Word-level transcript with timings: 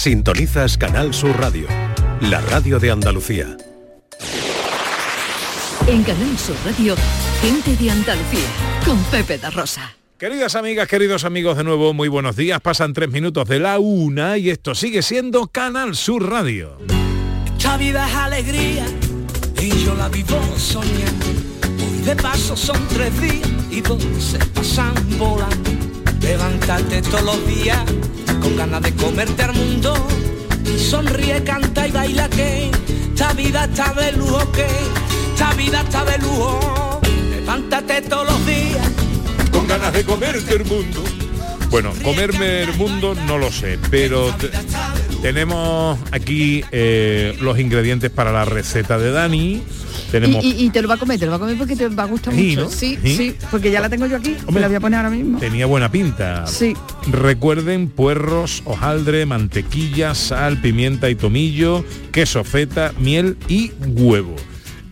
Sintonizas 0.00 0.78
Canal 0.78 1.12
Sur 1.12 1.38
Radio, 1.38 1.66
la 2.22 2.40
radio 2.40 2.78
de 2.78 2.90
Andalucía. 2.90 3.54
En 5.86 6.02
Canal 6.02 6.38
Sur 6.38 6.56
Radio, 6.64 6.96
gente 7.42 7.76
de 7.76 7.90
Andalucía, 7.90 8.48
con 8.86 8.96
Pepe 9.10 9.36
da 9.36 9.50
Rosa. 9.50 9.94
Queridas 10.16 10.54
amigas, 10.54 10.88
queridos 10.88 11.24
amigos, 11.24 11.58
de 11.58 11.64
nuevo, 11.64 11.92
muy 11.92 12.08
buenos 12.08 12.34
días. 12.34 12.62
Pasan 12.62 12.94
tres 12.94 13.10
minutos 13.10 13.46
de 13.46 13.58
la 13.60 13.78
una 13.78 14.38
y 14.38 14.48
esto 14.48 14.74
sigue 14.74 15.02
siendo 15.02 15.48
Canal 15.48 15.94
Sur 15.94 16.30
Radio. 16.30 16.78
Esta 17.58 17.76
vida 17.76 18.08
es 18.08 18.14
alegría 18.14 18.86
y 19.60 19.68
yo 19.84 19.94
la 19.96 20.08
vivo 20.08 20.40
soñando. 20.56 21.26
Hoy 21.78 21.98
de 22.06 22.16
paso 22.16 22.56
son 22.56 22.88
tres 22.88 23.20
días 23.20 23.50
y 23.70 23.82
dos 23.82 24.02
se 24.18 24.38
pasan 24.46 24.94
volando. 25.18 25.89
Levantarte 26.30 27.02
todos 27.02 27.22
los 27.24 27.46
días 27.48 27.78
con 28.40 28.56
ganas 28.56 28.80
de 28.82 28.94
comerte 28.94 29.42
al 29.42 29.52
mundo. 29.52 29.94
Sonríe, 30.78 31.42
canta 31.42 31.88
y 31.88 31.90
baila 31.90 32.28
que 32.30 32.70
esta 33.08 33.32
vida 33.32 33.64
está 33.64 33.92
de 33.94 34.12
lujo 34.12 34.52
que 34.52 34.64
esta 35.34 35.52
vida 35.54 35.80
está 35.80 36.04
de 36.04 36.18
lujo. 36.18 37.00
Levántate 37.30 38.02
todos 38.02 38.26
los 38.30 38.46
días 38.46 38.88
con 39.50 39.66
ganas 39.66 39.92
de 39.92 40.04
comerte 40.04 40.54
el 40.54 40.64
mundo. 40.66 41.02
Bueno, 41.68 41.92
comerme 42.04 42.62
el 42.62 42.74
mundo 42.74 43.16
no 43.26 43.36
lo 43.36 43.50
sé, 43.50 43.80
pero 43.90 44.32
te- 44.36 44.50
tenemos 45.22 45.98
aquí 46.12 46.64
eh, 46.70 47.36
los 47.40 47.58
ingredientes 47.58 48.08
para 48.10 48.30
la 48.30 48.44
receta 48.44 48.98
de 48.98 49.10
Dani. 49.10 49.62
Tenemos 50.10 50.44
Y, 50.44 50.48
y- 50.52 50.64
y 50.66 50.70
te 50.70 50.82
lo 50.82 50.88
va 50.88 50.94
a 50.94 50.98
comer, 50.98 51.18
te 51.18 51.24
lo 51.26 51.30
va 51.32 51.36
a 51.36 51.40
comer 51.40 51.56
porque 51.56 51.76
te 51.76 51.88
va 51.88 52.02
a 52.02 52.06
gustar 52.06 52.34
Sí, 52.34 52.48
mucho. 52.48 52.60
¿no? 52.62 52.70
Sí, 52.70 52.98
Sí. 53.02 53.16
sí, 53.16 53.36
porque 53.50 53.70
ya 53.70 53.80
la 53.80 53.88
tengo 53.88 54.06
yo 54.06 54.16
aquí, 54.16 54.36
Hombre, 54.46 54.60
la 54.62 54.66
voy 54.68 54.76
a 54.76 54.80
poner 54.80 54.96
ahora 54.98 55.10
mismo. 55.10 55.38
tenía 55.38 55.66
buena 55.66 55.90
pinta. 55.90 56.46
Sí. 56.46 56.74
Recuerden 57.10 57.88
puerros, 57.88 58.62
hojaldre, 58.64 59.26
mantequilla, 59.26 60.14
sal, 60.14 60.60
pimienta 60.60 61.08
y 61.10 61.14
tomillo, 61.14 61.84
queso 62.12 62.42
feta, 62.44 62.92
miel 62.98 63.36
y 63.48 63.72
huevo. 63.86 64.34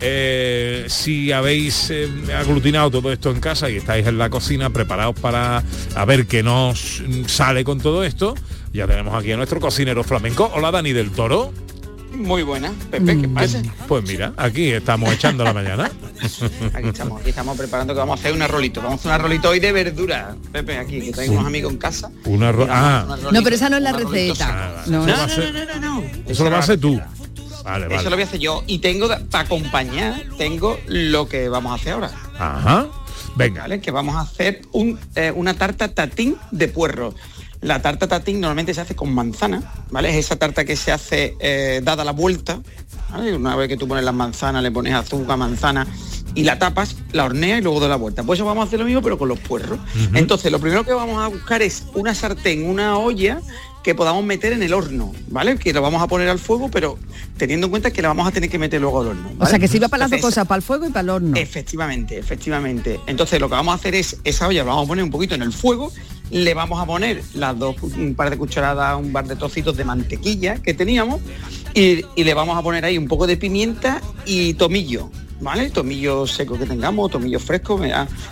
Eh, 0.01 0.85
si 0.87 1.33
habéis 1.33 1.89
eh, 1.89 2.07
aglutinado 2.37 2.89
todo 2.89 3.11
esto 3.11 3.31
en 3.31 3.41
casa 3.41 3.69
y 3.69 3.75
estáis 3.75 4.07
en 4.07 4.17
la 4.17 4.29
cocina 4.29 4.69
preparados 4.69 5.19
para 5.19 5.61
a 5.95 6.05
ver 6.05 6.25
qué 6.25 6.41
nos 6.41 7.03
sale 7.27 7.65
con 7.65 7.79
todo 7.81 8.05
esto, 8.05 8.33
ya 8.71 8.87
tenemos 8.87 9.13
aquí 9.13 9.33
a 9.33 9.37
nuestro 9.37 9.59
cocinero 9.59 10.05
flamenco. 10.05 10.49
Hola 10.55 10.71
Dani 10.71 10.93
del 10.93 11.11
Toro. 11.11 11.51
Muy 12.19 12.43
buena, 12.43 12.71
Pepe, 12.91 13.21
¿qué 13.21 13.27
pasa? 13.29 13.61
Pues 13.87 14.03
mira, 14.05 14.33
aquí 14.35 14.71
estamos 14.71 15.11
echando 15.13 15.43
la 15.43 15.53
mañana. 15.53 15.89
Aquí 16.73 16.89
estamos, 16.89 17.21
aquí 17.21 17.29
estamos 17.29 17.57
preparando 17.57 17.93
que 17.93 17.99
vamos 17.99 18.17
a 18.17 18.19
hacer 18.19 18.33
un 18.33 18.41
arrolito. 18.41 18.81
Vamos 18.81 18.97
a 18.97 18.99
hacer 18.99 19.09
un 19.11 19.15
arrolito 19.15 19.49
hoy 19.49 19.59
de 19.61 19.71
verdura, 19.71 20.35
Pepe, 20.51 20.77
aquí, 20.77 20.99
que 20.99 21.11
tengo 21.13 21.33
unos 21.33 21.45
amigos 21.47 21.71
en 21.71 21.77
casa. 21.77 22.11
Un 22.25 22.41
arro- 22.41 22.65
Y 22.65 22.67
vamos 22.67 22.69
a 22.69 22.97
hacer 22.97 23.09
ah. 23.09 23.13
arrolito, 23.13 23.31
No, 23.31 23.41
pero 23.43 23.55
esa 23.55 23.69
no 23.69 23.77
es 23.77 23.83
la 23.83 23.89
arrolito 23.91 24.11
receta. 24.11 24.83
No, 24.87 25.05
No, 25.05 25.07
no. 25.07 25.27
no, 25.27 25.65
no, 25.79 26.01
no. 26.01 26.03
Eso 26.27 26.43
lo 26.43 26.49
vas 26.49 26.59
a 26.59 26.63
hacer 26.63 26.79
tú. 26.81 26.99
Vale, 27.63 27.95
Eso 27.95 28.09
lo 28.09 28.15
voy 28.17 28.23
a 28.23 28.25
hacer 28.25 28.39
yo. 28.39 28.63
Y 28.67 28.79
tengo, 28.79 29.07
para 29.29 29.45
acompañar, 29.45 30.23
tengo 30.37 30.77
lo 30.87 31.29
que 31.29 31.47
vamos 31.47 31.71
a 31.71 31.75
hacer 31.75 31.93
ahora. 31.93 32.11
Ajá. 32.37 32.87
Venga. 33.35 33.61
¿Vale? 33.61 33.79
Que 33.79 33.91
vamos 33.91 34.15
a 34.15 34.21
hacer 34.21 34.61
un, 34.73 34.99
eh, 35.15 35.31
una 35.33 35.53
tarta 35.53 35.87
tatín 35.93 36.35
de 36.51 36.67
puerro. 36.67 37.13
La 37.61 37.81
tarta 37.81 38.07
tatín 38.07 38.39
normalmente 38.39 38.73
se 38.73 38.81
hace 38.81 38.95
con 38.95 39.13
manzana, 39.13 39.61
¿vale? 39.91 40.09
Es 40.09 40.25
esa 40.25 40.37
tarta 40.37 40.63
que 40.63 40.75
se 40.75 40.91
hace 40.91 41.35
eh, 41.39 41.81
dada 41.83 42.05
la 42.05 42.11
vuelta. 42.11 42.59
¿vale? 43.11 43.35
Una 43.35 43.55
vez 43.55 43.67
que 43.67 43.77
tú 43.77 43.87
pones 43.87 44.03
las 44.03 44.13
manzanas, 44.13 44.63
le 44.63 44.71
pones 44.71 44.93
azúcar, 44.93 45.37
manzana 45.37 45.85
y 46.35 46.43
la 46.43 46.59
tapas, 46.59 46.95
la 47.11 47.25
horneas 47.25 47.59
y 47.59 47.61
luego 47.61 47.79
da 47.79 47.87
la 47.87 47.95
vuelta. 47.95 48.23
Pues 48.23 48.39
eso 48.39 48.45
vamos 48.45 48.63
a 48.63 48.67
hacer 48.67 48.79
lo 48.79 48.85
mismo 48.85 49.01
pero 49.01 49.17
con 49.17 49.27
los 49.27 49.39
puerros. 49.39 49.79
Entonces 50.13 50.51
lo 50.51 50.59
primero 50.59 50.83
que 50.83 50.93
vamos 50.93 51.21
a 51.21 51.27
buscar 51.27 51.61
es 51.61 51.83
una 51.93 52.13
sartén, 52.13 52.69
una 52.69 52.97
olla 52.97 53.41
que 53.83 53.95
podamos 53.95 54.23
meter 54.23 54.53
en 54.53 54.63
el 54.63 54.73
horno, 54.73 55.13
¿vale? 55.29 55.57
Que 55.57 55.73
lo 55.73 55.81
vamos 55.81 56.01
a 56.01 56.07
poner 56.07 56.27
al 56.29 56.39
fuego, 56.39 56.69
pero 56.69 56.97
teniendo 57.37 57.67
en 57.67 57.71
cuenta 57.71 57.91
que 57.91 58.01
la 58.01 58.09
vamos 58.09 58.27
a 58.27 58.31
tener 58.31 58.49
que 58.49 58.59
meter 58.59 58.81
luego 58.81 59.01
al 59.01 59.07
horno. 59.07 59.31
O 59.39 59.45
sea, 59.45 59.59
que 59.59 59.67
sirva 59.67 59.87
para 59.87 60.01
las 60.01 60.11
dos 60.11 60.21
cosas, 60.21 60.45
para 60.47 60.57
el 60.57 60.61
fuego 60.63 60.85
y 60.85 60.89
para 60.89 61.01
el 61.01 61.09
horno. 61.09 61.37
Efectivamente, 61.37 62.17
efectivamente. 62.17 62.99
Entonces 63.07 63.39
lo 63.39 63.47
que 63.47 63.55
vamos 63.55 63.71
a 63.71 63.75
hacer 63.75 63.95
es 63.95 64.17
esa 64.23 64.47
olla 64.47 64.63
la 64.63 64.69
vamos 64.69 64.85
a 64.85 64.87
poner 64.87 65.03
un 65.03 65.11
poquito 65.11 65.35
en 65.35 65.41
el 65.41 65.53
fuego, 65.53 65.91
le 66.29 66.53
vamos 66.53 66.79
a 66.81 66.85
poner 66.85 67.23
las 67.33 67.57
dos, 67.57 67.75
un 67.81 68.15
par 68.15 68.29
de 68.29 68.37
cucharadas, 68.37 68.99
un 68.99 69.11
par 69.11 69.27
de 69.27 69.35
trocitos 69.35 69.77
de 69.77 69.85
mantequilla 69.85 70.61
que 70.61 70.73
teníamos 70.73 71.21
y, 71.73 72.03
y 72.15 72.23
le 72.23 72.33
vamos 72.33 72.57
a 72.57 72.61
poner 72.61 72.85
ahí 72.85 72.97
un 72.97 73.07
poco 73.07 73.27
de 73.27 73.37
pimienta 73.37 74.01
y 74.25 74.53
tomillo. 74.55 75.09
¿Vale? 75.41 75.69
Tomillo 75.69 76.27
seco 76.27 76.57
que 76.57 76.65
tengamos, 76.65 77.11
tomillo 77.11 77.39
fresco, 77.39 77.79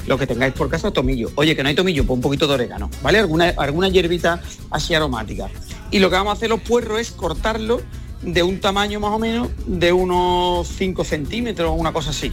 lo 0.07 0.17
que 0.17 0.27
tengáis 0.27 0.53
por 0.53 0.69
casa, 0.69 0.91
tomillo. 0.91 1.31
Oye, 1.35 1.55
que 1.55 1.63
no 1.63 1.69
hay 1.69 1.75
tomillo, 1.75 2.05
pues 2.05 2.15
un 2.15 2.21
poquito 2.21 2.47
de 2.47 2.55
orégano, 2.55 2.89
¿vale? 3.01 3.19
Alguna, 3.19 3.53
alguna 3.57 3.87
hierbita 3.87 4.41
así 4.71 4.93
aromática. 4.93 5.49
Y 5.89 5.99
lo 5.99 6.09
que 6.09 6.15
vamos 6.15 6.31
a 6.31 6.33
hacer 6.33 6.49
los 6.49 6.59
puerros 6.59 6.99
es 6.99 7.11
cortarlo 7.11 7.81
de 8.21 8.43
un 8.43 8.59
tamaño 8.59 8.99
más 8.99 9.11
o 9.11 9.19
menos 9.19 9.49
de 9.65 9.93
unos 9.93 10.67
5 10.67 11.03
centímetros, 11.03 11.73
una 11.77 11.93
cosa 11.93 12.09
así. 12.09 12.31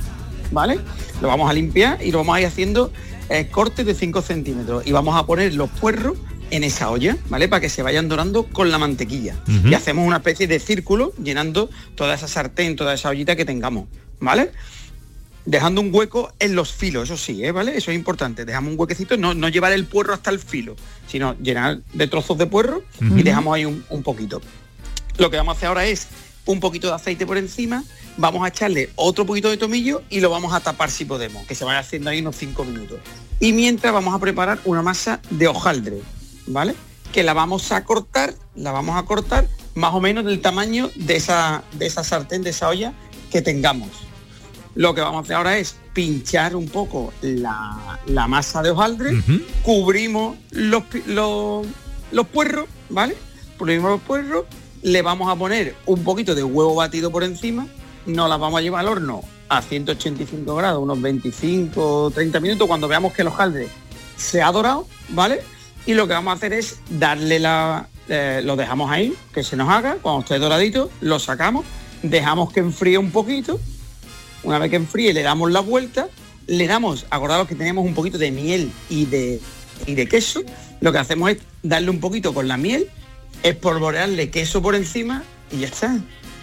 ¿Vale? 0.50 0.78
Lo 1.20 1.28
vamos 1.28 1.48
a 1.48 1.52
limpiar 1.52 2.02
y 2.02 2.10
lo 2.10 2.18
vamos 2.18 2.36
a 2.36 2.40
ir 2.40 2.46
haciendo 2.46 2.92
eh, 3.28 3.48
cortes 3.50 3.86
de 3.86 3.94
5 3.94 4.22
centímetros. 4.22 4.86
Y 4.86 4.92
vamos 4.92 5.16
a 5.16 5.24
poner 5.24 5.54
los 5.54 5.70
puerros 5.70 6.16
en 6.50 6.64
esa 6.64 6.90
olla, 6.90 7.16
¿vale? 7.28 7.48
Para 7.48 7.60
que 7.60 7.68
se 7.68 7.82
vayan 7.82 8.08
dorando 8.08 8.44
con 8.44 8.70
la 8.70 8.78
mantequilla. 8.78 9.36
Y 9.64 9.74
hacemos 9.74 10.06
una 10.06 10.18
especie 10.18 10.46
de 10.46 10.60
círculo 10.60 11.12
llenando 11.22 11.70
toda 11.94 12.14
esa 12.14 12.28
sartén, 12.28 12.76
toda 12.76 12.94
esa 12.94 13.08
ollita 13.08 13.34
que 13.34 13.44
tengamos, 13.44 13.86
¿vale? 14.20 14.52
Dejando 15.44 15.80
un 15.80 15.94
hueco 15.94 16.32
en 16.38 16.54
los 16.54 16.72
filos, 16.72 17.04
eso 17.04 17.16
sí, 17.16 17.44
¿eh? 17.44 17.52
¿vale? 17.52 17.76
Eso 17.76 17.90
es 17.90 17.96
importante. 17.96 18.44
Dejamos 18.44 18.72
un 18.72 18.80
huequecito, 18.80 19.16
no, 19.16 19.34
no 19.34 19.48
llevar 19.48 19.72
el 19.72 19.84
puerro 19.84 20.14
hasta 20.14 20.30
el 20.30 20.38
filo, 20.38 20.74
sino 21.06 21.36
llenar 21.38 21.80
de 21.92 22.06
trozos 22.06 22.38
de 22.38 22.46
puerro 22.46 22.82
y 23.00 23.22
dejamos 23.22 23.54
ahí 23.54 23.64
un, 23.64 23.84
un 23.90 24.02
poquito. 24.02 24.40
Lo 25.18 25.30
que 25.30 25.36
vamos 25.36 25.54
a 25.54 25.56
hacer 25.56 25.68
ahora 25.68 25.84
es 25.86 26.08
un 26.46 26.60
poquito 26.60 26.88
de 26.88 26.94
aceite 26.94 27.26
por 27.26 27.38
encima, 27.38 27.84
vamos 28.16 28.44
a 28.44 28.48
echarle 28.48 28.90
otro 28.96 29.24
poquito 29.26 29.50
de 29.50 29.56
tomillo 29.56 30.02
y 30.10 30.20
lo 30.20 30.30
vamos 30.30 30.52
a 30.52 30.60
tapar 30.60 30.90
si 30.90 31.04
podemos, 31.04 31.46
que 31.46 31.54
se 31.54 31.64
vaya 31.64 31.78
haciendo 31.78 32.10
ahí 32.10 32.20
unos 32.20 32.36
5 32.36 32.64
minutos. 32.64 32.98
Y 33.40 33.52
mientras 33.52 33.92
vamos 33.92 34.14
a 34.14 34.18
preparar 34.18 34.60
una 34.64 34.82
masa 34.82 35.20
de 35.30 35.48
hojaldre, 35.48 36.00
¿vale? 36.46 36.74
Que 37.12 37.22
la 37.22 37.32
vamos 37.32 37.72
a 37.72 37.84
cortar, 37.84 38.34
la 38.54 38.72
vamos 38.72 38.96
a 38.96 39.04
cortar 39.04 39.48
más 39.74 39.94
o 39.94 40.00
menos 40.00 40.24
del 40.24 40.40
tamaño 40.40 40.90
de 40.94 41.16
esa, 41.16 41.62
de 41.72 41.86
esa 41.86 42.04
sartén, 42.04 42.42
de 42.42 42.50
esa 42.50 42.68
olla 42.68 42.92
que 43.34 43.42
tengamos. 43.42 43.88
Lo 44.76 44.94
que 44.94 45.00
vamos 45.00 45.18
a 45.18 45.22
hacer 45.24 45.34
ahora 45.34 45.58
es 45.58 45.74
pinchar 45.92 46.54
un 46.54 46.68
poco 46.68 47.12
la, 47.20 47.98
la 48.06 48.28
masa 48.28 48.62
de 48.62 48.70
hojaldre, 48.70 49.10
cubrimos 49.62 50.36
los, 50.52 50.84
los, 51.06 51.66
los 52.12 52.26
puerros, 52.28 52.66
¿vale? 52.90 53.16
Cubrimos 53.58 53.90
los 53.90 54.00
puerros, 54.02 54.44
le 54.82 55.02
vamos 55.02 55.28
a 55.32 55.34
poner 55.34 55.74
un 55.86 56.04
poquito 56.04 56.36
de 56.36 56.44
huevo 56.44 56.76
batido 56.76 57.10
por 57.10 57.24
encima, 57.24 57.66
nos 58.06 58.28
las 58.28 58.38
vamos 58.38 58.58
a 58.58 58.62
llevar 58.62 58.82
al 58.82 58.88
horno 58.88 59.22
a 59.48 59.62
185 59.62 60.54
grados, 60.54 60.80
unos 60.80 61.00
25 61.00 62.12
30 62.14 62.38
minutos, 62.38 62.68
cuando 62.68 62.86
veamos 62.86 63.12
que 63.14 63.22
el 63.22 63.28
hojaldre 63.28 63.68
se 64.16 64.42
ha 64.42 64.52
dorado, 64.52 64.86
¿vale? 65.08 65.40
Y 65.86 65.94
lo 65.94 66.06
que 66.06 66.14
vamos 66.14 66.30
a 66.30 66.36
hacer 66.36 66.52
es 66.52 66.78
darle 66.88 67.40
la... 67.40 67.88
eh, 68.08 68.42
lo 68.44 68.54
dejamos 68.54 68.92
ahí, 68.92 69.12
que 69.32 69.42
se 69.42 69.56
nos 69.56 69.68
haga, 69.68 69.96
cuando 70.00 70.20
esté 70.20 70.38
doradito, 70.38 70.88
lo 71.00 71.18
sacamos, 71.18 71.64
dejamos 72.04 72.52
que 72.52 72.60
enfríe 72.60 72.98
un 72.98 73.10
poquito, 73.10 73.58
una 74.42 74.58
vez 74.58 74.70
que 74.70 74.76
enfríe 74.76 75.12
le 75.12 75.22
damos 75.22 75.50
la 75.50 75.60
vuelta, 75.60 76.08
le 76.46 76.66
damos, 76.66 77.06
acordaros 77.10 77.48
que 77.48 77.54
tenemos 77.54 77.84
un 77.84 77.94
poquito 77.94 78.18
de 78.18 78.30
miel 78.30 78.70
y 78.90 79.06
de, 79.06 79.40
y 79.86 79.94
de 79.94 80.06
queso, 80.06 80.42
lo 80.80 80.92
que 80.92 80.98
hacemos 80.98 81.30
es 81.30 81.38
darle 81.62 81.90
un 81.90 82.00
poquito 82.00 82.34
con 82.34 82.46
la 82.46 82.56
miel, 82.56 82.88
espolvorearle 83.42 84.30
queso 84.30 84.60
por 84.62 84.74
encima 84.74 85.24
y 85.50 85.60
ya 85.60 85.66
está. 85.68 85.98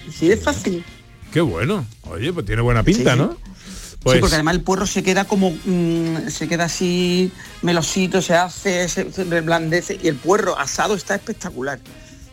Así 0.10 0.28
de 0.28 0.38
fácil. 0.38 0.84
Qué 1.32 1.42
bueno. 1.42 1.86
Oye, 2.10 2.34
pues 2.34 2.46
tiene 2.46 2.62
buena 2.62 2.84
pinta, 2.84 3.14
Sí, 3.14 3.18
sí. 3.20 3.24
¿no? 3.24 3.34
sí, 3.34 3.98
Pues 4.02 4.20
porque 4.20 4.36
además 4.36 4.56
el 4.56 4.62
puerro 4.62 4.88
se 4.88 5.04
queda 5.04 5.26
como, 5.26 5.52
mm, 5.52 6.28
se 6.30 6.48
queda 6.48 6.66
así 6.66 7.32
melosito, 7.62 8.22
se 8.22 8.34
hace, 8.34 8.90
se, 8.90 9.12
se 9.12 9.24
reblandece 9.26 10.00
y 10.02 10.08
el 10.08 10.16
puerro 10.16 10.58
asado 10.58 10.96
está 10.96 11.16
espectacular, 11.16 11.80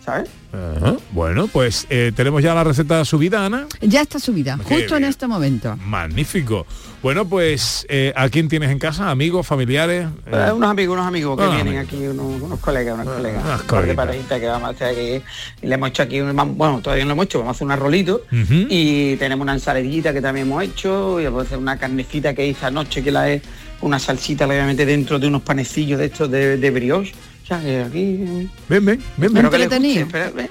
¿sabes? 0.08 0.30
Ajá. 0.52 0.96
Bueno, 1.12 1.46
pues 1.48 1.86
eh, 1.90 2.10
tenemos 2.16 2.42
ya 2.42 2.54
la 2.54 2.64
receta 2.64 3.04
subida, 3.04 3.44
Ana. 3.44 3.66
Ya 3.82 4.00
está 4.00 4.18
subida, 4.18 4.58
Qué 4.66 4.76
justo 4.76 4.96
en 4.96 5.04
este 5.04 5.26
momento. 5.26 5.76
Magnífico. 5.84 6.66
Bueno, 7.02 7.28
pues 7.28 7.86
eh, 7.90 8.12
¿a 8.16 8.28
quién 8.30 8.48
tienes 8.48 8.70
en 8.70 8.78
casa? 8.78 9.10
¿Amigos, 9.10 9.46
familiares? 9.46 10.06
Eh, 10.26 10.46
Eh, 10.48 10.52
unos 10.52 10.70
amigos, 10.70 10.94
unos 10.94 11.06
amigos 11.06 11.36
que 11.36 11.44
Ah, 11.44 11.48
vienen 11.50 11.76
amigos. 11.78 11.86
aquí, 11.86 12.06
unos, 12.08 12.42
unos 12.42 12.58
colegas, 12.60 12.94
unos 12.98 13.14
colegas. 13.14 13.44
unas 13.44 13.60
un 13.60 13.66
par 13.66 13.86
de 13.86 13.94
parejitas 13.94 14.40
que 14.40 14.46
vamos 14.46 14.68
a 14.68 14.72
hacer 14.72 14.86
aquí. 14.88 15.24
Y 15.62 15.66
le 15.66 15.74
hemos 15.74 15.90
hecho 15.90 16.02
aquí, 16.02 16.20
un, 16.20 16.34
bueno, 16.56 16.80
todavía 16.82 17.04
no 17.04 17.08
lo 17.08 17.12
hemos 17.12 17.24
hecho, 17.26 17.38
vamos 17.40 17.54
a 17.54 17.56
hacer 17.56 17.66
un 17.66 17.72
arrolito. 17.72 18.22
Y 18.32 19.16
tenemos 19.16 19.42
una 19.44 19.52
ensaladilla 19.52 20.12
que 20.14 20.22
también 20.22 20.46
hemos 20.46 20.62
hecho, 20.64 21.20
y 21.20 21.24
vamos 21.24 21.42
a 21.42 21.46
hacer 21.46 21.58
una 21.58 21.76
carnecita 21.78 22.34
que 22.34 22.46
hice 22.46 22.64
anoche, 22.66 23.02
que 23.04 23.10
la 23.12 23.30
es 23.30 23.42
una 23.82 23.98
salsita, 24.00 24.46
la 24.46 24.54
voy 24.54 24.62
a 24.62 24.66
meter 24.66 24.86
dentro 24.86 25.18
de 25.20 25.26
unos 25.28 25.42
panecillos 25.42 25.98
de 26.00 26.06
estos 26.06 26.28
de, 26.30 26.56
de 26.56 26.70
brioche. 26.70 27.12
Que 27.48 27.82
aquí... 27.82 28.50
Ven, 28.68 28.84
ven, 28.84 29.02
ven, 29.16 29.32
ven. 29.32 29.44
Entretenido. 29.46 30.06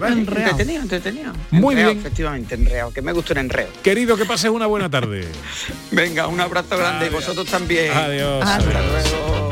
entretenido, 0.07 0.81
entretenido. 0.81 1.33
Muy 1.51 1.73
Enreado, 1.73 1.94
bien. 1.94 1.99
Efectivamente, 1.99 2.55
enreado, 2.55 2.91
que 2.91 3.01
me 3.03 3.11
gusta 3.11 3.33
el 3.33 3.39
enreo. 3.39 3.67
Querido, 3.83 4.17
que 4.17 4.25
pases 4.25 4.49
una 4.49 4.65
buena 4.65 4.89
tarde. 4.89 5.27
Venga, 5.91 6.25
un 6.27 6.39
abrazo 6.39 6.75
grande, 6.75 7.05
y 7.05 7.09
vosotros 7.09 7.45
también. 7.45 7.91
Adiós. 7.91 8.44
Hasta 8.44 8.57
Hasta 8.57 8.81
luego. 8.81 9.49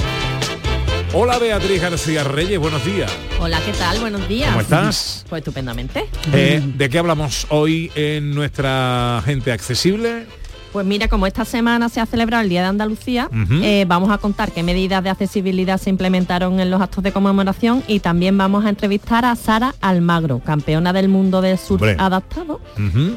Hola 1.14 1.38
Beatriz 1.40 1.82
García 1.82 2.26
Reyes, 2.26 2.60
buenos 2.60 2.84
días. 2.84 3.10
Hola, 3.40 3.62
¿qué 3.64 3.72
tal? 3.72 4.00
Buenos 4.00 4.28
días. 4.28 4.50
¿Cómo 4.50 4.62
estás? 4.62 5.26
Pues 5.30 5.40
estupendamente. 5.40 6.08
Eh, 6.34 6.62
¿De 6.62 6.90
qué 6.90 6.98
hablamos 7.00 7.48
hoy 7.50 7.90
en 7.96 8.36
nuestra 8.36 9.22
gente 9.24 9.54
accesible? 9.54 10.26
Pues 10.76 10.86
mira, 10.86 11.08
como 11.08 11.26
esta 11.26 11.46
semana 11.46 11.88
se 11.88 12.02
ha 12.02 12.06
celebrado 12.06 12.44
el 12.44 12.50
Día 12.50 12.60
de 12.60 12.68
Andalucía, 12.68 13.30
eh, 13.64 13.86
vamos 13.88 14.10
a 14.12 14.18
contar 14.18 14.52
qué 14.52 14.62
medidas 14.62 15.02
de 15.02 15.10
accesibilidad 15.10 15.80
se 15.80 15.90
implementaron 15.90 16.60
en 16.60 16.70
los 16.70 16.82
actos 16.82 17.02
de 17.02 17.14
conmemoración 17.14 17.82
y 17.88 18.02
también 18.02 18.38
vamos 18.38 18.66
a 18.66 18.70
entrevistar 18.70 19.24
a 19.24 19.38
Sara 19.38 19.74
Almagro, 19.80 20.42
campeona 20.46 20.92
del 20.92 21.08
mundo 21.08 21.40
del 21.40 21.58
surf 21.58 21.82
Hombre. 21.82 21.96
adaptado 21.98 22.60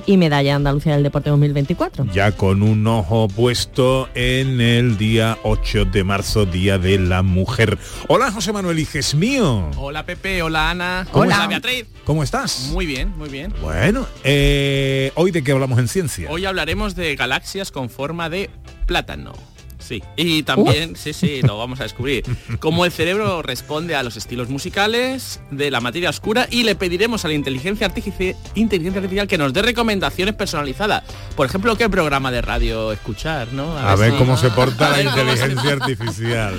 y 0.06 0.16
medalla 0.18 0.50
de 0.50 0.54
Andalucía 0.54 0.92
del 0.94 1.02
Deporte 1.02 1.30
2024. 1.30 2.04
Ya 2.12 2.30
con 2.30 2.62
un 2.62 2.86
ojo 2.86 3.26
puesto 3.26 4.08
en 4.14 4.60
el 4.60 4.96
día 4.96 5.36
8 5.42 5.86
de 5.86 6.04
marzo, 6.04 6.46
Día 6.46 6.78
de 6.78 7.00
la 7.00 7.24
Mujer. 7.24 7.76
Hola 8.06 8.30
José 8.30 8.52
Manuel 8.52 8.78
Hijes 8.78 9.16
mío. 9.16 9.68
Hola 9.78 10.06
Pepe, 10.06 10.42
hola 10.42 10.70
Ana. 10.70 11.08
¿Cómo 11.10 11.24
Hola? 11.24 11.48
Beatriz. 11.48 11.86
¿Cómo 12.04 12.22
estás? 12.22 12.70
Muy 12.72 12.86
bien, 12.86 13.12
muy 13.18 13.28
bien. 13.28 13.52
Bueno, 13.60 14.06
eh, 14.22 15.10
hoy 15.16 15.32
de 15.32 15.42
qué 15.42 15.50
hablamos 15.50 15.80
en 15.80 15.88
ciencia. 15.88 16.30
Hoy 16.30 16.46
hablaremos 16.46 16.94
de 16.94 17.16
galaxias 17.16 17.47
con 17.72 17.88
forma 17.90 18.28
de 18.30 18.50
plátano. 18.86 19.32
Sí, 19.78 20.02
y 20.16 20.42
también, 20.42 20.96
sí, 20.96 21.12
sí, 21.12 21.40
lo 21.40 21.56
vamos 21.56 21.78
a 21.80 21.84
descubrir. 21.84 22.24
Cómo 22.60 22.84
el 22.84 22.90
cerebro 22.92 23.42
responde 23.42 23.94
a 23.94 24.02
los 24.02 24.16
estilos 24.16 24.48
musicales 24.48 25.40
de 25.52 25.70
la 25.70 25.80
materia 25.80 26.10
oscura 26.10 26.46
y 26.50 26.64
le 26.64 26.74
pediremos 26.74 27.24
a 27.24 27.28
la 27.28 27.34
inteligencia, 27.34 27.88
artifici- 27.88 28.34
inteligencia 28.56 28.98
artificial 29.00 29.28
que 29.28 29.38
nos 29.38 29.52
dé 29.52 29.62
recomendaciones 29.62 30.34
personalizadas. 30.34 31.04
Por 31.36 31.46
ejemplo, 31.46 31.76
qué 31.76 31.88
programa 31.88 32.30
de 32.32 32.42
radio 32.42 32.90
escuchar, 32.92 33.52
¿no? 33.52 33.78
A 33.78 33.94
ver 33.94 34.12
si- 34.12 34.18
cómo 34.18 34.36
se 34.36 34.50
porta 34.50 34.90
la 34.90 35.02
inteligencia 35.10 35.70
artificial. 35.72 36.54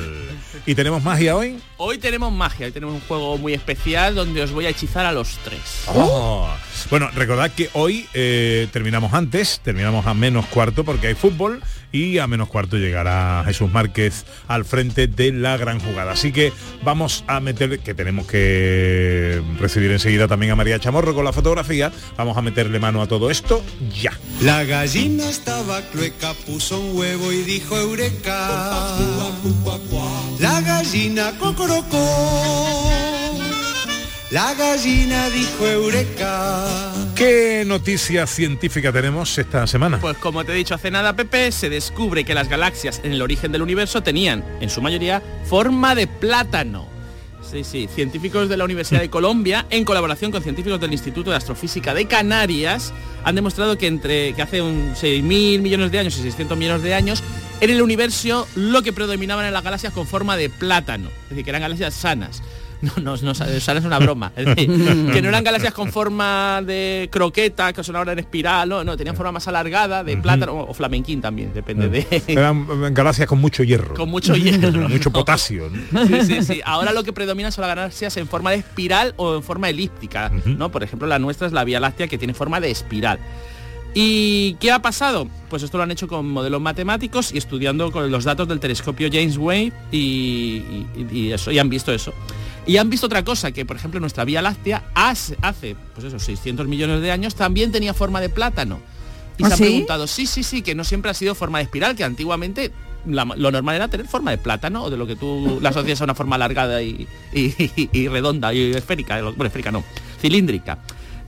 ¿Y 0.65 0.75
tenemos 0.75 1.03
magia 1.03 1.35
hoy? 1.35 1.59
Hoy 1.77 1.97
tenemos 1.97 2.31
magia, 2.31 2.65
hoy 2.65 2.71
tenemos 2.71 2.95
un 2.95 3.01
juego 3.01 3.37
muy 3.37 3.53
especial 3.53 4.15
donde 4.15 4.41
os 4.41 4.51
voy 4.51 4.65
a 4.65 4.69
hechizar 4.69 5.05
a 5.05 5.11
los 5.11 5.37
tres. 5.43 5.83
Oh. 5.87 6.47
Bueno, 6.89 7.09
recordad 7.11 7.51
que 7.51 7.69
hoy 7.73 8.07
eh, 8.13 8.67
terminamos 8.71 9.13
antes, 9.13 9.59
terminamos 9.63 10.05
a 10.07 10.13
menos 10.13 10.45
cuarto 10.47 10.83
porque 10.83 11.07
hay 11.07 11.15
fútbol 11.15 11.61
y 11.91 12.19
a 12.19 12.27
menos 12.27 12.49
cuarto 12.49 12.77
llegará 12.77 13.43
Jesús 13.45 13.71
Márquez 13.71 14.25
al 14.47 14.65
frente 14.65 15.07
de 15.07 15.31
la 15.31 15.57
gran 15.57 15.79
jugada. 15.79 16.11
Así 16.13 16.31
que 16.31 16.53
vamos 16.83 17.23
a 17.27 17.39
meter, 17.39 17.79
que 17.79 17.93
tenemos 17.93 18.27
que 18.27 19.41
recibir 19.59 19.91
enseguida 19.91 20.27
también 20.27 20.51
a 20.51 20.55
María 20.55 20.79
Chamorro 20.79 21.13
con 21.13 21.25
la 21.25 21.33
fotografía, 21.33 21.91
vamos 22.17 22.37
a 22.37 22.41
meterle 22.41 22.79
mano 22.79 23.01
a 23.01 23.07
todo 23.07 23.29
esto 23.29 23.63
ya. 24.01 24.11
La 24.41 24.63
gallina 24.63 25.29
estaba 25.29 25.81
clueca, 25.91 26.33
puso 26.45 26.79
un 26.79 26.97
huevo 26.97 27.31
y 27.31 27.43
dijo 27.43 27.77
eureka. 27.77 29.27
La 30.39 30.61
gallina 30.61 31.33
cocorocó. 31.37 32.89
La 34.31 34.53
gallina 34.53 35.29
dijo 35.31 35.67
eureka. 35.67 36.93
¿Qué 37.13 37.65
noticia 37.67 38.25
científica 38.25 38.93
tenemos 38.93 39.37
esta 39.37 39.67
semana? 39.67 39.99
Pues 39.99 40.17
como 40.17 40.45
te 40.45 40.53
he 40.53 40.55
dicho 40.55 40.75
hace 40.75 40.91
nada, 40.91 41.13
Pepe, 41.13 41.51
se 41.51 41.69
descubre 41.69 42.23
que 42.23 42.33
las 42.33 42.47
galaxias 42.47 43.01
en 43.03 43.11
el 43.11 43.21
origen 43.21 43.51
del 43.51 43.63
universo 43.63 44.01
tenían, 44.01 44.45
en 44.61 44.69
su 44.69 44.81
mayoría, 44.81 45.21
forma 45.43 45.93
de 45.93 46.07
plátano. 46.07 46.87
Sí, 47.41 47.65
sí, 47.65 47.89
científicos 47.93 48.47
de 48.47 48.55
la 48.55 48.63
Universidad 48.63 49.01
de 49.01 49.09
Colombia, 49.09 49.65
en 49.69 49.83
colaboración 49.83 50.31
con 50.31 50.41
científicos 50.41 50.79
del 50.79 50.93
Instituto 50.93 51.31
de 51.31 51.35
Astrofísica 51.35 51.93
de 51.93 52.05
Canarias, 52.05 52.93
han 53.25 53.35
demostrado 53.35 53.77
que 53.77 53.87
entre 53.87 54.33
que 54.35 54.41
hace 54.41 54.61
un 54.61 54.93
6.000 54.93 55.59
millones 55.59 55.91
de 55.91 55.99
años 55.99 56.17
y 56.17 56.21
600 56.21 56.57
millones 56.57 56.83
de 56.83 56.93
años, 56.93 57.23
en 57.61 57.69
el 57.69 57.81
universo 57.81 58.47
lo 58.55 58.81
que 58.81 58.93
predominaban 58.93 59.45
en 59.45 59.53
las 59.53 59.63
galaxias 59.63 59.93
con 59.93 60.07
forma 60.07 60.37
de 60.37 60.49
plátano, 60.49 61.09
es 61.23 61.29
decir, 61.29 61.43
que 61.43 61.49
eran 61.49 61.61
galaxias 61.61 61.93
sanas. 61.93 62.41
No, 62.81 62.93
no, 62.95 63.17
no, 63.21 63.35
sanas 63.35 63.67
es 63.67 63.83
una 63.83 63.99
broma. 63.99 64.31
Es 64.37 64.45
decir, 64.45 64.67
que 65.13 65.21
no 65.21 65.27
eran 65.27 65.43
galaxias 65.43 65.73
con 65.73 65.91
forma 65.91 66.61
de 66.65 67.09
croqueta, 67.11 67.73
que 67.73 67.83
son 67.83 67.97
ahora 67.97 68.13
en 68.13 68.19
espiral, 68.19 68.69
no, 68.69 68.85
no, 68.85 68.95
tenían 68.95 69.17
forma 69.17 69.33
más 69.33 69.49
alargada, 69.49 70.01
de 70.01 70.15
plátano, 70.15 70.55
o, 70.55 70.73
flamenquín 70.73 71.19
también, 71.19 71.53
depende 71.53 71.89
de... 71.89 72.23
Eran 72.27 72.65
eh, 72.85 72.89
galaxias 72.91 73.27
con 73.27 73.39
mucho 73.41 73.63
hierro. 73.63 73.95
Con 73.95 74.09
mucho 74.09 74.33
hierro. 74.33 74.87
Mucho 74.87 75.11
potasio. 75.11 75.69
¿no? 75.91 76.07
Sí, 76.07 76.21
sí, 76.23 76.41
sí. 76.41 76.61
Ahora 76.63 76.93
lo 76.93 77.03
que 77.03 77.11
predomina 77.11 77.51
son 77.51 77.63
las 77.63 77.75
galaxias 77.75 78.15
en 78.15 78.29
forma 78.29 78.51
de 78.51 78.57
espiral 78.59 79.13
o 79.17 79.35
en 79.35 79.43
forma 79.43 79.67
elíptica, 79.67 80.31
¿no? 80.45 80.71
Por 80.71 80.81
ejemplo, 80.81 81.05
la 81.05 81.19
nuestra 81.19 81.47
es 81.47 81.53
la 81.53 81.65
Vía 81.65 81.81
Láctea 81.81 82.07
que 82.07 82.17
tiene 82.17 82.33
forma 82.33 82.61
de 82.61 82.71
espiral. 82.71 83.19
¿Y 83.93 84.53
qué 84.55 84.71
ha 84.71 84.81
pasado? 84.81 85.27
Pues 85.49 85.63
esto 85.63 85.77
lo 85.77 85.83
han 85.83 85.91
hecho 85.91 86.07
con 86.07 86.29
modelos 86.29 86.61
matemáticos 86.61 87.33
y 87.33 87.37
estudiando 87.37 87.91
con 87.91 88.11
los 88.11 88.23
datos 88.23 88.47
del 88.47 88.59
telescopio 88.59 89.09
James 89.11 89.37
Webb 89.37 89.73
y, 89.91 89.97
y- 89.97 91.07
y 91.11 91.31
eso, 91.31 91.51
y 91.51 91.57
han 91.59 91.69
visto 91.69 91.91
eso. 91.91 92.13
Y 92.67 92.77
han 92.77 92.89
visto 92.89 93.07
otra 93.07 93.23
cosa, 93.23 93.51
que 93.51 93.65
por 93.65 93.75
ejemplo 93.77 93.99
nuestra 93.99 94.25
Vía 94.25 94.41
Láctea 94.43 94.91
hace, 94.93 95.37
hace 95.41 95.75
pues 95.95 96.05
eso, 96.05 96.19
600 96.19 96.67
millones 96.67 97.01
de 97.01 97.11
años 97.11 97.33
también 97.33 97.71
tenía 97.71 97.93
forma 97.95 98.21
de 98.21 98.29
plátano. 98.29 98.79
Y 99.39 99.43
¿Ah, 99.43 99.47
se 99.47 99.53
han 99.53 99.57
sí? 99.57 99.63
preguntado, 99.63 100.05
sí, 100.05 100.27
sí, 100.27 100.43
sí, 100.43 100.61
que 100.61 100.75
no 100.75 100.83
siempre 100.83 101.09
ha 101.09 101.13
sido 101.15 101.33
forma 101.33 101.57
de 101.57 101.63
espiral, 101.63 101.95
que 101.95 102.03
antiguamente 102.03 102.71
la- 103.07 103.25
lo 103.25 103.49
normal 103.51 103.75
era 103.75 103.87
tener 103.87 104.07
forma 104.07 104.29
de 104.31 104.37
plátano 104.37 104.83
o 104.83 104.89
de 104.91 104.97
lo 104.97 105.07
que 105.07 105.15
tú 105.15 105.57
la 105.61 105.69
asocias 105.69 105.99
a 106.01 106.03
una 106.03 106.13
forma 106.13 106.35
alargada 106.35 106.83
y, 106.83 107.07
y- 107.33 107.89
y 107.91 108.07
redonda 108.07 108.53
y 108.53 108.69
esférica, 108.71 109.19
bueno, 109.21 109.45
esférica 109.45 109.71
no, 109.71 109.83
cilíndrica. 110.21 110.77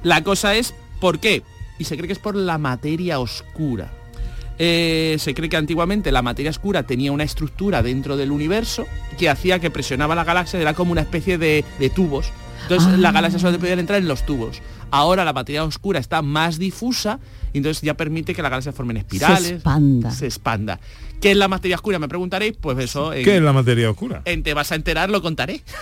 La 0.04 0.24
cosa 0.24 0.54
es, 0.54 0.76
¿por 1.00 1.20
qué? 1.20 1.42
Y 1.82 1.84
se 1.84 1.96
cree 1.98 2.06
que 2.06 2.14
es 2.14 2.20
por 2.20 2.36
la 2.36 2.60
materia 2.60 3.20
oscura. 3.20 3.90
Eh, 4.60 5.16
se 5.20 5.34
cree 5.34 5.50
que 5.50 5.58
antiguamente 5.58 6.12
la 6.12 6.22
materia 6.22 6.52
oscura 6.52 6.84
tenía 6.84 7.12
una 7.12 7.24
estructura 7.24 7.82
dentro 7.82 8.18
del 8.18 8.32
universo 8.32 8.86
que 9.18 9.28
hacía 9.30 9.58
que 9.58 9.72
presionaba 9.72 10.14
la 10.14 10.24
galaxia, 10.24 10.60
era 10.62 10.76
como 10.76 10.92
una 10.92 11.02
especie 11.02 11.40
de, 11.40 11.66
de 11.80 11.90
tubos. 11.90 12.32
Entonces 12.64 12.94
Ah. 12.94 12.98
las 12.98 13.14
galaxias 13.14 13.42
solo 13.42 13.58
podían 13.58 13.80
entrar 13.80 13.98
en 14.00 14.08
los 14.08 14.24
tubos. 14.28 14.62
Ahora 14.92 15.26
la 15.26 15.34
materia 15.34 15.64
oscura 15.64 16.00
está 16.00 16.22
más 16.22 16.60
difusa 16.60 17.20
y 17.54 17.58
entonces 17.58 17.82
ya 17.82 17.96
permite 17.96 18.36
que 18.36 18.44
las 18.44 18.52
galaxias 18.52 18.76
formen 18.76 18.98
espirales. 18.98 19.48
Se 19.48 19.54
expanda. 19.56 20.12
Se 20.12 20.26
expanda. 20.28 20.80
¿Qué 21.20 21.32
es 21.32 21.38
la 21.38 21.48
materia 21.48 21.76
oscura? 21.78 21.98
Me 21.98 22.08
preguntaréis, 22.08 22.54
pues 22.62 22.78
eso. 22.78 23.14
en- 23.14 23.24
¿Qué 23.26 23.38
es 23.38 23.42
la 23.42 23.54
materia 23.54 23.90
oscura? 23.90 24.22
en 24.26 24.44
Te 24.44 24.54
vas 24.54 24.72
a 24.72 24.76
enterar, 24.76 25.10
lo 25.10 25.24
contaré. 25.24 25.64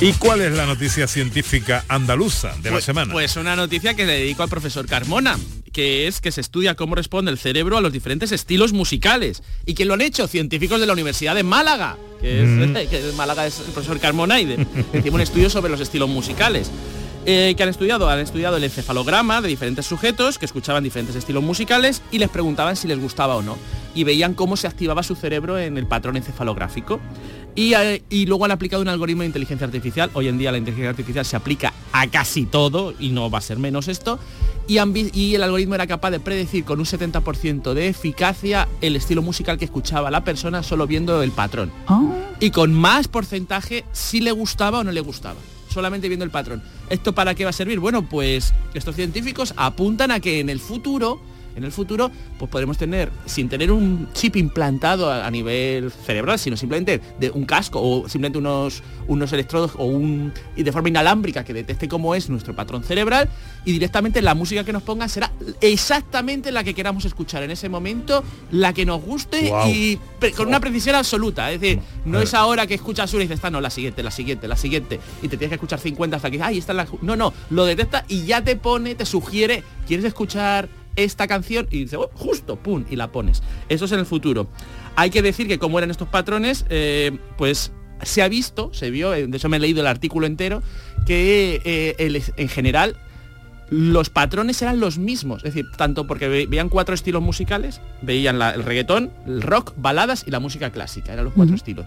¿Y 0.00 0.12
cuál 0.14 0.40
es 0.40 0.52
la 0.52 0.64
noticia 0.64 1.06
científica 1.06 1.84
andaluza 1.88 2.54
de 2.62 2.70
la 2.70 2.76
Pues- 2.76 2.84
semana? 2.84 3.12
Pues 3.12 3.36
una 3.36 3.54
noticia 3.54 3.94
que 3.94 4.06
le 4.06 4.12
dedico 4.14 4.42
al 4.42 4.48
profesor 4.48 4.86
Carmona, 4.86 5.38
que 5.72 6.06
es 6.06 6.20
que 6.22 6.32
se 6.32 6.40
estudia 6.40 6.74
cómo 6.74 6.94
responde 6.94 7.30
el 7.30 7.36
cerebro 7.38 7.76
a 7.76 7.80
los 7.82 7.92
diferentes 7.92 8.32
estilos 8.32 8.72
musicales 8.72 9.42
y 9.66 9.74
que 9.74 9.84
lo 9.84 9.92
han 9.94 10.00
hecho 10.00 10.26
científicos 10.26 10.80
de 10.80 10.86
la 10.86 10.94
Universidad 10.94 11.34
de 11.34 11.42
Málaga, 11.42 11.98
que 12.20 12.42
es, 12.42 12.48
Mm. 12.48 12.72
que 12.90 13.12
Málaga 13.14 13.46
es 13.46 13.58
el 13.60 13.66
profesor 13.72 14.00
Carmona 14.00 14.40
y 14.40 14.46
de, 14.46 14.66
un 15.10 15.20
estudio 15.20 15.50
sobre 15.50 15.70
los 15.70 15.80
estilos 15.80 16.08
musicales. 16.08 16.70
Eh, 17.26 17.54
que 17.54 17.62
han 17.62 17.68
estudiado, 17.68 18.08
han 18.08 18.18
estudiado 18.18 18.56
el 18.56 18.64
encefalograma 18.64 19.42
de 19.42 19.48
diferentes 19.48 19.84
sujetos 19.84 20.38
que 20.38 20.46
escuchaban 20.46 20.82
diferentes 20.82 21.14
estilos 21.14 21.42
musicales 21.42 22.00
y 22.10 22.18
les 22.18 22.30
preguntaban 22.30 22.76
si 22.76 22.88
les 22.88 22.98
gustaba 22.98 23.36
o 23.36 23.42
no. 23.42 23.58
Y 23.94 24.04
veían 24.04 24.32
cómo 24.34 24.56
se 24.56 24.66
activaba 24.66 25.02
su 25.02 25.14
cerebro 25.14 25.58
en 25.58 25.76
el 25.76 25.86
patrón 25.86 26.16
encefalográfico. 26.16 26.98
Y, 27.54 27.74
eh, 27.74 28.02
y 28.08 28.24
luego 28.26 28.46
han 28.46 28.52
aplicado 28.52 28.80
un 28.80 28.88
algoritmo 28.88 29.22
de 29.22 29.26
inteligencia 29.26 29.66
artificial. 29.66 30.10
Hoy 30.14 30.28
en 30.28 30.38
día 30.38 30.50
la 30.50 30.58
inteligencia 30.58 30.90
artificial 30.90 31.24
se 31.26 31.36
aplica 31.36 31.74
a 31.92 32.06
casi 32.06 32.46
todo 32.46 32.94
y 32.98 33.10
no 33.10 33.28
va 33.28 33.38
a 33.38 33.42
ser 33.42 33.58
menos 33.58 33.88
esto. 33.88 34.18
Y, 34.66 34.78
y 35.12 35.34
el 35.34 35.42
algoritmo 35.42 35.74
era 35.74 35.86
capaz 35.86 36.12
de 36.12 36.20
predecir 36.20 36.64
con 36.64 36.78
un 36.78 36.86
70% 36.86 37.74
de 37.74 37.88
eficacia 37.88 38.66
el 38.80 38.96
estilo 38.96 39.20
musical 39.20 39.58
que 39.58 39.64
escuchaba 39.66 40.10
la 40.10 40.24
persona 40.24 40.62
solo 40.62 40.86
viendo 40.86 41.22
el 41.22 41.32
patrón. 41.32 41.70
Ah, 41.86 42.02
Y 42.38 42.50
con 42.50 42.72
más 42.72 43.08
porcentaje 43.08 43.84
si 43.92 44.20
le 44.20 44.30
gustaba 44.32 44.78
o 44.78 44.84
no 44.84 44.92
le 44.92 45.00
gustaba. 45.00 45.36
Solamente 45.70 46.08
viendo 46.08 46.24
el 46.24 46.30
patrón. 46.30 46.62
¿Esto 46.88 47.14
para 47.14 47.34
qué 47.34 47.44
va 47.44 47.50
a 47.50 47.54
servir? 47.54 47.78
Bueno, 47.78 48.08
pues 48.08 48.52
estos 48.74 48.96
científicos 48.96 49.54
apuntan 49.56 50.10
a 50.10 50.20
que 50.20 50.40
en 50.40 50.50
el 50.50 50.58
futuro, 50.58 51.20
en 51.56 51.64
el 51.64 51.72
futuro, 51.72 52.10
pues 52.38 52.50
podremos 52.50 52.78
tener, 52.78 53.10
sin 53.26 53.48
tener 53.48 53.72
un 53.72 54.08
chip 54.12 54.36
implantado 54.36 55.10
a, 55.10 55.26
a 55.26 55.30
nivel 55.30 55.90
cerebral, 55.90 56.38
sino 56.38 56.56
simplemente 56.56 57.00
de 57.18 57.30
un 57.30 57.44
casco 57.44 57.80
o 57.82 58.08
simplemente 58.08 58.38
unos, 58.38 58.82
unos 59.08 59.32
electrodos 59.32 59.72
o 59.76 59.84
un 59.84 60.32
y 60.56 60.62
de 60.62 60.72
forma 60.72 60.88
inalámbrica 60.88 61.44
que 61.44 61.52
detecte 61.52 61.88
cómo 61.88 62.14
es 62.14 62.28
nuestro 62.28 62.54
patrón 62.54 62.82
cerebral 62.82 63.28
y 63.64 63.72
directamente 63.72 64.22
la 64.22 64.34
música 64.34 64.64
que 64.64 64.72
nos 64.72 64.82
ponga 64.82 65.08
será 65.08 65.32
exactamente 65.60 66.50
la 66.50 66.64
que 66.64 66.74
queramos 66.74 67.04
escuchar 67.04 67.42
en 67.42 67.50
ese 67.50 67.68
momento, 67.68 68.24
la 68.50 68.72
que 68.72 68.86
nos 68.86 69.02
guste 69.02 69.52
y 69.66 69.98
con 70.36 70.48
una 70.48 70.60
precisión 70.60 70.96
absoluta. 70.96 71.50
Es 71.52 71.60
decir, 71.60 71.80
no 72.04 72.20
es 72.20 72.34
ahora 72.34 72.66
que 72.66 72.74
escuchas 72.74 73.12
una 73.12 73.24
y 73.24 73.26
dices, 73.26 73.38
esta 73.38 73.50
no, 73.50 73.60
la 73.60 73.70
siguiente, 73.70 74.02
la 74.02 74.10
siguiente, 74.10 74.48
la 74.48 74.56
siguiente. 74.56 75.00
Y 75.22 75.28
te 75.28 75.36
tienes 75.36 75.50
que 75.50 75.54
escuchar 75.56 75.78
50 75.78 76.16
hasta 76.16 76.30
que, 76.30 76.42
ay, 76.42 76.58
esta 76.58 76.72
es 76.72 76.76
la... 76.76 76.86
ju-". 76.86 76.98
No, 77.02 77.16
no, 77.16 77.32
lo 77.50 77.64
detecta 77.64 78.04
y 78.08 78.24
ya 78.24 78.42
te 78.42 78.56
pone, 78.56 78.94
te 78.94 79.04
sugiere, 79.04 79.62
¿quieres 79.86 80.06
escuchar 80.06 80.68
esta 81.04 81.26
canción? 81.26 81.66
Y 81.70 81.80
dice, 81.80 81.96
"Oh, 81.96 82.10
justo, 82.14 82.56
pum, 82.56 82.84
y 82.90 82.96
la 82.96 83.12
pones. 83.12 83.42
Eso 83.68 83.84
es 83.84 83.92
en 83.92 83.98
el 84.00 84.06
futuro. 84.06 84.48
Hay 84.96 85.10
que 85.10 85.22
decir 85.22 85.48
que 85.48 85.58
como 85.58 85.78
eran 85.78 85.90
estos 85.90 86.08
patrones, 86.08 86.64
eh, 86.68 87.16
pues 87.38 87.72
se 88.02 88.22
ha 88.22 88.28
visto, 88.28 88.72
se 88.72 88.90
vio, 88.90 89.12
eh, 89.14 89.26
de 89.26 89.36
hecho 89.36 89.48
me 89.48 89.58
he 89.58 89.60
leído 89.60 89.80
el 89.80 89.86
artículo 89.86 90.26
entero, 90.26 90.62
que 91.06 91.60
eh, 91.64 91.94
el- 91.98 92.22
en 92.36 92.48
general 92.48 92.96
los 93.70 94.10
patrones 94.10 94.60
eran 94.62 94.80
los 94.80 94.98
mismos, 94.98 95.44
es 95.44 95.54
decir, 95.54 95.66
tanto 95.76 96.06
porque 96.06 96.26
ve- 96.28 96.46
veían 96.48 96.68
cuatro 96.68 96.92
estilos 96.94 97.22
musicales, 97.22 97.80
veían 98.02 98.38
la- 98.38 98.50
el 98.50 98.64
reggaetón, 98.64 99.12
el 99.26 99.42
rock, 99.42 99.74
baladas 99.76 100.24
y 100.26 100.30
la 100.32 100.40
música 100.40 100.70
clásica, 100.70 101.12
eran 101.12 101.26
los 101.26 101.34
cuatro 101.34 101.54
estilos. 101.54 101.86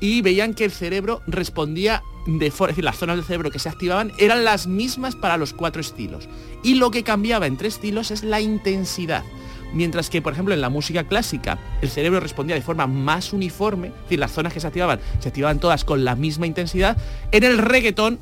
Y 0.00 0.22
veían 0.22 0.54
que 0.54 0.64
el 0.64 0.70
cerebro 0.70 1.22
respondía 1.26 2.02
de 2.26 2.50
forma, 2.50 2.70
es 2.70 2.76
decir, 2.76 2.84
las 2.84 2.98
zonas 2.98 3.16
del 3.16 3.24
cerebro 3.24 3.50
que 3.50 3.58
se 3.58 3.68
activaban 3.68 4.12
eran 4.18 4.44
las 4.44 4.66
mismas 4.66 5.16
para 5.16 5.36
los 5.36 5.52
cuatro 5.52 5.80
estilos. 5.80 6.28
Y 6.62 6.74
lo 6.74 6.90
que 6.90 7.02
cambiaba 7.02 7.46
entre 7.46 7.68
estilos 7.68 8.10
es 8.10 8.22
la 8.22 8.40
intensidad. 8.40 9.24
Mientras 9.72 10.08
que, 10.08 10.22
por 10.22 10.32
ejemplo, 10.32 10.54
en 10.54 10.60
la 10.60 10.70
música 10.70 11.04
clásica, 11.04 11.58
el 11.82 11.90
cerebro 11.90 12.20
respondía 12.20 12.56
de 12.56 12.62
forma 12.62 12.86
más 12.86 13.32
uniforme, 13.32 13.88
es 13.88 14.02
decir, 14.04 14.18
las 14.18 14.32
zonas 14.32 14.52
que 14.52 14.60
se 14.60 14.66
activaban, 14.66 15.00
se 15.20 15.28
activaban 15.28 15.58
todas 15.58 15.84
con 15.84 16.04
la 16.04 16.14
misma 16.14 16.46
intensidad, 16.46 16.96
en 17.32 17.44
el 17.44 17.58
reggaetón 17.58 18.18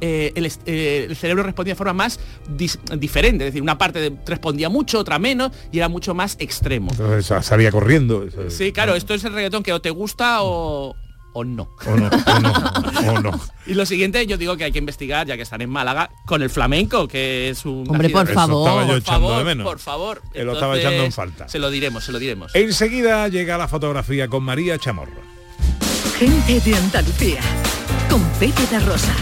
eh, 0.00 0.32
el, 0.34 0.46
eh, 0.66 1.06
el 1.08 1.16
cerebro 1.16 1.42
respondía 1.42 1.72
de 1.74 1.78
forma 1.78 1.92
más 1.92 2.20
dis- 2.56 2.78
diferente, 2.98 3.44
es 3.44 3.48
decir, 3.52 3.62
una 3.62 3.78
parte 3.78 3.98
de- 4.00 4.16
respondía 4.26 4.68
mucho, 4.68 4.98
otra 4.98 5.18
menos, 5.18 5.52
y 5.72 5.78
era 5.78 5.88
mucho 5.88 6.14
más 6.14 6.36
extremo. 6.38 6.88
Entonces 6.90 7.26
sa- 7.26 7.42
salía 7.42 7.70
corriendo. 7.70 8.26
Sí, 8.48 8.72
claro, 8.72 8.94
esto 8.94 9.14
es 9.14 9.24
el 9.24 9.32
reggaetón 9.32 9.62
que 9.62 9.72
o 9.72 9.80
te 9.80 9.90
gusta 9.90 10.42
o, 10.42 10.94
o 11.32 11.44
no. 11.44 11.68
O 11.86 11.96
no, 11.96 12.08
o 12.08 12.40
no, 12.40 13.12
o 13.12 13.20
no. 13.20 13.40
Y 13.66 13.72
lo 13.74 13.86
siguiente, 13.86 14.26
yo 14.26 14.36
digo 14.36 14.56
que 14.58 14.64
hay 14.64 14.72
que 14.72 14.78
investigar, 14.78 15.26
ya 15.26 15.36
que 15.36 15.42
están 15.42 15.62
en 15.62 15.70
Málaga, 15.70 16.10
con 16.26 16.42
el 16.42 16.50
flamenco, 16.50 17.08
que 17.08 17.48
es 17.48 17.64
un... 17.64 17.88
Hombre, 17.88 18.10
por 18.10 18.28
favor. 18.28 18.66
estaba 18.68 18.82
yo 18.82 18.88
por 18.88 18.98
echando 18.98 19.28
favor, 19.28 19.38
de 19.38 19.44
menos. 19.44 19.66
por 19.66 19.78
favor. 19.78 20.22
Que 20.32 20.44
lo 20.44 20.52
estaba 20.52 20.78
echando 20.78 21.02
en 21.04 21.12
falta. 21.12 21.48
Se 21.48 21.58
lo 21.58 21.70
diremos, 21.70 22.04
se 22.04 22.12
lo 22.12 22.18
diremos. 22.18 22.54
Enseguida 22.54 23.26
llega 23.28 23.56
la 23.56 23.66
fotografía 23.68 24.28
con 24.28 24.42
María 24.44 24.78
Chamorro. 24.78 25.22
Gente 26.18 26.60
de 26.60 26.76
Andalucía. 26.76 27.40
Con 28.10 28.22
Pepe 28.38 28.62
da 28.70 28.78
Rosa. 28.80 29.14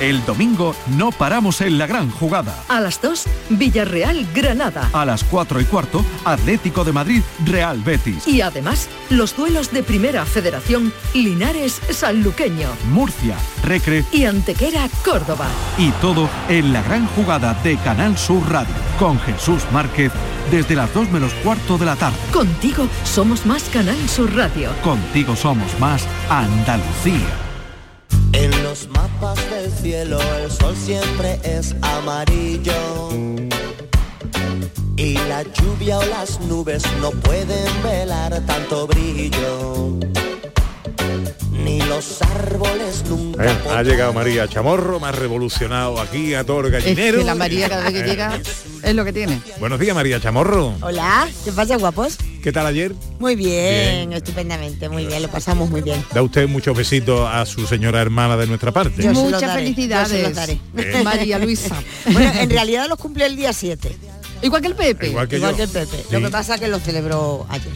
El 0.00 0.24
domingo 0.24 0.74
no 0.96 1.12
paramos 1.12 1.60
en 1.60 1.76
la 1.76 1.86
gran 1.86 2.10
jugada. 2.10 2.54
A 2.68 2.80
las 2.80 3.02
2, 3.02 3.24
Villarreal, 3.50 4.26
Granada. 4.34 4.88
A 4.94 5.04
las 5.04 5.22
4 5.24 5.60
y 5.60 5.64
cuarto, 5.66 6.02
Atlético 6.24 6.84
de 6.84 6.92
Madrid, 6.92 7.20
Real 7.44 7.78
Betis. 7.82 8.26
Y 8.26 8.40
además, 8.40 8.88
los 9.10 9.36
duelos 9.36 9.72
de 9.72 9.82
Primera 9.82 10.24
Federación, 10.24 10.90
Linares, 11.12 11.80
Sanluqueño. 11.90 12.68
Murcia, 12.90 13.36
Recre 13.62 14.04
Y 14.10 14.24
Antequera, 14.24 14.88
Córdoba. 15.04 15.46
y 15.76 15.90
todo 16.00 16.30
en 16.48 16.72
la 16.72 16.80
gran 16.82 17.06
jugada 17.08 17.52
de 17.62 17.76
Canal 17.76 18.16
Sur 18.16 18.42
Radio. 18.50 18.74
Con 18.98 19.20
Jesús 19.20 19.62
Márquez 19.70 20.12
desde 20.50 20.76
las 20.76 20.92
2 20.94 21.10
menos 21.10 21.32
cuarto 21.44 21.76
de 21.76 21.84
la 21.84 21.96
tarde. 21.96 22.16
Contigo 22.32 22.88
somos 23.04 23.44
más 23.44 23.64
Canal 23.64 24.08
Sur 24.08 24.34
Radio. 24.34 24.70
Contigo 24.82 25.36
somos 25.36 25.78
más 25.78 26.06
Andalucía. 26.30 27.49
En 28.32 28.62
los 28.62 28.88
mapas 28.88 29.38
del 29.50 29.70
cielo 29.70 30.18
el 30.42 30.50
sol 30.50 30.74
siempre 30.76 31.40
es 31.42 31.74
amarillo. 31.82 33.10
Y 34.96 35.14
la 35.28 35.42
lluvia 35.42 35.98
o 35.98 36.04
las 36.04 36.40
nubes 36.40 36.82
no 37.00 37.10
pueden 37.10 37.82
velar 37.82 38.40
tanto 38.46 38.86
brillo. 38.86 39.98
Ni 41.52 41.80
los 41.82 42.22
árboles 42.22 43.04
nunca. 43.08 43.44
Eh, 43.44 43.56
ha 43.70 43.82
llegado 43.82 44.12
María 44.12 44.48
Chamorro, 44.48 44.98
más 45.00 45.14
revolucionado 45.14 46.00
aquí 46.00 46.34
a 46.34 46.44
todo 46.44 46.60
el 46.60 46.66
Es 46.66 46.72
gallinero. 46.84 47.18
que 47.18 47.24
la 47.24 47.34
María 47.34 47.68
cada 47.68 47.84
vez 47.84 47.92
que 47.92 48.00
Eh, 48.00 48.06
llega 48.06 48.40
es 48.82 48.94
lo 48.94 49.04
que 49.04 49.12
tiene. 49.12 49.40
Buenos 49.58 49.78
días, 49.78 49.94
María 49.94 50.20
Chamorro. 50.20 50.74
Hola, 50.80 51.28
¿qué 51.44 51.52
pasa, 51.52 51.76
guapos? 51.76 52.16
¿Qué 52.42 52.52
tal 52.52 52.64
ayer? 52.66 52.92
Muy 53.18 53.36
bien, 53.36 54.08
Bien. 54.08 54.12
estupendamente, 54.14 54.88
muy 54.88 55.04
bien, 55.06 55.20
lo 55.20 55.28
pasamos 55.28 55.68
muy 55.68 55.82
bien. 55.82 56.02
Da 56.14 56.22
usted 56.22 56.48
muchos 56.48 56.74
besitos 56.76 57.28
a 57.30 57.44
su 57.44 57.66
señora 57.66 58.00
hermana 58.00 58.36
de 58.38 58.46
nuestra 58.46 58.72
parte. 58.72 59.02
Yo 59.02 59.10
se 59.10 59.14
lo 59.14 59.20
Muchas 59.24 59.42
daré, 59.42 59.62
felicidades, 59.62 60.10
yo 60.10 60.16
se 60.16 60.22
lo 60.22 60.30
daré. 60.34 60.58
Bien. 60.72 61.04
María 61.04 61.38
Luisa. 61.38 61.76
Bueno, 62.10 62.32
en 62.40 62.48
realidad 62.48 62.88
los 62.88 62.98
cumple 62.98 63.26
el 63.26 63.36
día 63.36 63.52
7, 63.52 63.94
Igual 64.42 64.62
que 64.62 64.68
el 64.68 64.74
Pepe. 64.74 65.08
Igual 65.08 65.28
que 65.28 65.36
igual 65.36 65.52
yo. 65.52 65.56
que 65.58 65.62
el 65.64 65.68
Pepe. 65.68 65.96
Sí. 65.98 66.04
Lo 66.10 66.20
que 66.20 66.30
pasa 66.30 66.54
es 66.54 66.60
que 66.60 66.68
lo 66.68 66.78
celebró 66.80 67.46
ayer. 67.48 67.72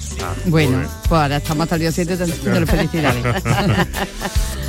Bueno, 0.46 0.78
Muy 0.78 0.86
pues 1.08 1.20
ahora 1.20 1.36
estamos 1.36 1.62
hasta 1.64 1.74
el 1.76 1.80
día 1.82 1.92
7 1.92 2.16
de 2.16 2.66
felicidades. 2.66 3.24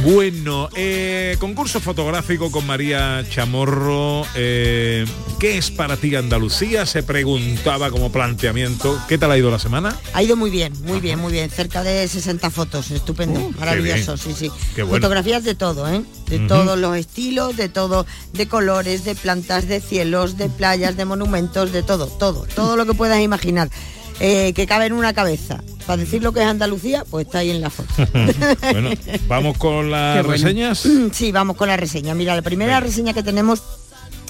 Bueno, 0.03 0.69
eh, 0.75 1.37
concurso 1.39 1.79
fotográfico 1.79 2.51
con 2.51 2.67
María 2.67 3.23
Chamorro. 3.29 4.23
eh, 4.35 5.05
¿Qué 5.39 5.57
es 5.57 5.71
para 5.71 5.95
ti 5.97 6.15
Andalucía? 6.15 6.85
Se 6.85 7.01
preguntaba 7.01 7.89
como 7.91 8.11
planteamiento. 8.11 8.99
¿Qué 9.07 9.17
tal 9.17 9.31
ha 9.31 9.37
ido 9.37 9.49
la 9.49 9.57
semana? 9.57 9.95
Ha 10.13 10.21
ido 10.21 10.35
muy 10.35 10.49
bien, 10.49 10.73
muy 10.83 10.99
bien, 10.99 11.17
muy 11.19 11.31
bien. 11.31 11.49
Cerca 11.49 11.81
de 11.81 12.07
60 12.07 12.49
fotos, 12.49 12.91
estupendo, 12.91 13.39
Uh, 13.39 13.51
maravilloso, 13.59 14.17
sí, 14.17 14.33
sí. 14.37 14.51
Qué 14.75 14.83
bueno. 14.83 14.97
Fotografías 14.97 15.43
de 15.43 15.55
todo, 15.55 15.89
¿eh? 15.91 16.03
De 16.29 16.39
todos 16.39 16.77
los 16.77 16.95
estilos, 16.97 17.55
de 17.57 17.69
todo, 17.69 18.05
de 18.33 18.47
colores, 18.47 19.05
de 19.05 19.15
plantas, 19.15 19.67
de 19.67 19.79
cielos, 19.79 20.37
de 20.37 20.49
playas, 20.49 20.97
de 20.97 21.05
monumentos, 21.05 21.71
de 21.71 21.83
todo, 21.85 22.07
todo, 22.07 22.45
todo 22.55 22.75
lo 22.75 22.85
que 22.85 22.93
puedas 22.93 23.19
imaginar. 23.21 23.69
eh, 24.19 24.53
que 24.53 24.65
cabe 24.65 24.85
en 24.85 24.93
una 24.93 25.13
cabeza. 25.13 25.61
Para 25.85 25.97
decir 25.97 26.23
lo 26.23 26.31
que 26.31 26.39
es 26.41 26.47
Andalucía, 26.47 27.03
pues 27.09 27.25
está 27.27 27.39
ahí 27.39 27.51
en 27.51 27.61
la 27.61 27.69
foto. 27.69 27.93
bueno, 28.71 28.89
vamos 29.27 29.57
con 29.57 29.91
las 29.91 30.25
bueno. 30.25 30.31
reseñas. 30.31 30.83
Sí, 31.11 31.31
vamos 31.31 31.57
con 31.57 31.67
la 31.67 31.77
reseña. 31.77 32.15
Mira, 32.15 32.33
la 32.35 32.41
primera 32.41 32.79
reseña 32.79 33.13
que 33.13 33.23
tenemos 33.23 33.61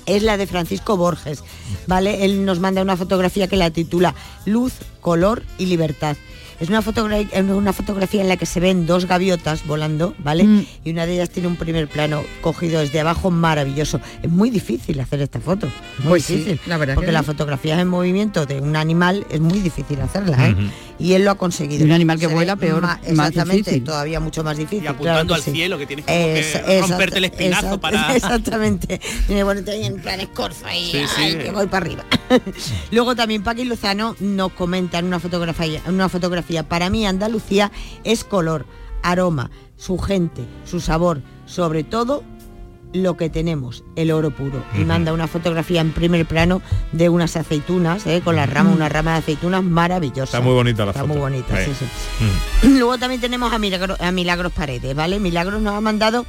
es 0.06 0.22
la 0.24 0.38
de 0.38 0.46
Francisco 0.48 0.98
Borges, 0.98 1.44
¿vale? 1.88 2.26
Él 2.26 2.46
nos 2.46 2.60
manda 2.60 2.82
una 2.82 2.98
fotografía 2.98 3.48
que 3.48 3.56
la 3.58 3.72
titula 3.72 4.14
Luz, 4.46 4.74
color 5.02 5.44
y 5.58 5.66
libertad. 5.68 6.16
Es 6.60 6.70
una, 6.70 6.82
fotogra- 6.82 7.20
es 7.32 7.44
una 7.44 7.74
fotografía 7.74 8.22
en 8.22 8.30
la 8.30 8.38
que 8.38 8.46
se 8.46 8.60
ven 8.60 8.86
dos 8.86 9.06
gaviotas 9.08 9.66
volando, 9.68 10.16
¿vale? 10.20 10.46
Mm. 10.46 10.66
Y 10.86 10.92
una 10.92 11.06
de 11.06 11.16
ellas 11.16 11.30
tiene 11.30 11.48
un 11.50 11.58
primer 11.58 11.88
plano 11.88 12.24
cogido 12.42 12.80
desde 12.80 13.00
abajo 13.02 13.30
maravilloso. 13.32 14.00
Es 14.24 14.30
muy 14.32 14.50
difícil 14.50 15.00
hacer 15.02 15.22
esta 15.22 15.40
foto. 15.42 15.68
Muy 16.00 16.10
Pues 16.10 16.26
sí, 16.26 16.36
difícil. 16.38 16.60
la 16.68 16.78
verdad 16.78 16.96
Porque 16.96 17.08
que 17.08 17.12
las 17.12 17.26
sí. 17.26 17.32
fotografías 17.32 17.80
en 17.80 17.88
movimiento 17.90 18.46
de 18.46 18.62
un 18.62 18.76
animal 18.78 19.26
es 19.30 19.42
muy 19.42 19.60
difícil 19.60 20.00
hacerlas, 20.02 20.40
¿eh? 20.40 20.56
Y 20.98 21.12
él 21.12 21.26
lo 21.26 21.32
ha 21.32 21.36
conseguido. 21.36 21.82
Y 21.84 21.88
un 21.88 21.92
animal 21.92 22.18
que 22.20 22.28
Se 22.30 22.34
vuela, 22.34 22.56
peor, 22.56 22.82
más 22.82 23.00
exactamente, 23.06 23.82
todavía 23.82 24.22
mucho 24.22 24.44
más 24.46 24.56
difícil. 24.58 24.86
Y 24.86 24.88
apuntando 24.88 25.26
claro 25.26 25.36
al 25.36 25.42
sí. 25.42 25.52
cielo, 25.52 25.78
que 25.78 25.86
tienes 25.88 26.06
como 26.06 26.18
que 26.18 26.80
romperte 26.82 27.18
el 27.18 27.26
espinazo 27.26 27.68
exact- 27.76 27.80
para... 27.82 28.16
Exactamente. 28.16 29.02
Y 29.28 29.34
bueno, 29.42 29.60
estoy 29.60 29.84
en 29.84 30.00
plan 30.02 30.22
escorzo 30.22 30.64
y 30.74 30.92
Sí, 30.92 31.02
sí. 31.16 31.22
ay, 31.22 31.36
que 31.36 31.52
voy 31.52 31.68
para 31.68 31.86
arriba. 31.86 32.06
Luego 32.91 33.15
también 33.15 33.44
Paqui 33.44 33.65
Lozano 33.65 34.15
nos 34.20 34.51
comenta 34.53 35.00
en 35.00 35.05
una 35.05 35.20
fotografía, 35.20 35.82
en 35.86 35.94
una 35.96 36.10
fotografía. 36.10 36.67
Para 36.67 36.89
mí 36.89 37.05
Andalucía 37.05 37.72
es 38.03 38.24
color, 38.24 38.65
aroma, 39.03 39.51
su 39.77 39.98
gente, 39.98 40.46
su 40.65 40.79
sabor, 40.79 41.22
sobre 41.46 41.84
todo 41.84 42.24
lo 42.94 43.17
que 43.17 43.29
tenemos, 43.29 43.84
el 43.98 44.10
oro 44.12 44.32
puro. 44.32 44.63
Y 44.79 44.86
manda 44.86 45.12
una 45.12 45.27
fotografía 45.27 45.82
en 45.82 45.91
primer 45.91 46.25
plano 46.25 46.62
de 46.94 47.10
unas 47.10 47.36
aceitunas, 47.36 48.08
¿eh? 48.08 48.22
con 48.24 48.38
la 48.38 48.46
rama, 48.46 48.72
una 48.72 48.88
rama 48.88 49.12
de 49.13 49.17
aceitunas 49.17 49.63
maravillosa. 49.63 50.24
Está 50.38 50.39
muy 50.41 50.53
bonita 50.53 50.86
la 50.86 50.91
Está 50.91 51.01
foto. 51.01 51.13
muy 51.13 51.22
bonita, 51.22 51.58
sí, 51.65 51.72
sí. 51.77 52.67
Luego 52.70 52.98
también 52.98 53.20
tenemos 53.20 53.51
a, 53.51 53.58
Milagro- 53.60 53.98
a 54.00 54.12
Milagros 54.12 54.53
Paredes, 54.53 54.96
¿vale? 54.96 55.20
Milagros 55.20 55.62
nos 55.62 55.74
ha 55.75 55.82
mandado 55.82 56.25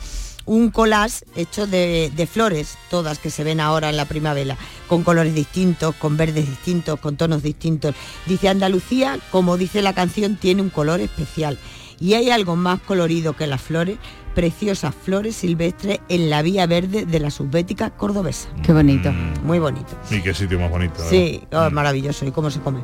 un 0.46 0.70
collage 0.70 1.24
hecho 1.34 1.66
de, 1.66 2.10
de 2.14 2.26
flores, 2.26 2.78
todas 2.88 3.18
que 3.18 3.30
se 3.30 3.44
ven 3.44 3.60
ahora 3.60 3.90
en 3.90 3.96
la 3.96 4.06
primavera, 4.06 4.56
con 4.88 5.02
colores 5.02 5.34
distintos, 5.34 5.94
con 5.96 6.16
verdes 6.16 6.48
distintos, 6.48 6.98
con 7.00 7.16
tonos 7.16 7.42
distintos. 7.42 7.94
Dice 8.26 8.48
Andalucía, 8.48 9.18
como 9.30 9.56
dice 9.56 9.82
la 9.82 9.92
canción, 9.92 10.36
tiene 10.36 10.62
un 10.62 10.70
color 10.70 11.00
especial. 11.00 11.58
Y 11.98 12.14
hay 12.14 12.30
algo 12.30 12.56
más 12.56 12.80
colorido 12.80 13.34
que 13.34 13.46
las 13.46 13.60
flores, 13.60 13.98
preciosas 14.36 14.94
flores 14.94 15.34
silvestres 15.34 15.98
en 16.10 16.28
la 16.28 16.42
vía 16.42 16.66
verde 16.66 17.06
de 17.06 17.20
la 17.20 17.30
subbética 17.30 17.88
cordobesa. 17.88 18.50
Qué 18.62 18.70
bonito. 18.70 19.10
Muy 19.42 19.58
bonito. 19.58 19.96
Y 20.10 20.20
qué 20.20 20.34
sitio 20.34 20.60
más 20.60 20.70
bonito. 20.70 21.02
Sí, 21.08 21.42
oh, 21.52 21.70
maravilloso. 21.70 22.26
¿Y 22.26 22.32
cómo 22.32 22.50
se 22.50 22.60
come? 22.60 22.80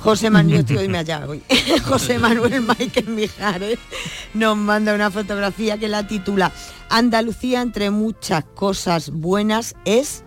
José 0.00 0.30
Manuel, 0.30 0.60
estoy 0.60 0.78
hoy 0.78 0.88
me 0.88 0.98
allá 0.98 1.24
hoy. 1.28 1.44
José 1.84 2.18
Manuel 2.18 2.60
Michael 2.60 3.06
Mijares 3.06 3.78
nos 4.34 4.56
manda 4.56 4.92
una 4.96 5.12
fotografía 5.12 5.78
que 5.78 5.86
la 5.86 6.08
titula 6.08 6.50
Andalucía 6.90 7.62
entre 7.62 7.90
muchas 7.90 8.42
cosas 8.56 9.10
buenas 9.10 9.76
es 9.84 10.24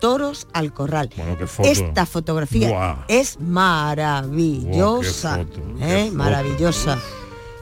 toros 0.00 0.48
al 0.52 0.74
corral. 0.74 1.08
Bueno, 1.16 1.38
qué 1.38 1.46
foto. 1.46 1.66
Esta 1.66 2.04
fotografía 2.04 2.68
Buah. 2.68 3.04
es 3.08 3.40
maravillosa, 3.40 5.36
Buah, 5.36 5.46
qué 5.46 5.52
foto, 5.54 5.78
qué 5.78 6.02
¿eh? 6.02 6.04
foto. 6.04 6.18
maravillosa. 6.18 6.98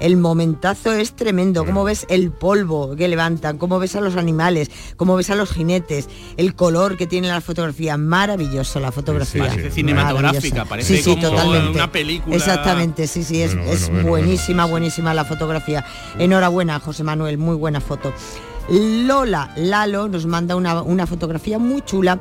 El 0.00 0.16
momentazo 0.16 0.92
es 0.92 1.12
tremendo, 1.12 1.64
cómo 1.64 1.84
ves 1.84 2.06
el 2.08 2.30
polvo 2.30 2.94
que 2.96 3.08
levantan, 3.08 3.58
cómo 3.58 3.78
ves 3.78 3.96
a 3.96 4.00
los 4.00 4.16
animales, 4.16 4.70
cómo 4.96 5.16
ves 5.16 5.30
a 5.30 5.34
los 5.34 5.50
jinetes, 5.50 6.08
el 6.36 6.54
color 6.54 6.96
que 6.96 7.06
tiene 7.06 7.28
la 7.28 7.40
fotografía, 7.40 7.96
maravilloso 7.96 8.80
la 8.80 8.92
fotografía. 8.92 9.44
Sí, 9.44 9.50
sí, 9.50 9.56
Parece 9.56 9.70
cinematográfica, 9.74 10.64
parece 10.64 10.96
sí, 10.98 11.10
como 11.10 11.30
totalmente. 11.30 11.70
una 11.70 11.90
película. 11.90 12.36
Exactamente, 12.36 13.06
sí, 13.06 13.24
sí, 13.24 13.42
es, 13.42 13.54
Bueno, 13.54 13.70
es 13.70 13.80
bueno, 13.80 13.92
bueno, 13.94 14.08
buenísima, 14.08 14.64
buenísima 14.66 15.14
la 15.14 15.24
fotografía. 15.24 15.84
Enhorabuena, 16.18 16.78
José 16.80 17.04
Manuel, 17.04 17.38
muy 17.38 17.56
buena 17.56 17.80
foto. 17.80 18.12
Lola 18.68 19.50
Lalo 19.56 20.08
nos 20.08 20.26
manda 20.26 20.54
una, 20.54 20.82
una 20.82 21.06
fotografía 21.06 21.58
muy 21.58 21.82
chula 21.82 22.20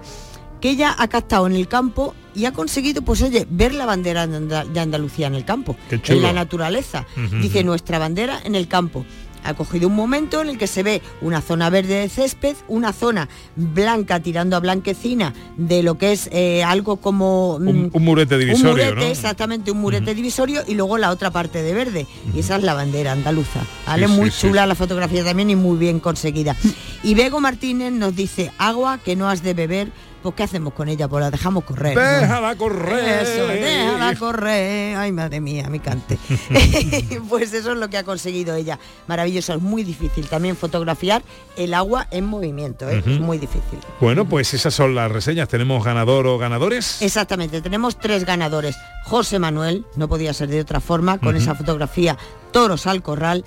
que 0.62 0.70
ella 0.70 0.96
ha 0.98 1.08
captado 1.08 1.48
en 1.48 1.54
el 1.54 1.68
campo 1.68 2.14
y 2.36 2.46
ha 2.46 2.52
conseguido, 2.54 3.02
pues 3.02 3.22
oye, 3.22 3.48
ver 3.50 3.74
la 3.74 3.86
bandera 3.86 4.28
de 4.28 4.38
Andal- 4.38 4.68
de 4.72 4.80
Andalucía 4.80 5.28
en 5.28 5.36
el 5.36 5.46
campo, 5.46 5.76
en 5.90 6.22
la 6.22 6.34
naturaleza. 6.34 7.06
Ujú, 7.16 7.38
Dice 7.38 7.64
nuestra 7.64 8.00
bandera 8.00 8.40
en 8.44 8.56
el 8.56 8.68
campo. 8.68 9.06
Ha 9.44 9.54
cogido 9.54 9.88
un 9.88 9.96
momento 9.96 10.42
en 10.42 10.50
el 10.50 10.58
que 10.58 10.68
se 10.68 10.84
ve 10.84 11.02
una 11.22 11.42
zona 11.42 11.70
verde 11.70 11.94
de 12.02 12.10
césped, 12.10 12.56
una 12.68 12.92
zona 12.92 13.30
blanca 13.56 14.20
tirando 14.20 14.58
a 14.58 14.60
blanquecina 14.60 15.34
de 15.56 15.84
lo 15.84 15.98
que 15.98 16.12
es 16.12 16.28
eh, 16.34 16.64
algo 16.64 16.98
como 16.98 17.56
Un, 17.56 17.84
mm, 17.86 17.90
un 17.94 18.04
murete 18.04 18.38
divisorio, 18.38 18.72
un 18.72 18.78
murete, 18.78 18.96
¿no? 18.96 19.12
exactamente, 19.12 19.72
un 19.72 19.78
murete 19.80 20.14
divisorio 20.16 20.64
y 20.68 20.74
luego 20.76 20.98
la 20.98 21.12
otra 21.12 21.32
parte 21.32 21.62
de 21.62 21.74
verde. 21.74 22.08
Y 22.36 22.40
esa 22.40 22.58
es 22.58 22.64
la 22.64 22.74
bandera 22.74 23.14
andaluza. 23.14 23.62
¿vale? 23.86 24.08
Sí, 24.08 24.14
muy 24.14 24.32
sí. 24.32 24.48
chula 24.48 24.66
la 24.68 24.76
fotografía 24.76 25.24
también 25.24 25.50
y 25.50 25.56
muy 25.56 25.78
bien 25.78 26.00
conseguida. 26.02 26.56
Y 27.04 27.14
Bego 27.16 27.40
Martínez 27.40 27.94
nos 27.94 28.16
dice, 28.16 28.52
agua 28.58 28.98
que 28.98 29.16
no 29.16 29.30
has 29.30 29.44
de 29.44 29.54
beber, 29.54 29.92
pues 30.28 30.36
¿qué 30.36 30.44
hacemos 30.44 30.74
con 30.74 30.90
ella? 30.90 31.08
Pues 31.08 31.22
la 31.22 31.32
dejamos 31.32 31.64
correr. 31.64 31.96
¿no? 31.96 32.02
Déjala 32.02 32.56
correr. 32.56 33.24
Eso, 33.24 33.48
déjala 33.48 34.16
correr. 34.16 34.98
Ay, 34.98 35.14
madre 35.14 35.40
mía, 35.40 35.70
mi 35.70 35.80
cante. 35.80 36.18
pues 37.30 37.54
eso 37.54 37.72
es 37.72 37.78
lo 37.78 37.90
que 37.90 37.98
ha 37.98 38.04
conseguido 38.04 38.56
ella. 38.56 38.78
Maravilloso, 39.08 39.54
es 39.54 39.62
muy 39.62 39.84
difícil 39.84 40.28
también 40.28 40.58
fotografiar 40.58 41.24
el 41.56 41.74
agua 41.74 42.08
en 42.12 42.26
movimiento, 42.26 42.90
¿eh? 42.90 43.02
Es 43.06 43.20
muy 43.22 43.38
difícil. 43.38 43.80
Bueno, 44.02 44.26
pues 44.26 44.54
esas 44.54 44.74
son 44.74 44.96
las 44.96 45.10
reseñas. 45.10 45.48
¿Tenemos 45.48 45.86
ganador 45.86 46.28
o 46.28 46.38
ganadores? 46.38 47.02
Exactamente, 47.02 47.62
tenemos 47.62 47.98
tres 47.98 48.26
ganadores. 48.26 48.76
José 49.06 49.40
Manuel, 49.40 49.86
no 49.96 50.10
podía 50.10 50.34
ser 50.34 50.50
de 50.50 50.60
otra 50.60 50.82
forma, 50.82 51.20
con 51.20 51.38
esa 51.38 51.56
fotografía 51.56 52.18
Toros 52.52 52.86
al 52.86 53.02
Corral. 53.02 53.46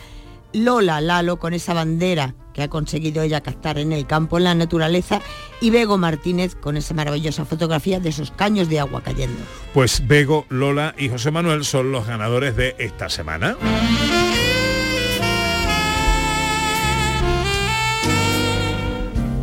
Lola 0.52 1.00
Lalo, 1.00 1.38
con 1.38 1.54
esa 1.54 1.74
bandera 1.74 2.34
que 2.52 2.62
ha 2.62 2.68
conseguido 2.68 3.22
ella 3.22 3.42
captar 3.42 3.78
en 3.78 3.92
el 3.92 4.06
campo, 4.06 4.38
en 4.38 4.44
la 4.44 4.54
naturaleza. 4.54 5.20
Y 5.60 5.70
Bego 5.70 5.98
Martínez, 5.98 6.54
con 6.54 6.76
esa 6.76 6.94
maravillosa 6.94 7.44
fotografía 7.44 8.00
de 8.00 8.08
esos 8.08 8.30
caños 8.30 8.68
de 8.68 8.80
agua 8.80 9.02
cayendo. 9.02 9.40
Pues 9.72 10.06
Bego, 10.06 10.46
Lola 10.48 10.94
y 10.98 11.08
José 11.08 11.30
Manuel 11.30 11.64
son 11.64 11.92
los 11.92 12.06
ganadores 12.06 12.56
de 12.56 12.74
esta 12.78 13.08
semana. 13.08 13.56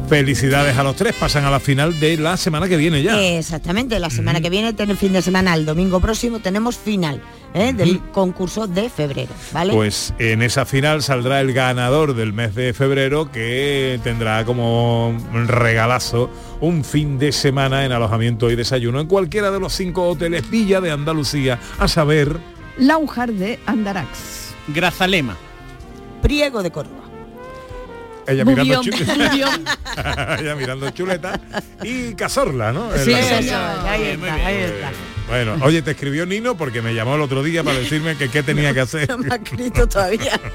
Felicidades 0.07 0.77
a 0.77 0.83
los 0.83 0.95
tres, 0.95 1.13
pasan 1.15 1.43
a 1.43 1.51
la 1.51 1.59
final 1.59 1.99
de 1.99 2.15
la 2.15 2.37
semana 2.37 2.69
que 2.69 2.77
viene 2.77 3.03
ya. 3.03 3.21
Exactamente, 3.21 3.99
la 3.99 4.09
semana 4.09 4.39
que 4.39 4.49
viene, 4.49 4.73
el 4.77 4.97
fin 4.97 5.11
de 5.11 5.21
semana, 5.21 5.53
el 5.53 5.65
domingo 5.65 5.99
próximo, 5.99 6.39
tenemos 6.39 6.77
final 6.77 7.21
¿eh? 7.53 7.73
del 7.73 8.01
concurso 8.13 8.67
de 8.67 8.89
febrero, 8.89 9.33
¿vale? 9.51 9.73
Pues 9.73 10.13
en 10.17 10.41
esa 10.43 10.65
final 10.65 11.03
saldrá 11.03 11.41
el 11.41 11.51
ganador 11.51 12.15
del 12.15 12.31
mes 12.31 12.55
de 12.55 12.73
febrero 12.73 13.29
que 13.33 13.99
tendrá 14.01 14.45
como 14.45 15.13
regalazo 15.45 16.31
un 16.61 16.85
fin 16.85 17.19
de 17.19 17.33
semana 17.33 17.83
en 17.83 17.91
alojamiento 17.91 18.49
y 18.49 18.55
desayuno 18.55 19.01
en 19.01 19.07
cualquiera 19.07 19.51
de 19.51 19.59
los 19.59 19.73
cinco 19.73 20.07
hoteles 20.07 20.49
Villa 20.49 20.79
de 20.79 20.91
Andalucía, 20.91 21.59
a 21.79 21.89
saber... 21.89 22.37
Laujar 22.77 23.33
de 23.33 23.59
Andarax. 23.65 24.53
Grazalema. 24.69 25.35
Priego 26.21 26.63
de 26.63 26.71
Córdoba. 26.71 26.96
Ella 28.27 28.43
mirando, 28.45 28.81
chuleta. 28.83 29.15
Ella 30.39 30.55
mirando 30.55 30.89
chuleta 30.91 31.39
y 31.83 32.13
Cazorla, 32.13 32.71
¿no? 32.73 32.91
Sí, 32.97 33.13
señor, 33.13 33.61
ahí 33.87 34.03
está, 34.03 34.33
ahí 34.35 34.55
está. 34.55 34.91
Bueno, 35.27 35.57
oye, 35.61 35.81
te 35.81 35.91
escribió 35.91 36.25
Nino 36.25 36.55
porque 36.55 36.81
me 36.81 36.93
llamó 36.93 37.15
el 37.15 37.21
otro 37.21 37.43
día 37.43 37.61
para 37.61 37.77
decirme 37.79 38.15
que 38.15 38.29
qué 38.29 38.43
tenía 38.43 38.73
que 38.73 38.79
hacer. 38.81 39.09
No 39.09 39.17
me 39.17 39.33
ha 39.33 39.35
escrito 39.37 39.87
todavía. 39.87 40.39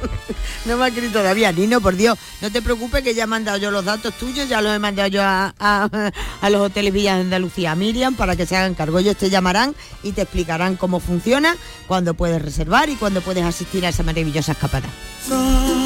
No 0.64 0.76
me 0.76 0.84
ha 0.84 0.88
escrito 0.88 1.18
todavía. 1.18 1.50
Nino, 1.50 1.80
por 1.80 1.96
Dios, 1.96 2.16
no 2.40 2.50
te 2.52 2.62
preocupes 2.62 3.02
que 3.02 3.14
ya 3.14 3.24
he 3.24 3.26
mandado 3.26 3.58
yo 3.58 3.72
los 3.72 3.84
datos 3.84 4.14
tuyos, 4.14 4.48
ya 4.48 4.60
los 4.62 4.72
he 4.74 4.78
mandado 4.78 5.08
yo 5.08 5.20
a, 5.22 5.52
a- 5.58 6.10
a 6.40 6.50
los 6.50 6.60
hoteles 6.60 6.92
Villas 6.92 7.16
de 7.16 7.22
Andalucía, 7.22 7.72
a 7.72 7.74
Miriam, 7.74 8.14
para 8.14 8.36
que 8.36 8.46
se 8.46 8.56
hagan 8.56 8.74
cargo. 8.74 8.98
Ellos 9.00 9.16
te 9.16 9.28
llamarán 9.28 9.74
y 10.04 10.12
te 10.12 10.22
explicarán 10.22 10.76
cómo 10.76 11.00
funciona, 11.00 11.56
cuándo 11.88 12.14
puedes 12.14 12.40
reservar 12.40 12.88
y 12.90 12.94
cuándo 12.94 13.22
puedes 13.22 13.42
asistir 13.44 13.84
a 13.84 13.88
esa 13.88 14.04
maravillosa 14.04 14.52
escapada. 14.52 14.86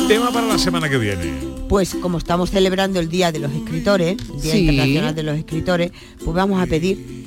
Tema 0.08 0.30
para 0.32 0.46
la 0.46 0.58
semana 0.58 0.88
que 0.88 0.98
viene. 0.98 1.32
Pues 1.68 1.94
como 1.96 2.18
estamos 2.18 2.50
celebrando 2.50 3.00
el 3.00 3.08
Día 3.08 3.32
de 3.32 3.40
los 3.40 3.52
Escritores, 3.52 4.16
el 4.34 4.40
Día 4.40 4.52
Sí. 4.52 4.58
Internacional 4.68 5.14
de 5.14 5.22
los 5.24 5.36
Escritores, 5.38 5.90
pues 6.24 6.34
vamos 6.34 6.60
a 6.62 6.66
pedir 6.66 7.26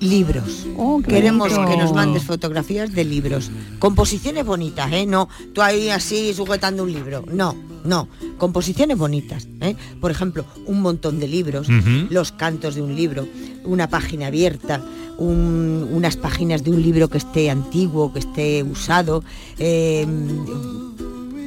libros. 0.00 0.66
Oh, 0.76 1.00
Queremos 1.02 1.50
bonito. 1.52 1.70
que 1.70 1.76
nos 1.76 1.92
mandes 1.92 2.22
fotografías 2.24 2.92
de 2.92 3.04
libros. 3.04 3.50
Composiciones 3.78 4.44
bonitas, 4.46 4.92
¿eh? 4.92 5.06
No, 5.06 5.28
tú 5.52 5.62
ahí 5.62 5.88
así 5.90 6.32
sujetando 6.34 6.82
un 6.84 6.92
libro. 6.92 7.24
No, 7.32 7.56
no. 7.84 8.08
Composiciones 8.38 8.96
bonitas, 8.98 9.46
¿eh? 9.60 9.74
Por 10.00 10.10
ejemplo, 10.10 10.44
un 10.66 10.80
montón 10.80 11.18
de 11.18 11.26
libros, 11.28 11.66
los 12.10 12.30
cantos 12.32 12.74
de 12.76 12.82
un 12.82 12.94
libro, 12.96 13.26
una 13.64 13.88
página 13.88 14.28
abierta, 14.28 14.82
un- 15.18 15.88
unas 15.92 16.16
páginas 16.16 16.62
de 16.64 16.70
un 16.70 16.82
libro 16.82 17.08
que 17.08 17.18
esté 17.18 17.50
antiguo, 17.50 18.12
que 18.12 18.18
esté 18.20 18.62
usado, 18.64 19.22
eh, 19.58 20.06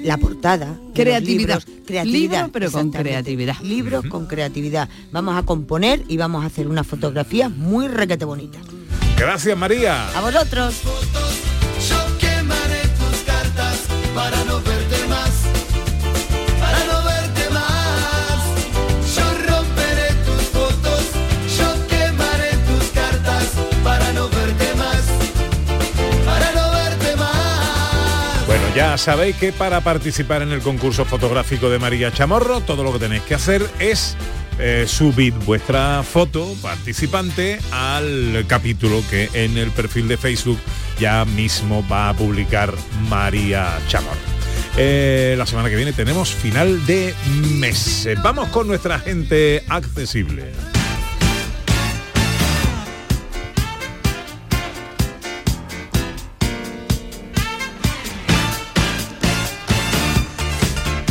la 0.05 0.17
portada. 0.17 0.77
Creatividad. 0.93 1.61
libros, 1.61 1.65
creatividad. 1.85 2.05
Libro, 2.05 2.49
pero 2.51 2.71
con 2.71 2.91
creatividad. 2.91 3.55
Libros 3.61 4.05
con 4.05 4.27
creatividad. 4.27 4.89
Vamos 5.11 5.37
a 5.37 5.43
componer 5.43 6.03
y 6.07 6.17
vamos 6.17 6.43
a 6.43 6.47
hacer 6.47 6.67
unas 6.67 6.87
fotografías 6.87 7.51
muy 7.51 7.87
requete 7.87 8.25
bonitas. 8.25 8.61
Gracias, 9.17 9.57
María. 9.57 10.07
A 10.15 10.21
vosotros. 10.21 10.81
Yo 11.89 12.17
quemaré 12.19 12.81
tus 12.99 13.19
cartas 13.25 13.81
para 14.13 14.43
no 14.45 14.55
verte 14.61 14.74
ya 28.75 28.97
sabéis 28.97 29.37
que 29.37 29.53
para 29.53 29.79
participar 29.81 30.41
en 30.41 30.51
el 30.51 30.59
concurso 30.59 31.05
fotográfico 31.05 31.69
de 31.69 31.79
María 31.79 32.11
Chamorro, 32.11 32.59
todo 32.59 32.83
lo 32.83 32.91
que 32.91 32.99
tenéis 32.99 33.23
que 33.23 33.33
hacer 33.33 33.65
es 33.79 34.17
eh, 34.59 34.83
subir 34.85 35.33
vuestra 35.33 36.03
foto 36.03 36.53
participante 36.61 37.59
al 37.71 38.45
capítulo 38.47 39.01
que 39.09 39.29
en 39.33 39.57
el 39.57 39.71
perfil 39.71 40.09
de 40.09 40.17
Facebook 40.17 40.59
ya 40.99 41.23
mismo 41.23 41.87
va 41.87 42.09
a 42.09 42.13
publicar 42.13 42.73
María 43.09 43.79
Chamorro. 43.87 44.19
Eh, 44.77 45.35
la 45.37 45.45
semana 45.45 45.69
que 45.69 45.77
viene 45.77 45.93
tenemos 45.93 46.33
final 46.33 46.85
de 46.85 47.15
mes. 47.53 48.09
Vamos 48.21 48.49
con 48.49 48.67
nuestra 48.67 48.99
gente 48.99 49.63
accesible. 49.69 50.74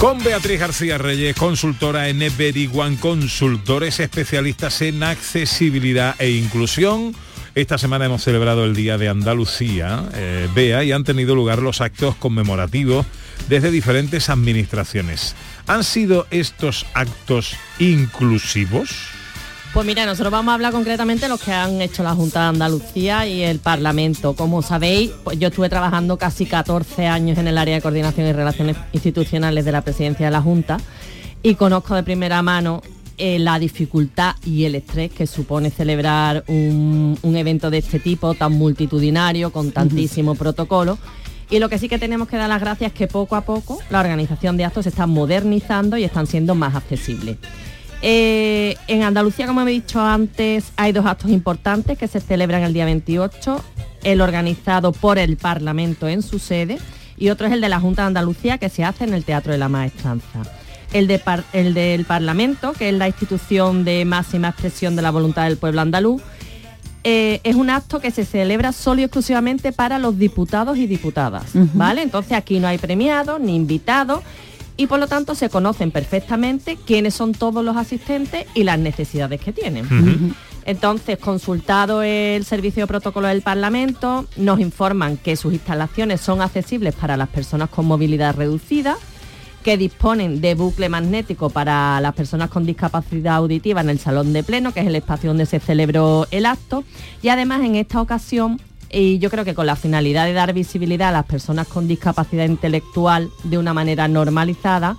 Con 0.04 0.22
Beatriz 0.22 0.60
García 0.60 0.98
Reyes, 0.98 1.34
consultora 1.34 2.10
en 2.10 2.20
Everyone 2.20 2.98
Consultores, 2.98 4.00
especialistas 4.00 4.82
en 4.82 5.02
accesibilidad 5.02 6.14
e 6.18 6.28
inclusión. 6.28 7.14
Esta 7.54 7.78
semana 7.78 8.04
hemos 8.04 8.22
celebrado 8.22 8.66
el 8.66 8.76
Día 8.76 8.98
de 8.98 9.08
Andalucía, 9.08 10.04
eh, 10.12 10.46
Bea, 10.54 10.84
y 10.84 10.92
han 10.92 11.04
tenido 11.04 11.34
lugar 11.34 11.62
los 11.62 11.80
actos 11.80 12.16
conmemorativos 12.16 13.06
desde 13.48 13.70
diferentes 13.70 14.28
administraciones. 14.28 15.34
¿Han 15.66 15.82
sido 15.84 16.26
estos 16.30 16.84
actos 16.92 17.56
inclusivos? 17.78 18.90
Pues 19.74 19.88
mira, 19.88 20.06
nosotros 20.06 20.30
vamos 20.30 20.52
a 20.52 20.54
hablar 20.54 20.72
concretamente 20.72 21.24
de 21.24 21.28
los 21.28 21.42
que 21.42 21.50
han 21.50 21.82
hecho 21.82 22.04
la 22.04 22.14
Junta 22.14 22.42
de 22.42 22.46
Andalucía 22.46 23.26
y 23.26 23.42
el 23.42 23.58
Parlamento. 23.58 24.34
Como 24.34 24.62
sabéis, 24.62 25.10
pues 25.24 25.37
yo 25.40 25.48
estuve 25.48 25.68
trabajando 25.68 26.16
casi 26.16 26.46
14 26.46 27.08
años 27.08 27.38
en 27.38 27.48
el 27.48 27.58
área 27.58 27.74
de 27.74 27.82
coordinación 27.82 28.28
y 28.28 28.32
relaciones 28.32 28.76
institucionales 28.92 29.64
de 29.64 29.72
la 29.72 29.82
presidencia 29.82 30.26
de 30.26 30.30
la 30.30 30.40
Junta 30.40 30.78
y 31.42 31.56
conozco 31.56 31.96
de 31.96 32.04
primera 32.04 32.40
mano 32.40 32.82
eh, 33.18 33.40
la 33.40 33.58
dificultad 33.58 34.37
y 34.44 34.64
el 34.64 34.76
estrés 34.76 35.10
que 35.10 35.26
supone 35.26 35.70
celebrar 35.70 36.44
un, 36.46 37.18
un 37.20 37.37
evento 37.37 37.68
de 37.68 37.78
este 37.78 37.98
tipo 37.98 38.34
tan 38.34 38.52
multitudinario, 38.52 39.50
con 39.50 39.72
tantísimo 39.72 40.37
protocolo. 40.37 40.98
Y 41.50 41.58
lo 41.58 41.68
que 41.68 41.78
sí 41.78 41.88
que 41.88 41.98
tenemos 41.98 42.28
que 42.28 42.37
dar 42.37 42.48
las 42.48 42.60
gracias 42.60 42.92
es 42.92 42.96
que 42.96 43.08
poco 43.08 43.34
a 43.34 43.40
poco 43.40 43.80
la 43.90 43.98
organización 43.98 44.56
de 44.56 44.66
actos 44.66 44.84
se 44.84 44.90
está 44.90 45.08
modernizando 45.08 45.96
y 45.96 46.04
están 46.04 46.28
siendo 46.28 46.54
más 46.54 46.76
accesibles. 46.76 47.38
Eh, 48.06 48.76
en 48.86 49.02
Andalucía, 49.02 49.46
como 49.46 49.62
he 49.62 49.70
dicho 49.70 49.98
antes, 49.98 50.72
hay 50.76 50.92
dos 50.92 51.06
actos 51.06 51.30
importantes 51.30 51.96
que 51.96 52.06
se 52.06 52.20
celebran 52.20 52.62
el 52.62 52.74
día 52.74 52.84
28, 52.84 53.64
el 54.02 54.20
organizado 54.20 54.92
por 54.92 55.16
el 55.18 55.38
Parlamento 55.38 56.06
en 56.06 56.20
su 56.20 56.38
sede 56.38 56.76
y 57.16 57.30
otro 57.30 57.46
es 57.46 57.54
el 57.54 57.62
de 57.62 57.70
la 57.70 57.80
Junta 57.80 58.02
de 58.02 58.08
Andalucía 58.08 58.58
que 58.58 58.68
se 58.68 58.84
hace 58.84 59.04
en 59.04 59.14
el 59.14 59.24
Teatro 59.24 59.52
de 59.52 59.58
la 59.58 59.70
Maestranza. 59.70 60.42
El, 60.92 61.06
de 61.06 61.18
par- 61.18 61.44
el 61.54 61.72
del 61.72 62.04
Parlamento, 62.04 62.74
que 62.74 62.90
es 62.90 62.94
la 62.94 63.08
institución 63.08 63.84
de 63.86 64.04
máxima 64.04 64.48
expresión 64.50 64.96
de 64.96 65.02
la 65.02 65.10
voluntad 65.10 65.44
del 65.44 65.56
pueblo 65.56 65.80
andaluz, 65.80 66.20
eh, 67.04 67.40
es 67.42 67.56
un 67.56 67.70
acto 67.70 68.00
que 68.00 68.10
se 68.10 68.26
celebra 68.26 68.72
solo 68.72 69.00
y 69.00 69.04
exclusivamente 69.04 69.72
para 69.72 69.98
los 69.98 70.18
diputados 70.18 70.76
y 70.76 70.86
diputadas, 70.86 71.44
¿vale? 71.72 72.02
Entonces 72.02 72.32
aquí 72.32 72.60
no 72.60 72.68
hay 72.68 72.76
premiados 72.76 73.40
ni 73.40 73.56
invitados 73.56 74.20
y 74.76 74.87
por 74.87 74.98
lo 74.98 75.06
tanto 75.06 75.34
se 75.34 75.48
conocen 75.48 75.90
perfectamente 75.90 76.76
quiénes 76.84 77.14
son 77.14 77.32
todos 77.32 77.64
los 77.64 77.76
asistentes 77.76 78.46
y 78.54 78.64
las 78.64 78.78
necesidades 78.78 79.40
que 79.40 79.52
tienen. 79.52 80.34
Entonces, 80.66 81.18
consultado 81.18 82.02
el 82.02 82.44
servicio 82.44 82.84
de 82.84 82.87
protocolo 82.87 83.28
del 83.28 83.42
Parlamento, 83.42 84.26
nos 84.37 84.60
informan 84.60 85.16
que 85.16 85.37
sus 85.37 85.52
instalaciones 85.52 86.20
son 86.20 86.40
accesibles 86.40 86.94
para 86.94 87.16
las 87.16 87.28
personas 87.28 87.68
con 87.68 87.87
movilidad 87.87 88.34
reducida 88.34 88.96
que 89.62 89.78
disponen 89.78 90.42
de 90.42 90.54
bucle 90.54 90.90
magnético 90.90 91.48
para 91.48 91.98
las 92.00 92.14
personas 92.14 92.50
con 92.50 92.66
discapacidad 92.66 93.37
auditiva 93.37 93.80
en 93.80 93.88
el 93.88 93.98
salón 93.98 94.34
de 94.34 94.42
pleno, 94.42 94.72
que 94.72 94.80
es 94.80 94.87
el 94.87 94.94
espacio 94.94 95.30
donde 95.30 95.46
se 95.46 95.58
celebró 95.58 96.26
el 96.30 96.44
acto. 96.44 96.84
Y 97.22 97.28
además 97.28 97.62
en 97.62 97.74
esta 97.74 98.00
ocasión 98.02 98.60
y 98.94 99.18
yo 99.18 99.30
creo 99.30 99.44
que 99.44 99.54
con 99.54 99.66
la 99.66 99.76
finalidad 99.76 100.26
de 100.26 100.33
dar 100.33 100.52
visibilidad 100.52 101.09
a 101.09 101.12
las 101.12 101.26
personas 101.26 101.66
con 101.66 101.88
discapacidad 101.88 102.46
intelectual 102.46 103.30
de 103.42 103.59
una 103.59 103.74
manera 103.74 104.09
normalizada, 104.09 104.96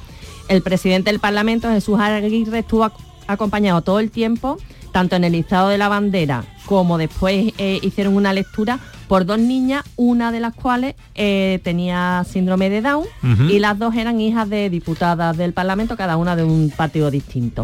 el 0.50 0.62
presidente 0.62 1.12
del 1.12 1.20
Parlamento, 1.20 1.70
Jesús 1.70 2.00
Aguirre, 2.00 2.60
estuvo 2.60 2.92
acompañado 3.28 3.82
todo 3.82 4.00
el 4.00 4.12
tiempo, 4.12 4.58
tanto 4.92 5.16
en 5.16 5.24
el 5.24 5.32
listado 5.34 5.70
de 5.70 5.78
la 5.78 5.88
bandera 5.88 6.44
como 6.66 6.98
después 6.98 7.54
eh, 7.58 7.80
hicieron 7.82 8.16
una 8.16 8.34
lectura 8.34 8.80
por 9.08 9.26
dos 9.26 9.38
niñas, 9.38 9.84
una 9.96 10.32
de 10.32 10.40
las 10.40 10.56
cuales 10.56 10.96
eh, 11.14 11.60
tenía 11.64 12.26
síndrome 12.28 12.70
de 12.70 12.82
Down 12.82 13.06
y 13.50 13.60
las 13.60 13.78
dos 13.78 13.96
eran 13.96 14.20
hijas 14.20 14.50
de 14.50 14.70
diputadas 14.70 15.38
del 15.38 15.54
Parlamento, 15.54 15.96
cada 15.96 16.18
una 16.18 16.36
de 16.36 16.44
un 16.44 16.72
partido 16.76 17.12
distinto. 17.12 17.64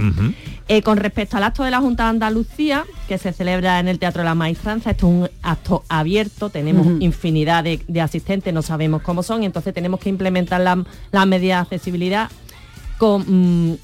Eh, 0.73 0.81
con 0.83 0.95
respecto 0.95 1.35
al 1.35 1.43
acto 1.43 1.63
de 1.63 1.71
la 1.71 1.81
Junta 1.81 2.03
de 2.03 2.09
Andalucía, 2.11 2.85
que 3.09 3.17
se 3.17 3.33
celebra 3.33 3.77
en 3.81 3.89
el 3.89 3.99
Teatro 3.99 4.21
de 4.21 4.25
la 4.29 4.35
Maestranza, 4.35 4.91
esto 4.91 5.05
es 5.07 5.13
un 5.13 5.29
acto 5.43 5.83
abierto, 5.89 6.49
tenemos 6.49 6.87
infinidad 7.01 7.65
de, 7.65 7.81
de 7.89 7.99
asistentes, 7.99 8.53
no 8.53 8.61
sabemos 8.61 9.01
cómo 9.01 9.21
son, 9.21 9.43
y 9.43 9.47
entonces 9.47 9.73
tenemos 9.73 9.99
que 9.99 10.07
implementar 10.07 10.61
la- 10.61 10.81
las 11.11 11.27
medidas 11.27 11.57
de 11.69 11.75
accesibilidad 11.75 12.29
con, 12.97 13.25
mm, 13.71 13.77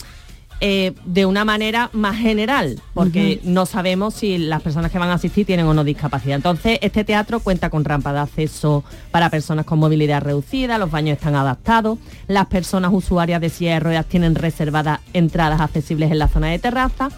eh, 0.60 0.94
de 1.06 1.28
una 1.28 1.46
manera 1.46 1.92
más 1.94 2.18
general, 2.18 2.82
porque 2.96 3.40
no 3.44 3.68
sabemos 3.68 4.16
si 4.16 4.40
las 4.40 4.62
personas 4.64 4.92
que 4.92 4.98
van 4.98 5.10
a 5.10 5.14
asistir 5.14 5.46
tienen 5.46 5.68
o 5.68 5.74
no 5.76 5.84
discapacidad. 5.84 6.36
Entonces, 6.36 6.80
este 6.82 7.04
teatro 7.04 7.40
cuenta 7.40 7.70
con 7.70 7.86
rampa 7.86 8.12
de 8.12 8.20
acceso 8.20 8.84
para 9.12 9.30
personas 9.30 9.66
con 9.66 9.78
movilidad 9.78 10.24
reducida, 10.24 10.80
los 10.80 10.90
baños 10.90 11.18
están 11.18 11.36
adaptados, 11.36 12.00
las 12.28 12.48
personas 12.48 12.92
usuarias 12.92 13.40
de 13.40 13.50
silla 13.50 13.74
de 13.76 13.80
ruedas 13.82 14.06
tienen 14.08 14.34
reservadas 14.34 15.00
entradas 15.14 15.62
accesibles 15.62 16.12
en 16.12 16.18
la 16.18 16.28
zona 16.28 16.48
de 16.48 16.58
terraza 16.58 17.10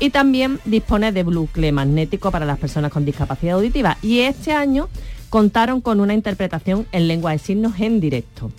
y 0.00 0.10
también 0.10 0.58
dispone 0.64 1.12
de 1.12 1.22
bucle 1.22 1.70
magnético 1.70 2.32
para 2.32 2.46
las 2.46 2.58
personas 2.58 2.90
con 2.90 3.04
discapacidad 3.04 3.54
auditiva. 3.54 3.96
Y 4.02 4.20
este 4.20 4.52
año 4.52 4.88
contaron 5.30 5.80
con 5.80 6.00
una 6.00 6.14
interpretación 6.14 6.86
en 6.90 7.06
lengua 7.06 7.32
de 7.32 7.38
signos 7.38 7.78
en 7.78 8.00
directo. 8.00 8.50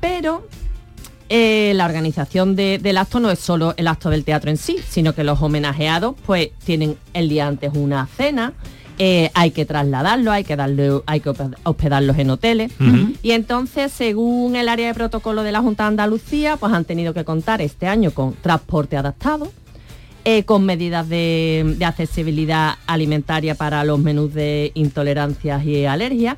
Pero 0.00 0.46
eh, 1.28 1.72
la 1.74 1.84
organización 1.86 2.54
de- 2.56 2.78
del 2.78 2.98
acto 2.98 3.18
no 3.20 3.30
es 3.30 3.38
solo 3.38 3.74
el 3.76 3.88
acto 3.88 4.10
del 4.10 4.24
teatro 4.24 4.50
en 4.50 4.56
sí, 4.56 4.76
sino 4.88 5.14
que 5.14 5.24
los 5.24 5.40
homenajeados 5.42 6.14
pues 6.24 6.50
tienen 6.64 6.96
el 7.14 7.28
día 7.28 7.46
antes 7.46 7.72
una 7.74 8.06
cena, 8.16 8.52
eh, 8.98 9.30
hay 9.34 9.50
que 9.50 9.66
trasladarlos, 9.66 10.32
hay 10.32 10.44
que 10.44 10.56
darle, 10.56 11.02
hay 11.06 11.20
que 11.20 11.28
hospe- 11.30 11.54
hospedarlos 11.64 12.16
en 12.18 12.30
hoteles. 12.30 12.72
Y 13.22 13.32
entonces, 13.32 13.92
según 13.92 14.56
el 14.56 14.68
área 14.70 14.86
de 14.88 14.94
protocolo 14.94 15.42
de 15.42 15.52
la 15.52 15.60
Junta 15.60 15.82
de 15.84 15.88
Andalucía, 15.88 16.56
pues 16.56 16.72
han 16.72 16.84
tenido 16.86 17.12
que 17.12 17.24
contar 17.24 17.60
este 17.60 17.88
año 17.88 18.10
con 18.12 18.32
transporte 18.34 18.96
adaptado, 18.96 19.52
eh, 20.24 20.44
con 20.44 20.64
medidas 20.64 21.08
de, 21.10 21.74
de 21.76 21.84
accesibilidad 21.84 22.76
alimentaria 22.86 23.54
para 23.54 23.84
los 23.84 23.98
menús 23.98 24.32
de 24.32 24.70
intolerancias 24.74 25.62
y 25.64 25.84
alergias. 25.84 26.36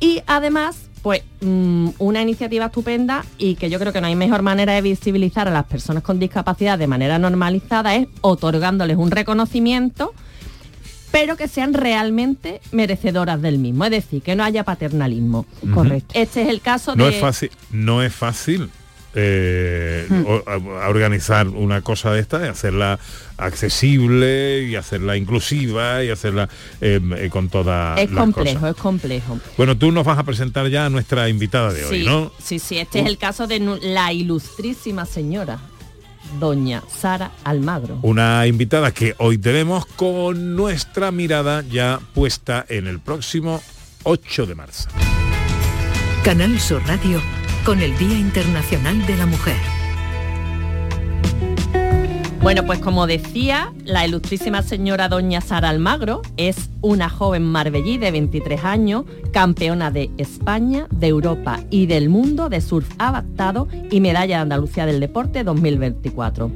Y 0.00 0.22
además, 0.26 0.88
pues 1.02 1.22
mm, 1.40 1.88
una 1.98 2.22
iniciativa 2.22 2.66
estupenda 2.66 3.24
y 3.36 3.56
que 3.56 3.68
yo 3.68 3.78
creo 3.78 3.92
que 3.92 4.00
no 4.00 4.06
hay 4.06 4.14
mejor 4.14 4.42
manera 4.42 4.72
de 4.72 4.82
visibilizar 4.82 5.48
a 5.48 5.50
las 5.50 5.64
personas 5.64 6.02
con 6.02 6.18
discapacidad 6.18 6.78
de 6.78 6.86
manera 6.86 7.18
normalizada 7.18 7.94
es 7.96 8.06
otorgándoles 8.20 8.96
un 8.96 9.10
reconocimiento 9.10 10.14
pero 11.10 11.36
que 11.36 11.46
sean 11.46 11.74
realmente 11.74 12.62
merecedoras 12.72 13.42
del 13.42 13.58
mismo, 13.58 13.84
es 13.84 13.90
decir, 13.90 14.22
que 14.22 14.34
no 14.34 14.44
haya 14.44 14.64
paternalismo. 14.64 15.44
Correcto. 15.74 16.14
Este 16.14 16.40
es 16.40 16.48
el 16.48 16.62
caso 16.62 16.96
No 16.96 17.04
de... 17.04 17.10
es 17.10 17.20
fácil, 17.20 17.50
no 17.70 18.02
es 18.02 18.14
fácil 18.14 18.70
eh, 19.14 20.06
Hmm. 20.08 20.24
o- 20.26 20.42
a- 20.46 20.84
a 20.84 20.88
organizar 20.88 21.46
una 21.48 21.82
cosa 21.82 22.12
de 22.12 22.20
esta, 22.20 22.44
y 22.44 22.48
hacerla 22.48 22.98
accesible 23.36 24.62
y 24.64 24.76
hacerla 24.76 25.16
inclusiva 25.16 26.02
y 26.04 26.10
hacerla 26.10 26.48
eh, 26.80 27.00
eh, 27.16 27.28
con 27.30 27.48
todas 27.48 27.98
Es 28.00 28.10
las 28.10 28.20
complejo, 28.24 28.60
cosas. 28.60 28.76
es 28.76 28.82
complejo. 28.82 29.38
Bueno, 29.56 29.76
tú 29.76 29.92
nos 29.92 30.04
vas 30.04 30.18
a 30.18 30.22
presentar 30.22 30.68
ya 30.68 30.86
a 30.86 30.90
nuestra 30.90 31.28
invitada 31.28 31.72
de 31.72 31.84
hoy, 31.84 32.00
sí, 32.00 32.06
¿no? 32.06 32.32
sí, 32.42 32.58
sí, 32.58 32.78
este 32.78 33.00
es 33.00 33.06
el 33.06 33.18
caso 33.18 33.46
de 33.46 33.58
la 33.82 34.12
ilustrísima 34.12 35.06
señora, 35.06 35.58
doña 36.40 36.82
Sara 36.88 37.32
Almagro. 37.44 37.98
Una 38.02 38.46
invitada 38.46 38.92
que 38.92 39.14
hoy 39.18 39.38
tenemos 39.38 39.86
con 39.86 40.56
nuestra 40.56 41.10
mirada 41.10 41.62
ya 41.68 42.00
puesta 42.14 42.64
en 42.68 42.86
el 42.86 43.00
próximo 43.00 43.62
8 44.04 44.46
de 44.46 44.54
marzo. 44.54 44.88
Canal 46.24 46.58
Sur 46.60 46.80
Radio 46.86 47.20
con 47.64 47.80
el 47.80 47.96
Día 47.96 48.18
Internacional 48.18 49.06
de 49.06 49.16
la 49.16 49.26
Mujer. 49.26 49.56
Bueno, 52.40 52.64
pues 52.66 52.80
como 52.80 53.06
decía, 53.06 53.72
la 53.84 54.04
ilustrísima 54.04 54.62
señora 54.62 55.08
doña 55.08 55.40
Sara 55.40 55.68
Almagro 55.68 56.22
es 56.36 56.70
una 56.80 57.08
joven 57.08 57.44
marbellí 57.44 57.98
de 57.98 58.10
23 58.10 58.64
años, 58.64 59.04
campeona 59.32 59.92
de 59.92 60.10
España, 60.18 60.88
de 60.90 61.06
Europa 61.06 61.60
y 61.70 61.86
del 61.86 62.08
mundo 62.08 62.48
de 62.48 62.60
surf 62.60 62.88
adaptado 62.98 63.68
y 63.90 64.00
medalla 64.00 64.36
de 64.36 64.42
Andalucía 64.42 64.84
del 64.86 64.98
Deporte 64.98 65.44
2024. 65.44 66.50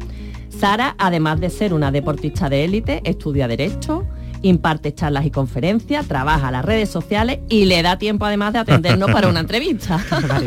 Sara, 0.49 0.97
además 0.99 1.38
de 1.38 1.51
ser 1.51 1.73
una 1.73 1.92
deportista 1.92 2.49
de 2.49 2.64
élite, 2.64 3.01
estudia 3.05 3.47
Derecho, 3.47 4.05
imparte 4.46 4.94
charlas 4.94 5.26
y 5.26 5.30
conferencias, 5.30 6.06
trabaja 6.06 6.50
las 6.50 6.64
redes 6.64 6.88
sociales 6.90 7.40
y 7.48 7.66
le 7.66 7.82
da 7.82 7.98
tiempo 7.98 8.24
además 8.24 8.52
de 8.52 8.61
atendernos 8.61 9.11
para 9.11 9.28
una 9.28 9.40
entrevista. 9.46 10.04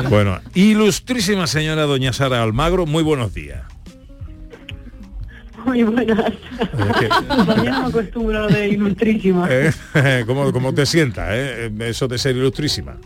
Bueno, 0.10 0.40
ilustrísima 0.54 1.48
señora 1.48 1.84
doña 1.84 2.14
Sara 2.14 2.42
Almagro, 2.44 2.86
muy 2.86 3.04
buenos 3.04 3.34
días. 3.34 3.62
Muy 5.66 5.84
buenas. 5.84 6.34
Todavía 7.28 7.72
no 7.72 7.82
me 7.82 7.88
acostumbro 7.88 8.48
de 8.48 8.70
ilustrísima. 8.70 9.48
Eh, 9.96 10.24
¿Cómo, 10.26 10.52
cómo 10.54 10.74
te 10.74 10.86
sientas, 10.86 11.28
eh? 11.32 11.72
Eso 11.80 12.08
de 12.08 12.18
ser 12.18 12.36
ilustrísima. 12.36 12.98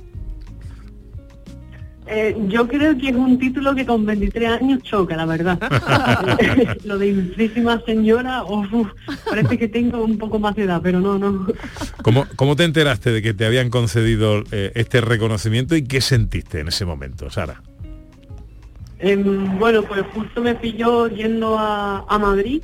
Eh, 2.05 2.35
yo 2.47 2.67
creo 2.67 2.97
que 2.97 3.09
es 3.09 3.15
un 3.15 3.39
título 3.39 3.73
que 3.73 3.85
con 3.85 4.05
23 4.05 4.61
años 4.61 4.83
choca, 4.83 5.15
la 5.15 5.25
verdad. 5.25 5.59
lo 6.83 6.97
de 6.97 7.07
ilustrísima 7.07 7.81
señora, 7.85 8.43
uf, 8.43 8.89
parece 9.29 9.57
que 9.57 9.67
tengo 9.67 10.03
un 10.03 10.17
poco 10.17 10.39
más 10.39 10.55
de 10.55 10.63
edad, 10.63 10.81
pero 10.83 10.99
no, 10.99 11.17
no. 11.17 11.47
¿Cómo, 12.01 12.25
cómo 12.35 12.55
te 12.55 12.63
enteraste 12.65 13.11
de 13.11 13.21
que 13.21 13.33
te 13.33 13.45
habían 13.45 13.69
concedido 13.69 14.43
eh, 14.51 14.71
este 14.75 15.01
reconocimiento 15.01 15.75
y 15.75 15.83
qué 15.83 16.01
sentiste 16.01 16.59
en 16.59 16.67
ese 16.67 16.85
momento, 16.85 17.29
Sara? 17.29 17.61
Em, 18.99 19.57
bueno, 19.59 19.83
pues 19.83 20.01
justo 20.13 20.41
me 20.41 20.55
pilló 20.55 21.07
yendo 21.07 21.57
a, 21.57 22.05
a 22.07 22.19
Madrid 22.19 22.61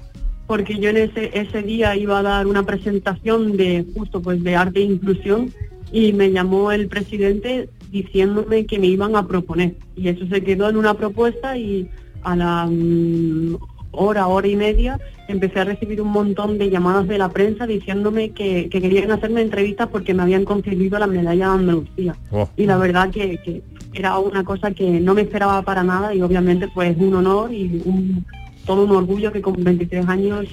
porque 0.49 0.79
yo 0.79 0.89
en 0.89 0.97
ese, 0.97 1.29
ese 1.33 1.61
día 1.61 1.95
iba 1.95 2.17
a 2.17 2.23
dar 2.23 2.47
una 2.47 2.63
presentación 2.63 3.55
de 3.55 3.85
justo 3.93 4.19
pues 4.19 4.43
de 4.43 4.55
arte 4.55 4.79
e 4.79 4.83
inclusión 4.83 5.53
y 5.91 6.11
me 6.11 6.31
llamó 6.31 6.71
el 6.71 6.87
presidente 6.87 7.69
diciéndome 7.91 8.65
que 8.65 8.79
me 8.79 8.87
iban 8.87 9.15
a 9.15 9.27
proponer 9.27 9.75
y 9.95 10.07
eso 10.09 10.25
se 10.27 10.43
quedó 10.43 10.69
en 10.69 10.77
una 10.77 10.93
propuesta 10.93 11.57
y 11.57 11.89
a 12.23 12.35
la 12.35 12.65
mm, 12.65 13.57
hora, 13.91 14.27
hora 14.27 14.47
y 14.47 14.55
media 14.55 14.99
empecé 15.27 15.59
a 15.59 15.63
recibir 15.65 16.01
un 16.01 16.11
montón 16.11 16.57
de 16.57 16.69
llamadas 16.69 17.07
de 17.07 17.17
la 17.17 17.29
prensa 17.29 17.65
diciéndome 17.67 18.31
que, 18.31 18.69
que 18.69 18.81
querían 18.81 19.11
hacerme 19.11 19.41
entrevistas 19.41 19.87
porque 19.87 20.13
me 20.13 20.23
habían 20.23 20.45
concedido 20.45 20.99
la 20.99 21.07
medalla 21.07 21.47
de 21.47 21.53
Andalucía 21.53 22.15
Oh. 22.31 22.47
y 22.55 22.65
la 22.65 22.77
verdad 22.77 23.09
que, 23.09 23.37
que 23.41 23.63
era 23.93 24.19
una 24.19 24.43
cosa 24.43 24.71
que 24.71 24.99
no 24.99 25.13
me 25.13 25.21
esperaba 25.21 25.61
para 25.63 25.83
nada 25.83 26.13
y 26.13 26.21
obviamente 26.21 26.67
pues 26.67 26.95
un 26.97 27.13
honor 27.15 27.51
y 27.53 27.81
un, 27.85 28.25
todo 28.65 28.83
un 28.83 28.91
orgullo 28.91 29.31
que 29.31 29.41
con 29.41 29.55
23 29.63 30.07
años 30.07 30.45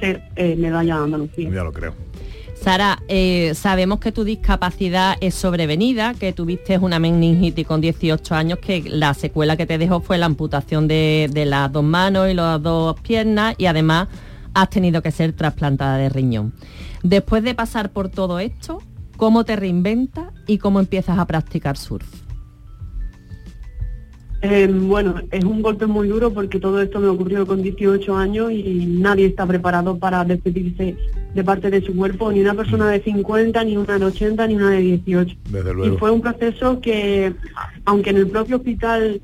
ser 0.00 0.22
eh, 0.36 0.56
medalla 0.56 0.96
de 0.96 1.04
Andalucía. 1.04 1.50
Ya 1.50 1.62
lo 1.62 1.72
creo. 1.72 1.94
Sara, 2.62 3.02
eh, 3.08 3.52
sabemos 3.54 4.00
que 4.00 4.12
tu 4.12 4.22
discapacidad 4.22 5.16
es 5.22 5.34
sobrevenida, 5.34 6.12
que 6.12 6.34
tuviste 6.34 6.76
una 6.76 6.98
meningitis 6.98 7.66
con 7.66 7.80
18 7.80 8.34
años, 8.34 8.58
que 8.58 8.82
la 8.86 9.14
secuela 9.14 9.56
que 9.56 9.64
te 9.64 9.78
dejó 9.78 10.02
fue 10.02 10.18
la 10.18 10.26
amputación 10.26 10.86
de, 10.86 11.30
de 11.32 11.46
las 11.46 11.72
dos 11.72 11.84
manos 11.84 12.28
y 12.30 12.34
las 12.34 12.62
dos 12.62 13.00
piernas 13.00 13.54
y 13.56 13.64
además 13.64 14.08
has 14.52 14.68
tenido 14.68 15.00
que 15.00 15.10
ser 15.10 15.32
trasplantada 15.32 15.96
de 15.96 16.10
riñón. 16.10 16.52
Después 17.02 17.42
de 17.42 17.54
pasar 17.54 17.92
por 17.92 18.10
todo 18.10 18.38
esto, 18.40 18.82
¿cómo 19.16 19.44
te 19.44 19.56
reinventas 19.56 20.26
y 20.46 20.58
cómo 20.58 20.80
empiezas 20.80 21.18
a 21.18 21.24
practicar 21.24 21.78
surf? 21.78 22.29
Eh, 24.42 24.66
bueno, 24.68 25.16
es 25.30 25.44
un 25.44 25.60
golpe 25.60 25.86
muy 25.86 26.08
duro 26.08 26.32
porque 26.32 26.58
todo 26.58 26.80
esto 26.80 26.98
me 26.98 27.08
ocurrió 27.08 27.46
con 27.46 27.62
18 27.62 28.16
años 28.16 28.50
y 28.50 28.86
nadie 28.86 29.26
está 29.26 29.46
preparado 29.46 29.98
para 29.98 30.24
despedirse 30.24 30.96
de 31.34 31.44
parte 31.44 31.70
de 31.70 31.82
su 31.82 31.94
cuerpo, 31.94 32.32
ni 32.32 32.40
una 32.40 32.54
persona 32.54 32.88
de 32.88 33.02
50, 33.02 33.64
ni 33.64 33.76
una 33.76 33.98
de 33.98 34.04
80, 34.06 34.46
ni 34.46 34.54
una 34.56 34.70
de 34.70 34.80
18. 34.80 35.36
Desde 35.50 35.86
Y 35.86 35.90
fue 35.98 36.10
un 36.10 36.22
proceso 36.22 36.80
que, 36.80 37.34
aunque 37.84 38.10
en 38.10 38.16
el 38.16 38.28
propio 38.28 38.56
hospital 38.56 39.20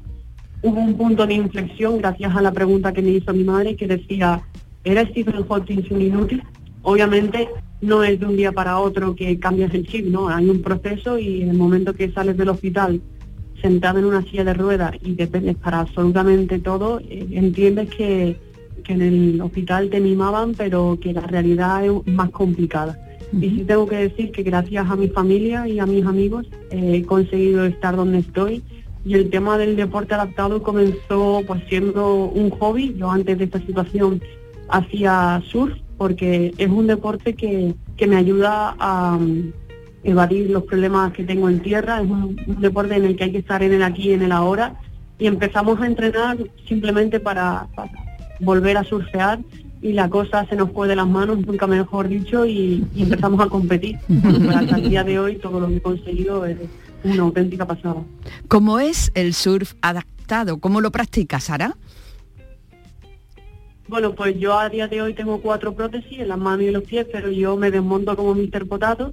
hubo 0.62 0.80
un 0.80 0.96
punto 0.96 1.26
de 1.26 1.34
inflexión 1.34 1.98
gracias 1.98 2.36
a 2.36 2.42
la 2.42 2.52
pregunta 2.52 2.92
que 2.92 3.02
me 3.02 3.10
hizo 3.10 3.32
mi 3.32 3.44
madre 3.44 3.74
que 3.74 3.86
decía, 3.86 4.42
¿era 4.84 5.06
Stephen 5.06 5.46
Hawking 5.48 5.82
un 5.90 6.02
inútil? 6.02 6.42
Obviamente 6.82 7.48
no 7.80 8.04
es 8.04 8.20
de 8.20 8.26
un 8.26 8.36
día 8.36 8.52
para 8.52 8.78
otro 8.78 9.14
que 9.14 9.38
cambias 9.38 9.72
el 9.72 9.86
chip, 9.86 10.06
¿no? 10.06 10.28
Hay 10.28 10.48
un 10.48 10.60
proceso 10.60 11.18
y 11.18 11.42
en 11.42 11.50
el 11.50 11.56
momento 11.56 11.94
que 11.94 12.12
sales 12.12 12.36
del 12.36 12.50
hospital 12.50 13.00
sentado 13.60 13.98
en 13.98 14.04
una 14.06 14.22
silla 14.22 14.44
de 14.44 14.54
ruedas 14.54 14.94
y 15.02 15.14
dependes 15.14 15.56
para 15.56 15.80
absolutamente 15.80 16.58
todo, 16.58 17.00
eh, 17.00 17.26
entiendes 17.32 17.90
que, 17.90 18.36
que 18.84 18.92
en 18.92 19.02
el 19.02 19.40
hospital 19.40 19.90
te 19.90 20.00
mimaban, 20.00 20.54
pero 20.54 20.98
que 21.00 21.12
la 21.12 21.22
realidad 21.22 21.84
es 21.84 22.06
más 22.06 22.30
complicada. 22.30 22.98
Y 23.32 23.50
sí 23.50 23.64
tengo 23.66 23.86
que 23.86 23.96
decir 23.96 24.30
que 24.30 24.42
gracias 24.42 24.88
a 24.88 24.96
mi 24.96 25.08
familia 25.08 25.66
y 25.66 25.78
a 25.78 25.86
mis 25.86 26.04
amigos 26.06 26.46
eh, 26.70 26.96
he 26.96 27.02
conseguido 27.02 27.64
estar 27.64 27.96
donde 27.96 28.18
estoy. 28.18 28.62
Y 29.04 29.14
el 29.14 29.30
tema 29.30 29.58
del 29.58 29.76
deporte 29.76 30.14
adaptado 30.14 30.62
comenzó 30.62 31.42
pues 31.46 31.62
siendo 31.68 32.24
un 32.24 32.50
hobby. 32.50 32.94
Yo 32.96 33.10
antes 33.10 33.38
de 33.38 33.44
esta 33.44 33.60
situación 33.60 34.20
hacía 34.68 35.42
surf 35.50 35.76
porque 35.96 36.52
es 36.58 36.68
un 36.68 36.86
deporte 36.86 37.34
que, 37.34 37.74
que 37.96 38.06
me 38.06 38.16
ayuda 38.16 38.76
a 38.78 39.18
evadir 40.06 40.50
los 40.50 40.62
problemas 40.62 41.12
que 41.12 41.24
tengo 41.24 41.48
en 41.48 41.60
tierra. 41.60 42.00
Es 42.00 42.08
un, 42.08 42.36
deporte 42.60 42.96
en 42.96 43.04
el 43.04 43.16
que 43.16 43.24
hay 43.24 43.32
que 43.32 43.38
estar 43.38 43.62
en 43.62 43.72
el 43.72 43.82
aquí 43.82 44.10
y 44.10 44.12
en 44.12 44.22
el 44.22 44.32
ahora. 44.32 44.76
Y 45.18 45.26
empezamos 45.26 45.80
a 45.80 45.86
entrenar 45.86 46.38
simplemente 46.68 47.20
para, 47.20 47.66
volver 48.40 48.76
a 48.76 48.84
surfear 48.84 49.40
y 49.82 49.92
la 49.92 50.08
cosa 50.08 50.46
se 50.46 50.56
nos 50.56 50.72
fue 50.72 50.88
de 50.88 50.96
las 50.96 51.06
manos, 51.06 51.38
nunca 51.46 51.66
mejor 51.66 52.08
dicho, 52.08 52.44
y, 52.46 52.84
y 52.94 53.02
empezamos 53.02 53.40
a 53.40 53.48
competir. 53.48 53.98
Pero 54.08 54.50
hasta 54.50 54.76
el 54.76 54.88
día 54.88 55.04
de 55.04 55.18
hoy 55.18 55.36
todo 55.36 55.60
lo 55.60 55.68
que 55.68 55.76
he 55.76 55.82
conseguido 55.82 56.44
es 56.44 56.56
una 57.04 57.22
auténtica 57.22 57.66
pasada. 57.66 58.02
¿Cómo 58.48 58.78
es 58.78 59.10
el 59.14 59.34
surf 59.34 59.74
adaptado? 59.82 60.58
¿Cómo 60.58 60.80
lo 60.80 60.90
practicas, 60.90 61.44
Sara? 61.44 61.76
Bueno, 63.88 64.14
pues 64.14 64.38
yo 64.38 64.58
a 64.58 64.68
día 64.68 64.88
de 64.88 65.00
hoy 65.00 65.14
tengo 65.14 65.40
cuatro 65.40 65.74
prótesis 65.74 66.18
en 66.18 66.28
las 66.28 66.38
manos 66.38 66.62
y 66.62 66.68
en 66.68 66.74
los 66.74 66.82
pies, 66.82 67.06
pero 67.10 67.30
yo 67.30 67.56
me 67.56 67.70
desmonto 67.70 68.16
como 68.16 68.34
Mr. 68.34 68.66
Potato 68.66 69.12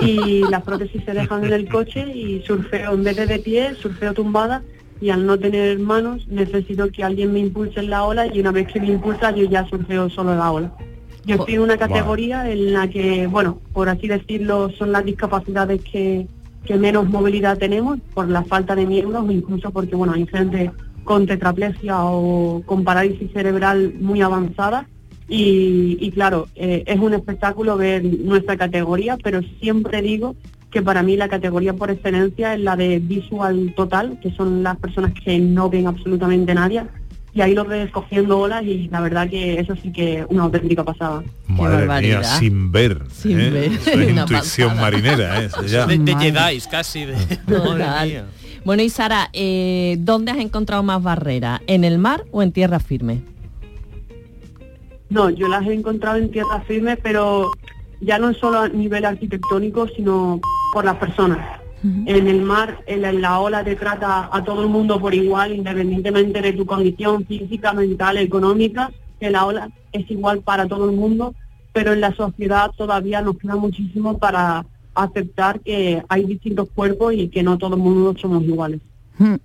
y 0.00 0.40
las 0.50 0.62
prótesis 0.62 1.02
se 1.04 1.12
dejan 1.12 1.44
en 1.44 1.52
el 1.52 1.68
coche 1.68 2.06
y 2.14 2.40
surfeo 2.42 2.92
en 2.92 3.02
vez 3.02 3.16
de 3.16 3.26
de 3.26 3.38
pie, 3.40 3.74
surfeo 3.74 4.14
tumbada 4.14 4.62
y 5.00 5.10
al 5.10 5.26
no 5.26 5.36
tener 5.36 5.78
manos 5.80 6.28
necesito 6.28 6.88
que 6.90 7.02
alguien 7.02 7.32
me 7.32 7.40
impulse 7.40 7.80
en 7.80 7.90
la 7.90 8.04
ola 8.04 8.32
y 8.32 8.38
una 8.38 8.52
vez 8.52 8.72
que 8.72 8.80
me 8.80 8.88
impulsa 8.88 9.32
yo 9.32 9.44
ya 9.44 9.66
surfeo 9.66 10.08
solo 10.08 10.36
la 10.36 10.52
ola. 10.52 10.72
Yo 11.24 11.36
estoy 11.36 11.54
en 11.54 11.60
una 11.60 11.78
categoría 11.78 12.50
en 12.50 12.72
la 12.74 12.88
que, 12.88 13.26
bueno, 13.26 13.58
por 13.72 13.88
así 13.88 14.06
decirlo, 14.08 14.70
son 14.70 14.92
las 14.92 15.04
discapacidades 15.04 15.82
que, 15.82 16.28
que 16.64 16.76
menos 16.76 17.08
movilidad 17.08 17.58
tenemos 17.58 17.98
por 18.12 18.28
la 18.28 18.44
falta 18.44 18.76
de 18.76 18.86
miembros 18.86 19.24
o 19.26 19.30
incluso 19.30 19.70
porque, 19.70 19.96
bueno, 19.96 20.12
hay 20.12 20.26
gente 20.26 20.70
con 21.04 21.26
tetraplegia 21.26 22.04
o 22.04 22.62
con 22.66 22.84
parálisis 22.84 23.30
cerebral 23.32 23.94
muy 24.00 24.22
avanzada 24.22 24.88
y, 25.28 25.96
y 26.00 26.10
claro, 26.10 26.48
eh, 26.54 26.84
es 26.86 26.98
un 26.98 27.14
espectáculo 27.14 27.76
ver 27.76 28.04
nuestra 28.04 28.56
categoría, 28.56 29.16
pero 29.22 29.40
siempre 29.60 30.02
digo 30.02 30.36
que 30.70 30.82
para 30.82 31.02
mí 31.02 31.16
la 31.16 31.28
categoría 31.28 31.72
por 31.74 31.90
excelencia 31.90 32.54
es 32.54 32.60
la 32.60 32.76
de 32.76 32.98
visual 32.98 33.72
total, 33.76 34.18
que 34.20 34.32
son 34.32 34.62
las 34.62 34.76
personas 34.76 35.12
que 35.24 35.38
no 35.38 35.70
ven 35.70 35.86
absolutamente 35.86 36.54
nadie. 36.54 36.82
Y 37.32 37.40
ahí 37.40 37.52
los 37.52 37.66
ves 37.66 37.90
cogiendo 37.90 38.38
olas 38.38 38.62
y 38.64 38.88
la 38.88 39.00
verdad 39.00 39.28
que 39.28 39.58
eso 39.58 39.74
sí 39.82 39.90
que 39.92 40.20
es 40.20 40.26
una 40.28 40.44
auténtica 40.44 40.84
pasada. 40.84 41.24
Madre 41.48 42.00
mía, 42.00 42.22
sin 42.22 42.70
ver. 42.70 43.02
Sin 43.10 43.40
¿eh? 43.40 43.50
ver. 43.50 43.72
Eso 43.72 43.90
es 43.90 43.96
Una 44.12 44.20
intuición 44.20 44.68
pasada. 44.68 44.90
marinera, 44.90 45.42
¿eh? 45.42 45.46
Eso 45.46 45.62
ya. 45.64 45.86
De, 45.86 45.98
de 45.98 46.14
Jedi, 46.16 46.60
casi. 46.70 47.06
De... 47.06 47.14
Total. 47.46 47.78
Madre 47.78 48.06
mía. 48.06 48.24
Bueno, 48.64 48.82
y 48.82 48.88
Sara, 48.88 49.28
eh, 49.34 49.96
¿dónde 50.00 50.32
has 50.32 50.38
encontrado 50.38 50.82
más 50.82 51.02
barreras? 51.02 51.60
¿En 51.66 51.84
el 51.84 51.98
mar 51.98 52.24
o 52.30 52.42
en 52.42 52.50
tierra 52.50 52.80
firme? 52.80 53.22
No, 55.10 55.28
yo 55.28 55.48
las 55.48 55.66
he 55.66 55.74
encontrado 55.74 56.16
en 56.16 56.30
tierra 56.30 56.62
firme, 56.62 56.96
pero 56.96 57.50
ya 58.00 58.18
no 58.18 58.32
solo 58.32 58.60
a 58.60 58.68
nivel 58.68 59.04
arquitectónico, 59.04 59.86
sino 59.88 60.40
por 60.72 60.84
las 60.84 60.96
personas. 60.96 61.60
En 62.06 62.28
el 62.28 62.40
mar, 62.40 62.78
en 62.86 63.02
la, 63.02 63.10
en 63.10 63.20
la 63.20 63.38
ola 63.38 63.62
te 63.62 63.76
trata 63.76 64.30
a 64.32 64.42
todo 64.42 64.62
el 64.62 64.68
mundo 64.68 64.98
por 64.98 65.12
igual, 65.12 65.52
independientemente 65.52 66.40
de 66.40 66.54
tu 66.54 66.64
condición 66.64 67.26
física, 67.26 67.74
mental, 67.74 68.16
económica, 68.16 68.90
que 69.20 69.28
la 69.28 69.44
ola 69.44 69.68
es 69.92 70.10
igual 70.10 70.40
para 70.40 70.66
todo 70.66 70.86
el 70.86 70.96
mundo, 70.96 71.34
pero 71.74 71.92
en 71.92 72.00
la 72.00 72.14
sociedad 72.14 72.70
todavía 72.74 73.20
nos 73.20 73.36
queda 73.36 73.56
muchísimo 73.56 74.16
para 74.16 74.64
aceptar 74.94 75.60
que 75.60 76.02
hay 76.08 76.24
distintos 76.24 76.68
cuerpos 76.74 77.14
y 77.14 77.28
que 77.28 77.42
no 77.42 77.58
todo 77.58 77.76
el 77.76 77.82
mundo 77.82 78.14
somos 78.20 78.42
iguales. 78.44 78.80
Mm. 79.18 79.36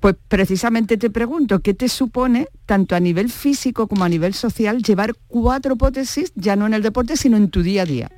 Pues 0.00 0.16
precisamente 0.28 0.98
te 0.98 1.08
pregunto, 1.08 1.60
¿qué 1.60 1.72
te 1.72 1.88
supone, 1.88 2.48
tanto 2.66 2.94
a 2.94 3.00
nivel 3.00 3.30
físico 3.30 3.86
como 3.86 4.04
a 4.04 4.08
nivel 4.08 4.34
social, 4.34 4.82
llevar 4.82 5.14
cuatro 5.28 5.76
prótesis, 5.76 6.30
ya 6.34 6.56
no 6.56 6.66
en 6.66 6.74
el 6.74 6.82
deporte, 6.82 7.16
sino 7.16 7.38
en 7.38 7.48
tu 7.48 7.62
día 7.62 7.82
a 7.82 7.86
día? 7.86 8.12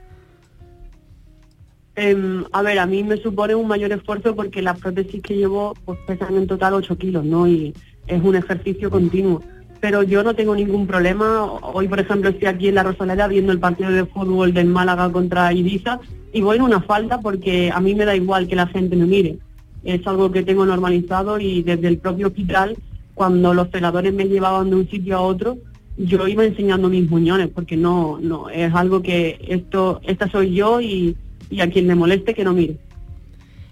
Em, 1.94 2.44
a 2.52 2.62
ver, 2.62 2.78
a 2.78 2.86
mí 2.86 3.02
me 3.04 3.16
supone 3.16 3.54
un 3.54 3.68
mayor 3.68 3.92
esfuerzo 3.92 4.34
porque 4.34 4.60
las 4.62 4.78
prótesis 4.78 5.22
que 5.22 5.36
llevo 5.36 5.74
pues 5.84 5.98
pesan 6.06 6.36
en 6.36 6.46
total 6.46 6.74
8 6.74 6.98
kilos, 6.98 7.24
¿no? 7.24 7.46
Y 7.46 7.72
es 8.06 8.22
un 8.22 8.36
ejercicio 8.36 8.90
continuo. 8.90 9.42
Pero 9.80 10.02
yo 10.02 10.22
no 10.22 10.34
tengo 10.34 10.54
ningún 10.54 10.86
problema. 10.86 11.44
Hoy, 11.44 11.86
por 11.88 12.00
ejemplo, 12.00 12.30
estoy 12.30 12.48
aquí 12.48 12.68
en 12.68 12.74
la 12.74 12.82
Rosaleda 12.82 13.28
viendo 13.28 13.52
el 13.52 13.60
partido 13.60 13.90
de 13.90 14.04
fútbol 14.04 14.52
del 14.52 14.66
Málaga 14.66 15.10
contra 15.10 15.52
Ibiza 15.52 16.00
y 16.36 16.42
voy 16.42 16.56
en 16.56 16.62
una 16.64 16.82
falda 16.82 17.18
porque 17.22 17.70
a 17.72 17.80
mí 17.80 17.94
me 17.94 18.04
da 18.04 18.14
igual 18.14 18.46
que 18.46 18.56
la 18.56 18.66
gente 18.66 18.94
me 18.94 19.06
mire. 19.06 19.38
Es 19.84 20.06
algo 20.06 20.30
que 20.30 20.42
tengo 20.42 20.66
normalizado 20.66 21.40
y 21.40 21.62
desde 21.62 21.88
el 21.88 21.96
propio 21.96 22.26
hospital, 22.26 22.76
cuando 23.14 23.54
los 23.54 23.70
celadores 23.70 24.12
me 24.12 24.28
llevaban 24.28 24.68
de 24.68 24.76
un 24.76 24.86
sitio 24.86 25.16
a 25.16 25.22
otro, 25.22 25.56
yo 25.96 26.28
iba 26.28 26.44
enseñando 26.44 26.90
mis 26.90 27.08
muñones 27.08 27.48
porque 27.48 27.78
no, 27.78 28.18
no, 28.20 28.50
es 28.50 28.74
algo 28.74 29.00
que 29.00 29.38
esto, 29.48 30.02
esta 30.04 30.30
soy 30.30 30.54
yo 30.54 30.82
y, 30.82 31.16
y 31.48 31.60
a 31.62 31.70
quien 31.70 31.86
le 31.86 31.94
moleste 31.94 32.34
que 32.34 32.44
no 32.44 32.52
mire. 32.52 32.76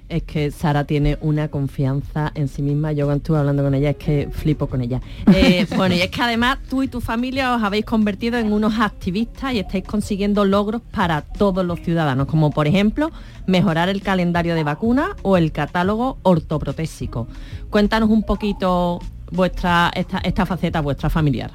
Es 0.08 0.22
que 0.24 0.50
Sara 0.50 0.84
tiene 0.84 1.16
una 1.22 1.48
confianza 1.48 2.30
en 2.34 2.48
sí 2.48 2.60
misma. 2.62 2.92
Yo 2.92 3.06
cuando 3.06 3.18
estuve 3.18 3.38
hablando 3.38 3.62
con 3.62 3.74
ella 3.74 3.90
es 3.90 3.96
que 3.96 4.28
flipo 4.30 4.66
con 4.66 4.80
ella. 4.80 5.00
Eh, 5.34 5.66
bueno, 5.76 5.94
y 5.94 6.00
es 6.00 6.10
que 6.10 6.22
además 6.22 6.58
tú 6.70 6.82
y 6.82 6.88
tu 6.88 7.00
familia 7.00 7.54
os 7.56 7.62
habéis 7.62 7.84
convertido 7.84 8.38
en 8.38 8.52
unos 8.52 8.78
activistas 8.78 9.52
y 9.52 9.58
estáis 9.58 9.84
consiguiendo 9.84 10.44
logros 10.44 10.80
para 10.92 11.22
todos 11.22 11.66
los 11.66 11.80
ciudadanos, 11.80 12.28
como 12.28 12.50
por 12.50 12.68
ejemplo 12.68 13.10
mejorar 13.46 13.88
el 13.88 14.00
calendario 14.00 14.54
de 14.54 14.62
vacunas 14.62 15.10
o 15.22 15.36
el 15.36 15.50
catálogo 15.50 16.18
ortoprotésico. 16.22 17.26
Cuéntanos 17.68 18.10
un 18.10 18.22
poquito 18.22 19.00
vuestra 19.32 19.90
esta, 19.94 20.18
esta 20.18 20.46
faceta 20.46 20.80
vuestra 20.80 21.10
familiar. 21.10 21.50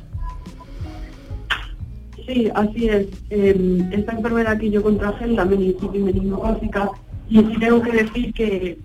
Sí, 2.30 2.48
así 2.54 2.88
es. 2.88 3.08
Eh, 3.32 3.90
esta 3.92 4.12
enfermedad 4.12 4.60
que 4.60 4.70
yo 4.70 4.84
contraje 4.84 5.26
es 5.26 5.32
la 5.32 5.46
meningitis 5.46 6.02
meningocócica 6.02 6.92
y 7.30 7.60
tengo 7.60 7.82
que 7.82 7.92
decir 7.92 8.34
que 8.34 8.78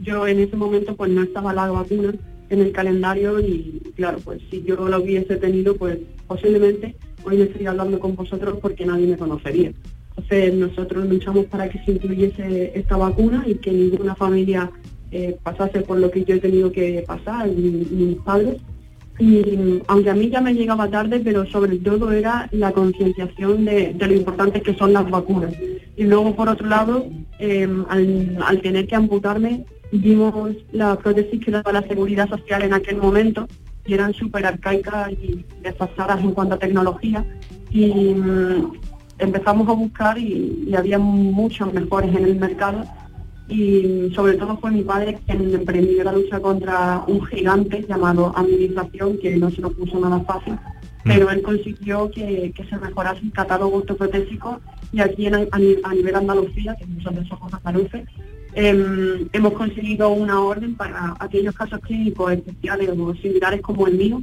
yo 0.00 0.26
en 0.26 0.40
ese 0.40 0.56
momento 0.56 0.96
pues 0.96 1.10
no 1.10 1.22
estaba 1.22 1.52
la 1.52 1.70
vacuna 1.70 2.12
en 2.50 2.60
el 2.60 2.72
calendario 2.72 3.40
y 3.40 3.80
claro, 3.96 4.18
pues 4.24 4.40
si 4.50 4.62
yo 4.62 4.76
lo 4.88 5.00
hubiese 5.00 5.36
tenido 5.36 5.76
pues 5.76 5.98
posiblemente 6.26 6.96
hoy 7.24 7.36
no 7.38 7.44
estaría 7.44 7.70
hablando 7.70 7.98
con 7.98 8.14
vosotros 8.14 8.58
porque 8.60 8.84
nadie 8.84 9.06
me 9.06 9.16
conocería. 9.16 9.72
Entonces 10.10 10.54
nosotros 10.54 11.08
luchamos 11.08 11.46
para 11.46 11.70
que 11.70 11.78
se 11.84 11.92
incluyese 11.92 12.72
esta 12.74 12.96
vacuna 12.96 13.44
y 13.46 13.54
que 13.54 13.70
ninguna 13.70 14.14
familia 14.14 14.70
eh, 15.10 15.36
pasase 15.42 15.80
por 15.80 15.98
lo 15.98 16.10
que 16.10 16.24
yo 16.24 16.34
he 16.34 16.40
tenido 16.40 16.72
que 16.72 17.04
pasar, 17.06 17.48
ni, 17.48 17.70
ni 17.70 18.04
mis 18.04 18.18
padres. 18.18 18.56
Y 19.22 19.80
aunque 19.86 20.10
a 20.10 20.14
mí 20.14 20.30
ya 20.30 20.40
me 20.40 20.52
llegaba 20.52 20.90
tarde, 20.90 21.20
pero 21.20 21.46
sobre 21.46 21.78
todo 21.78 22.10
era 22.10 22.48
la 22.50 22.72
concienciación 22.72 23.64
de, 23.64 23.94
lo 23.96 24.14
importante 24.14 24.60
que 24.60 24.74
son 24.74 24.92
las 24.92 25.08
vacunas. 25.08 25.54
Y 25.96 26.02
luego, 26.02 26.34
por 26.34 26.48
otro 26.48 26.66
lado, 26.66 27.06
eh, 27.38 27.68
al, 27.88 28.60
tener 28.62 28.88
que 28.88 28.96
amputarme, 28.96 29.64
vimos 29.92 30.56
la 30.72 30.96
prótesis 30.96 31.38
que 31.40 31.52
daba 31.52 31.70
la 31.70 31.82
seguridad 31.82 32.28
social 32.28 32.62
en 32.62 32.74
aquel 32.74 32.96
momento 32.96 33.46
y 33.86 33.94
eran 33.94 34.12
súper 34.12 34.44
arcaicas 34.44 35.12
y 35.12 35.44
desfasadas 35.62 36.20
en 36.20 36.32
cuanto 36.32 36.56
a 36.56 36.58
tecnología. 36.58 37.24
Y 37.70 38.14
mm, 38.14 38.72
empezamos 39.20 39.68
a 39.68 39.72
buscar 39.72 40.18
y, 40.18 40.64
y 40.66 40.74
había 40.74 40.98
muchos 40.98 41.72
mejores 41.72 42.12
en 42.12 42.24
el 42.24 42.40
mercado 42.40 42.84
y 43.52 44.12
sobre 44.14 44.34
todo 44.34 44.56
fue 44.58 44.70
mi 44.70 44.82
padre 44.82 45.18
quien 45.26 45.54
emprendió 45.54 46.02
la 46.04 46.12
lucha 46.12 46.40
contra 46.40 47.04
un 47.06 47.24
gigante 47.26 47.84
llamado 47.88 48.32
administración 48.36 49.18
que 49.18 49.36
no 49.36 49.50
se 49.50 49.60
lo 49.60 49.70
puso 49.70 50.00
nada 50.00 50.20
fácil 50.20 50.54
pero 51.04 51.30
él 51.30 51.42
consiguió 51.42 52.10
que, 52.10 52.52
que 52.54 52.64
se 52.64 52.76
mejorase 52.76 53.20
el 53.22 53.32
catálogo 53.32 53.78
ortoprotésico 53.78 54.60
y 54.92 55.00
aquí 55.00 55.26
en, 55.26 55.34
a, 55.34 55.48
a 55.50 55.94
nivel 55.94 56.14
Andalucía, 56.14 56.76
que 56.78 56.86
nosotros 56.86 57.26
somos 57.28 57.52
andaluces, 57.54 58.06
em, 58.54 59.28
hemos 59.32 59.52
conseguido 59.54 60.10
una 60.10 60.40
orden 60.40 60.74
para 60.76 61.14
aquellos 61.18 61.54
casos 61.54 61.80
clínicos 61.80 62.32
especiales 62.32 62.90
o 62.90 63.14
similares 63.14 63.62
como 63.62 63.86
el 63.86 63.96
mío 63.96 64.22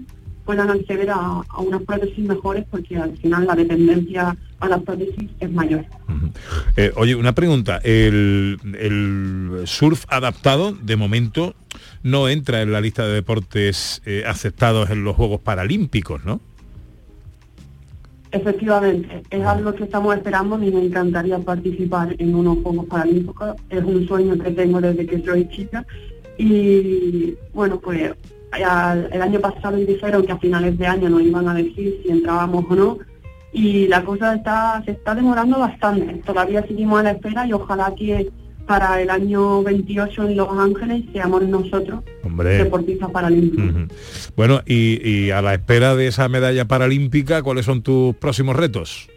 puedan 0.50 0.72
acceder 0.72 1.12
a, 1.12 1.44
a 1.48 1.62
unas 1.62 1.84
prótesis 1.84 2.26
mejores 2.26 2.66
porque 2.72 2.98
al 2.98 3.16
final 3.18 3.46
la 3.46 3.54
dependencia 3.54 4.36
a 4.60 4.68
las 4.68 4.82
prótesis 4.82 5.30
es 5.40 5.52
mayor. 5.52 5.86
Eh, 6.76 6.92
oye, 6.96 7.14
una 7.14 7.36
pregunta. 7.36 7.80
El, 7.84 8.58
el 8.80 9.62
surf 9.68 10.06
adaptado, 10.08 10.72
de 10.72 10.96
momento, 10.96 11.54
no 12.02 12.30
entra 12.30 12.64
en 12.64 12.72
la 12.72 12.82
lista 12.82 13.06
de 13.06 13.14
deportes 13.14 14.02
eh, 14.08 14.24
aceptados 14.26 14.90
en 14.90 15.04
los 15.04 15.16
Juegos 15.16 15.40
Paralímpicos, 15.42 16.26
¿no? 16.26 16.42
Efectivamente, 18.32 19.22
es 19.30 19.46
algo 19.46 19.76
que 19.76 19.84
estamos 19.84 20.16
esperando 20.16 20.56
y 20.64 20.72
me 20.72 20.84
encantaría 20.84 21.38
participar 21.38 22.16
en 22.18 22.34
unos 22.34 22.58
Juegos 22.64 22.88
Paralímpicos. 22.88 23.56
Es 23.70 23.84
un 23.84 24.08
sueño 24.08 24.36
que 24.40 24.50
tengo 24.50 24.82
desde 24.82 25.06
que 25.06 25.24
soy 25.24 25.48
chica 25.50 25.86
Y 26.40 27.36
bueno, 27.54 27.80
pues 27.80 28.16
el 28.54 29.22
año 29.22 29.40
pasado 29.40 29.78
dijeron 29.78 30.26
que 30.26 30.32
a 30.32 30.38
finales 30.38 30.78
de 30.78 30.88
año 30.88 31.10
nos 31.10 31.22
iban 31.22 31.48
a 31.48 31.54
decir 31.54 32.00
si 32.04 32.10
entrábamos 32.10 32.66
o 32.70 32.76
no. 32.76 32.98
Y 33.52 33.88
la 33.88 34.04
cosa 34.04 34.36
está, 34.36 34.82
se 34.86 34.92
está 34.92 35.16
demorando 35.16 35.60
bastante. 35.60 36.22
Todavía 36.26 36.66
seguimos 36.68 37.00
a 37.00 37.04
la 37.04 37.12
espera 37.12 37.48
y 37.48 37.54
ojalá 37.54 37.94
que 37.96 38.30
para 38.68 39.02
el 39.02 39.10
año 39.10 39.64
28 39.64 40.30
en 40.30 40.38
Los 40.38 40.50
Ángeles 40.50 41.04
seamos 41.12 41.42
nosotros 41.42 42.04
Hombre. 42.24 42.64
deportistas 42.64 43.10
paralímpicos. 43.10 43.88
Bueno, 44.36 44.62
y, 44.68 45.02
y 45.04 45.32
a 45.32 45.42
la 45.42 45.56
espera 45.56 45.96
de 45.96 46.06
esa 46.06 46.30
medalla 46.30 46.66
paralímpica, 46.66 47.42
¿cuáles 47.42 47.66
son 47.66 47.82
tus 47.82 48.16
próximos 48.16 48.56
retos? 48.56 49.10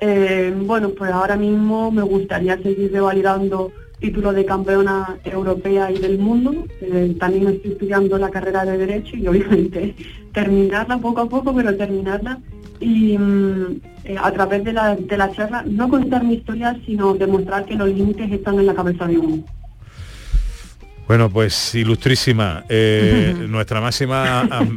Eh, 0.00 0.54
bueno, 0.56 0.90
pues 0.90 1.10
ahora 1.12 1.36
mismo 1.36 1.90
me 1.90 2.02
gustaría 2.02 2.56
seguir 2.58 2.92
revalidando 2.92 3.70
títulos 4.04 4.34
de 4.34 4.44
campeona 4.44 5.16
europea 5.24 5.90
y 5.90 5.98
del 5.98 6.18
mundo. 6.18 6.66
Eh, 6.82 7.16
también 7.18 7.48
estoy 7.48 7.72
estudiando 7.72 8.18
la 8.18 8.28
carrera 8.30 8.64
de 8.66 8.76
Derecho 8.76 9.16
y 9.16 9.26
obviamente 9.30 9.94
terminarla 10.32 10.98
poco 10.98 11.22
a 11.22 11.28
poco, 11.28 11.54
pero 11.54 11.74
terminarla. 11.74 12.38
Y 12.80 13.16
mm, 13.16 13.80
eh, 14.04 14.16
a 14.22 14.30
través 14.32 14.62
de 14.64 14.72
la, 14.74 14.94
de 14.94 15.16
la 15.16 15.32
charla, 15.32 15.64
no 15.66 15.88
contar 15.88 16.22
mi 16.22 16.34
historia, 16.34 16.76
sino 16.84 17.14
demostrar 17.14 17.64
que 17.64 17.76
los 17.76 17.88
límites 17.88 18.30
están 18.30 18.58
en 18.58 18.66
la 18.66 18.74
cabeza 18.74 19.06
de 19.06 19.16
uno. 19.16 19.42
Bueno, 21.06 21.28
pues 21.30 21.74
ilustrísima, 21.74 22.64
eh, 22.68 23.34
nuestra 23.48 23.80
máxima 23.80 24.40
am- 24.40 24.76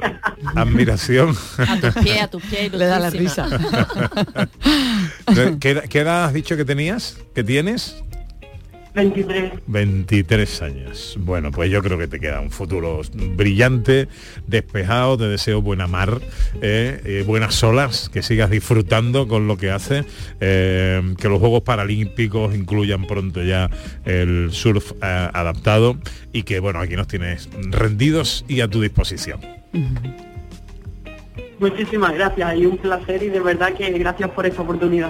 admiración. 0.55 1.35
A 1.57 1.79
tus 1.79 2.03
pies, 2.03 2.21
a 2.21 2.27
tus 2.27 2.43
pies. 2.43 2.71
Le 2.79 2.85
da 2.85 2.99
la 2.99 3.07
ilustrísima. 3.09 3.49
¿Qué, 5.59 5.71
edad- 5.71 5.83
qué 5.89 5.99
edad 5.99 6.25
has 6.25 6.33
dicho 6.33 6.55
que 6.57 6.65
tenías? 6.65 7.17
¿Que 7.35 7.43
tienes? 7.43 8.03
23. 8.97 9.51
23 9.67 10.61
años. 10.63 11.17
Bueno, 11.19 11.51
pues 11.51 11.69
yo 11.69 11.83
creo 11.83 11.99
que 11.99 12.07
te 12.07 12.19
queda 12.19 12.41
un 12.41 12.49
futuro 12.49 13.01
brillante, 13.35 14.07
despejado, 14.47 15.19
te 15.19 15.27
deseo 15.27 15.61
buena 15.61 15.85
mar, 15.85 16.19
eh, 16.63 16.99
eh, 17.05 17.23
buenas 17.25 17.63
olas, 17.63 18.09
que 18.09 18.23
sigas 18.23 18.49
disfrutando 18.49 19.27
con 19.27 19.47
lo 19.47 19.55
que 19.55 19.69
haces, 19.69 20.03
eh, 20.39 21.13
que 21.19 21.29
los 21.29 21.39
Juegos 21.39 21.61
Paralímpicos 21.61 22.55
incluyan 22.55 23.05
pronto 23.05 23.43
ya 23.43 23.69
el 24.03 24.49
surf 24.51 24.93
adaptado 24.99 25.97
y 26.33 26.41
que 26.41 26.59
bueno, 26.59 26.79
aquí 26.79 26.95
nos 26.95 27.07
tienes 27.07 27.49
rendidos 27.69 28.45
y 28.47 28.61
a 28.61 28.67
tu 28.67 28.81
disposición. 28.81 29.39
Muchísimas 31.59 32.13
gracias 32.13 32.55
y 32.57 32.65
un 32.65 32.77
placer 32.77 33.23
y 33.23 33.29
de 33.29 33.39
verdad 33.39 33.73
que 33.73 33.89
gracias 33.97 34.29
por 34.31 34.45
esta 34.45 34.61
oportunidad. 34.61 35.09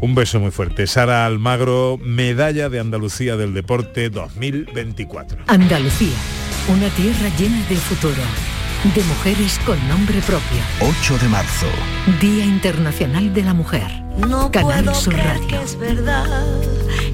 Un 0.00 0.14
beso 0.14 0.40
muy 0.40 0.50
fuerte. 0.50 0.86
Sara 0.86 1.24
Almagro, 1.26 1.98
medalla 2.02 2.68
de 2.68 2.80
Andalucía 2.80 3.36
del 3.36 3.54
Deporte 3.54 4.10
2024. 4.10 5.38
Andalucía, 5.46 6.16
una 6.68 6.88
tierra 6.90 7.30
llena 7.38 7.64
de 7.68 7.76
futuro, 7.76 8.22
de 8.94 9.02
mujeres 9.04 9.58
con 9.64 9.76
nombre 9.88 10.20
propio. 10.22 10.58
8 10.80 11.18
de 11.22 11.28
marzo. 11.28 11.66
Día 12.20 12.44
Internacional 12.44 13.32
de 13.32 13.42
la 13.42 13.54
Mujer. 13.54 13.86
No 14.28 14.50
Canal 14.50 14.84
puedo 14.84 14.94
Sur 14.94 15.12
creer 15.14 15.28
Radio. 15.28 15.46
que 15.48 15.62
es 15.62 15.78
verdad 15.78 16.44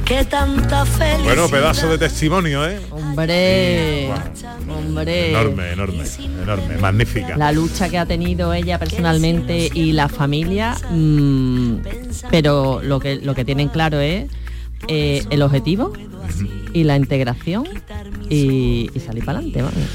que 0.04 0.24
tanta 0.24 0.84
felicidad. 0.86 1.24
Bueno, 1.24 1.48
pedazo 1.48 1.88
de 1.88 1.98
testimonio, 1.98 2.66
¿eh? 2.68 2.80
Hombre, 3.12 4.10
hombre. 4.68 5.30
Enorme, 5.30 5.72
enorme, 5.72 6.04
enorme, 6.42 6.78
magnífica. 6.78 7.36
La 7.36 7.52
lucha 7.52 7.88
que 7.88 7.98
ha 7.98 8.06
tenido 8.06 8.54
ella 8.54 8.78
personalmente 8.78 9.70
y 9.72 9.92
la 9.92 10.08
familia, 10.08 10.76
mm, 10.90 11.76
pero 12.30 12.80
lo 12.82 13.00
que, 13.00 13.16
lo 13.16 13.34
que 13.34 13.44
tienen 13.44 13.68
claro 13.68 14.00
es 14.00 14.30
eh, 14.88 15.24
el 15.30 15.42
objetivo 15.42 15.92
y 16.72 16.84
la 16.84 16.96
integración 16.96 17.68
y, 18.28 18.90
y 18.94 19.00
salir 19.00 19.24
para 19.24 19.38
adelante. 19.38 19.62
vamos. 19.62 19.88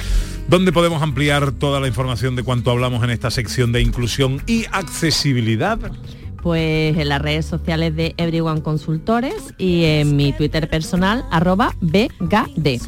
¿Dónde 0.48 0.72
podemos 0.72 1.02
ampliar 1.02 1.52
toda 1.52 1.82
la 1.82 1.88
información 1.88 2.38
de 2.38 2.44
cuanto 2.44 2.72
hablamos 2.72 3.04
en 3.04 3.10
esta 3.10 3.30
sección 3.32 3.74
de 3.74 3.82
inclusión 3.82 4.42
y 4.48 4.66
accesibilidad? 4.72 5.78
Pues 6.48 6.98
en 6.98 7.10
las 7.10 7.22
redes 7.22 7.46
sociales 7.46 7.94
de 7.98 8.16
Everyone 8.16 8.62
Consultores 8.62 9.54
y 9.58 9.84
en 9.84 10.16
mi 10.16 10.32
Twitter 10.32 10.70
personal, 10.70 11.26
arroba 11.30 11.74
BGD. 11.82 12.80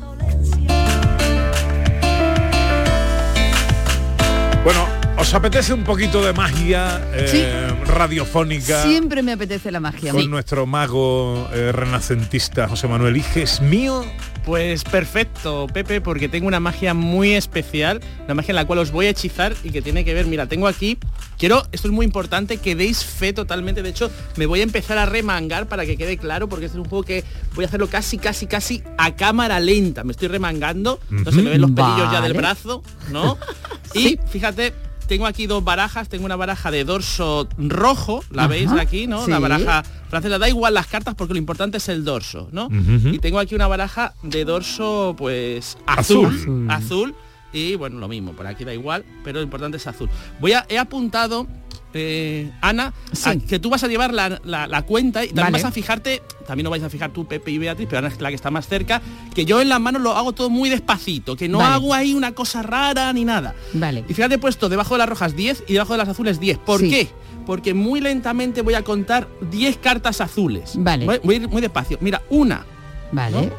Bueno, 4.63 4.99
¿os 5.19 5.34
apetece 5.34 5.73
un 5.73 5.84
poquito 5.84 6.23
de 6.23 6.32
magia 6.32 7.01
eh, 7.13 7.67
radiofónica? 7.86 8.84
Siempre 8.84 9.21
me 9.21 9.34
apetece 9.34 9.69
la 9.69 9.82
magia. 9.82 10.13
Con 10.13 10.29
nuestro 10.29 10.65
mago 10.65 11.49
eh, 11.53 11.71
renacentista 11.73 12.67
José 12.69 12.88
Manuel 12.88 13.17
Iges 13.17 13.62
mío. 13.62 14.05
Pues 14.45 14.84
perfecto, 14.86 15.67
Pepe, 15.71 16.01
porque 16.01 16.29
tengo 16.29 16.47
una 16.47 16.60
magia 16.60 16.93
muy 16.93 17.34
especial, 17.34 17.99
una 18.25 18.34
magia 18.34 18.53
en 18.53 18.55
la 18.55 18.65
cual 18.65 18.79
os 18.79 18.91
voy 18.91 19.05
a 19.05 19.10
hechizar 19.10 19.53
y 19.63 19.69
que 19.69 19.82
tiene 19.82 20.05
que 20.05 20.13
ver, 20.13 20.25
mira, 20.25 20.47
tengo 20.47 20.67
aquí, 20.67 20.97
quiero, 21.38 21.63
esto 21.71 21.89
es 21.89 21.93
muy 21.93 22.05
importante, 22.05 22.58
que 22.58 22.73
deis 22.73 23.03
fe 23.03 23.32
totalmente, 23.34 23.84
de 23.84 23.89
hecho, 23.89 24.10
me 24.38 24.47
voy 24.47 24.62
a 24.62 24.63
empezar 24.63 24.97
a 24.97 25.05
remangar 25.05 25.67
para 25.67 25.86
que 25.86 25.97
quede 25.97 26.17
claro, 26.17 26.49
porque 26.49 26.65
este 26.65 26.79
es 26.79 26.84
un 26.84 26.89
juego 26.89 27.03
que 27.03 27.23
voy 27.53 27.65
a 27.65 27.67
hacerlo 27.67 27.89
casi, 27.89 28.17
casi, 28.17 28.47
casi 28.47 28.82
a 28.97 29.15
cámara 29.15 29.60
lenta, 29.60 30.03
me 30.03 30.13
estoy 30.13 30.29
remangando, 30.29 30.99
no 31.10 31.32
se 31.32 31.41
me 31.43 31.51
ven 31.51 31.62
los 31.62 31.71
pelillos 31.71 32.12
ya 32.12 32.21
del 32.21 32.34
brazo, 32.34 32.82
¿no? 33.12 33.38
Y 33.95 34.19
fíjate, 34.32 34.71
tengo 35.10 35.26
aquí 35.26 35.48
dos 35.48 35.63
barajas, 35.63 36.08
tengo 36.08 36.26
una 36.26 36.36
baraja 36.36 36.69
de 36.69 36.84
dorso 36.84 37.50
rojo, 37.58 38.24
la 38.30 38.43
Ajá, 38.43 38.50
veis 38.50 38.72
aquí, 38.72 39.08
¿no? 39.08 39.28
La 39.28 39.39
baraja 39.39 39.84
francesa, 40.08 40.38
da 40.38 40.48
igual 40.48 40.76
las 40.76 40.86
cartas 40.86 41.15
porque 41.15 41.34
lo 41.34 41.39
importante 41.39 41.78
es 41.78 41.89
el 41.89 42.06
dorso, 42.06 42.48
¿no? 42.52 42.69
Y 43.12 43.17
tengo 43.17 43.39
aquí 43.39 43.56
una 43.56 43.67
baraja 43.67 44.13
de 44.22 44.45
dorso, 44.45 45.15
pues, 45.17 45.78
azul. 45.88 46.28
Azul. 46.28 46.67
Azul. 46.69 47.15
Y 47.52 47.76
bueno, 47.76 47.98
lo 47.98 48.08
mismo, 48.08 48.34
por 48.34 48.45
aquí 48.45 48.63
da 48.63 48.74
igual, 48.74 49.04
pero 49.24 49.39
lo 49.39 49.43
importante 49.43 49.78
es 49.78 49.88
azul. 49.88 50.08
Voy 50.39 50.54
a, 50.54 50.67
he 50.69 50.78
apuntado, 50.78 51.48
eh, 51.93 52.52
Ana, 52.62 52.93
a- 53.25 53.36
que 53.36 53.60
tú 53.60 53.69
vas 53.69 53.84
a 53.84 53.88
llevar 53.88 54.13
la, 54.13 54.39
la- 54.43 54.67
la 54.67 54.82
cuenta 54.84 55.23
y 55.23 55.28
también 55.30 55.45
Vale. 55.54 55.63
vas 55.63 55.65
a 55.65 55.71
fijarte, 55.71 56.21
también 56.45 56.63
lo 56.65 56.69
vais 56.69 56.84
a 56.84 56.89
fijar 56.89 57.12
tú, 57.12 57.25
Pepe 57.25 57.52
y 57.52 57.58
Beatriz, 57.58 57.88
pero 57.89 57.99
Ana 57.99 58.08
es 58.10 58.21
la 58.21 58.30
que 58.30 58.36
está 58.36 58.52
más 58.52 58.67
cerca, 58.67 59.02
que 59.34 59.45
yo 59.45 59.62
en 59.62 59.69
las 59.69 59.80
manos 59.80 60.02
lo 60.02 60.12
hago 60.15 60.34
todo 60.34 60.49
muy 60.49 60.69
despacito, 60.69 61.36
que 61.36 61.47
no 61.49 61.58
Vale. 61.60 61.73
hago 61.73 61.93
ahí 61.93 62.13
una 62.13 62.34
cosa 62.34 62.62
rara 62.62 63.12
ni 63.13 63.25
nada. 63.25 63.56
Vale. 63.73 64.04
Y 64.08 64.13
fíjate, 64.13 64.36
he 64.36 64.39
puesto 64.39 64.69
debajo 64.69 64.93
de 64.95 64.99
las 64.99 65.10
rojas 65.10 65.36
10 65.36 65.63
y 65.67 65.73
debajo 65.73 65.93
de 65.93 65.97
las 65.97 66.10
azules 66.10 66.39
10. 66.39 66.58
¿Por 66.60 66.80
Sí. 66.82 66.89
qué? 66.89 67.08
Porque 67.45 67.73
muy 67.73 67.99
lentamente 68.02 68.62
voy 68.62 68.75
a 68.75 68.84
contar 68.84 69.28
10 69.49 69.78
cartas 69.78 70.21
azules. 70.21 70.73
Vale. 70.75 71.06
Voy, 71.06 71.19
voy 71.23 71.36
a 71.36 71.38
ir 71.39 71.47
muy 71.49 71.62
despacio. 71.62 71.97
Mira, 72.02 72.21
una, 72.30 72.63
Vale. 73.12 73.52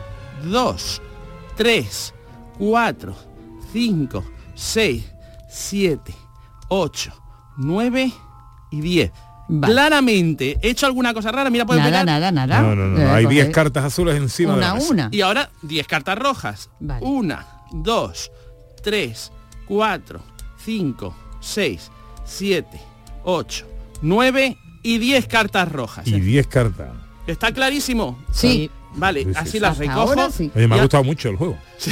dos, 0.49 1.03
tres, 1.57 2.15
cuatro, 2.59 3.17
cinco, 3.73 4.25
seis, 4.55 5.05
siete, 5.49 6.15
ocho, 6.69 7.13
nueve 7.61 8.13
y 8.71 8.81
diez. 8.81 9.13
Vale. 9.53 9.73
Claramente, 9.75 10.59
¿he 10.63 10.71
hecho 10.71 10.87
alguna 10.87 11.13
cosa 11.13 11.33
rara? 11.33 11.51
Mira, 11.51 11.67
puedes 11.67 11.83
Nada, 11.83 12.05
nada, 12.05 12.31
nada. 12.31 12.61
No, 12.63 12.77
no, 12.77 12.87
no, 12.87 12.99
no, 12.99 13.01
Eh, 13.01 13.11
hay 13.11 13.25
coge 13.25 13.35
10 13.35 13.51
cartas 13.51 13.85
azules 13.85 14.17
encima 14.17 14.53
de 14.53 14.59
Una 14.59 14.67
la 14.67 14.73
a 14.73 14.75
mesa. 14.77 14.91
una. 14.93 15.09
Y 15.11 15.21
ahora 15.23 15.51
10 15.63 15.87
cartas 15.89 16.17
rojas. 16.19 16.71
Vale. 16.79 17.05
Una, 17.05 17.47
dos, 17.73 18.31
tres, 18.83 19.33
cuatro, 19.67 20.21
cinco, 20.65 21.17
seis, 21.41 21.91
siete, 22.25 22.81
ocho, 23.25 23.67
nueve 24.03 24.57
y 24.85 24.99
10 24.99 25.27
cartas 25.27 25.71
rojas. 25.71 26.07
Y 26.07 26.21
10 26.21 26.47
cartas. 26.47 26.91
¿Está 27.27 27.53
clarísimo? 27.53 28.23
Sí. 28.33 28.71
Vale, 28.95 29.25
Sí, 29.25 29.31
sí, 29.33 29.37
así 29.37 29.51
sí. 29.51 29.61
las 29.61 29.79
recojo. 29.79 30.01
ahora 30.01 30.31
sí. 30.31 30.51
Oye, 30.55 30.69
me 30.69 30.77
ha 30.77 30.81
gustado 30.83 31.03
mucho 31.05 31.29
el 31.29 31.37
juego. 31.37 31.59
Sí. 31.79 31.91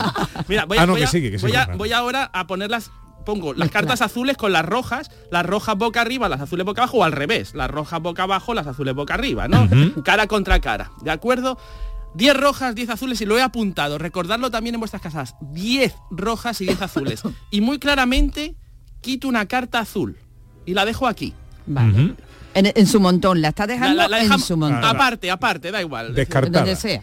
Mira, 0.48 0.64
voy, 0.64 0.78
Ah, 0.78 0.86
no, 0.86 0.92
voy 0.92 1.00
que 1.02 1.06
a- 1.06 1.10
sigue, 1.10 1.30
que 1.30 1.38
sigue, 1.38 1.52
voy 1.52 1.56
a- 1.60 1.64
Fran. 1.66 1.78
voy 1.78 1.92
ahora 1.92 2.30
a 2.32 2.46
ponerlas 2.46 2.90
pongo 3.24 3.54
las 3.54 3.70
cartas 3.70 4.00
azules 4.02 4.36
con 4.36 4.52
las 4.52 4.64
rojas, 4.64 5.10
las 5.30 5.44
rojas 5.46 5.76
boca 5.76 6.00
arriba, 6.00 6.28
las 6.28 6.40
azules 6.40 6.64
boca 6.66 6.82
abajo 6.82 6.98
o 6.98 7.04
al 7.04 7.12
revés, 7.12 7.54
las 7.54 7.70
rojas 7.70 8.00
boca 8.00 8.24
abajo, 8.24 8.54
las 8.54 8.66
azules 8.66 8.94
boca 8.94 9.14
arriba, 9.14 9.48
¿no? 9.48 9.68
Cara 10.04 10.26
contra 10.26 10.60
cara, 10.60 10.90
¿de 11.02 11.10
acuerdo? 11.10 11.58
10 12.14 12.36
rojas, 12.36 12.74
10 12.76 12.90
azules 12.90 13.20
y 13.20 13.26
lo 13.26 13.36
he 13.36 13.42
apuntado. 13.42 13.98
Recordadlo 13.98 14.48
también 14.50 14.74
en 14.76 14.80
vuestras 14.80 15.02
casas. 15.02 15.34
10 15.52 15.92
rojas 16.12 16.60
y 16.60 16.66
10 16.66 16.80
azules. 16.82 17.22
Y 17.50 17.60
muy 17.60 17.78
claramente 17.80 18.54
quito 19.00 19.26
una 19.26 19.46
carta 19.46 19.80
azul 19.80 20.16
y 20.64 20.74
la 20.74 20.84
dejo 20.84 21.08
aquí. 21.08 21.34
Vale. 21.66 22.14
en, 22.54 22.72
en 22.72 22.86
su 22.86 23.00
montón, 23.00 23.42
la 23.42 23.48
está 23.48 23.66
dejando 23.66 23.96
la- 23.96 24.08
la 24.08 24.22
en 24.22 24.38
su 24.38 24.56
montón. 24.56 24.84
aparte, 24.84 25.28
aparte, 25.30 25.72
da 25.72 25.80
igual. 25.80 26.14
Descartada. 26.14 26.60
Donde 26.60 26.76
sea. 26.76 27.02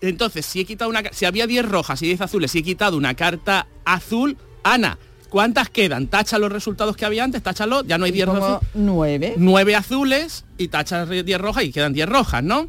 Entonces, 0.00 0.46
si 0.46 0.60
he 0.60 0.64
quitado 0.64 0.90
una 0.90 1.02
si 1.12 1.26
había 1.26 1.46
10 1.46 1.68
rojas 1.68 2.00
y 2.02 2.06
10 2.06 2.22
azules, 2.22 2.50
si 2.50 2.60
he 2.60 2.62
quitado 2.62 2.96
una 2.96 3.14
carta 3.14 3.66
azul, 3.84 4.36
Ana, 4.64 4.98
¿cuántas 5.32 5.70
quedan? 5.70 6.08
Tacha 6.08 6.38
los 6.38 6.52
resultados 6.52 6.94
que 6.94 7.06
había 7.06 7.24
antes, 7.24 7.42
táchalo, 7.42 7.82
ya 7.84 7.96
no 7.96 8.04
hay 8.04 8.12
10 8.12 8.26
Como 8.26 8.38
rojas. 8.38 8.68
nueve. 8.74 9.32
9 9.38 9.74
azules 9.74 10.44
y 10.58 10.68
tachas 10.68 11.08
10 11.08 11.40
rojas 11.40 11.64
y 11.64 11.72
quedan 11.72 11.94
10 11.94 12.06
rojas, 12.06 12.44
¿no? 12.44 12.68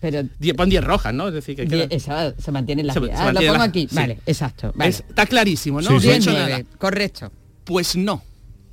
Pero 0.00 0.22
Die- 0.38 0.54
pon 0.54 0.70
10 0.70 0.82
rojas, 0.82 1.12
¿no? 1.12 1.28
Es 1.28 1.34
decir, 1.34 1.56
que 1.56 1.66
die- 1.66 1.86
quedan- 1.88 1.88
esa 1.92 2.32
se 2.40 2.50
mantiene 2.52 2.84
la 2.84 2.94
Se- 2.94 3.00
se 3.00 3.12
Ah, 3.12 3.18
lo 3.18 3.24
mantiene 3.24 3.48
pongo 3.52 3.58
la- 3.58 3.64
aquí. 3.68 3.86
sí. 3.90 3.96
Vale, 3.96 4.18
exacto. 4.24 4.72
Vale. 4.74 4.90
Es- 4.90 5.04
está 5.06 5.26
clarísimo, 5.26 5.80
¿no? 5.82 5.88
Sí, 5.88 5.94
No 5.94 6.00
sí. 6.00 6.08
he 6.08 6.16
hecho 6.16 6.32
nada. 6.32 6.62
Correcto. 6.78 7.30
Pues 7.64 7.96
no, 7.96 8.22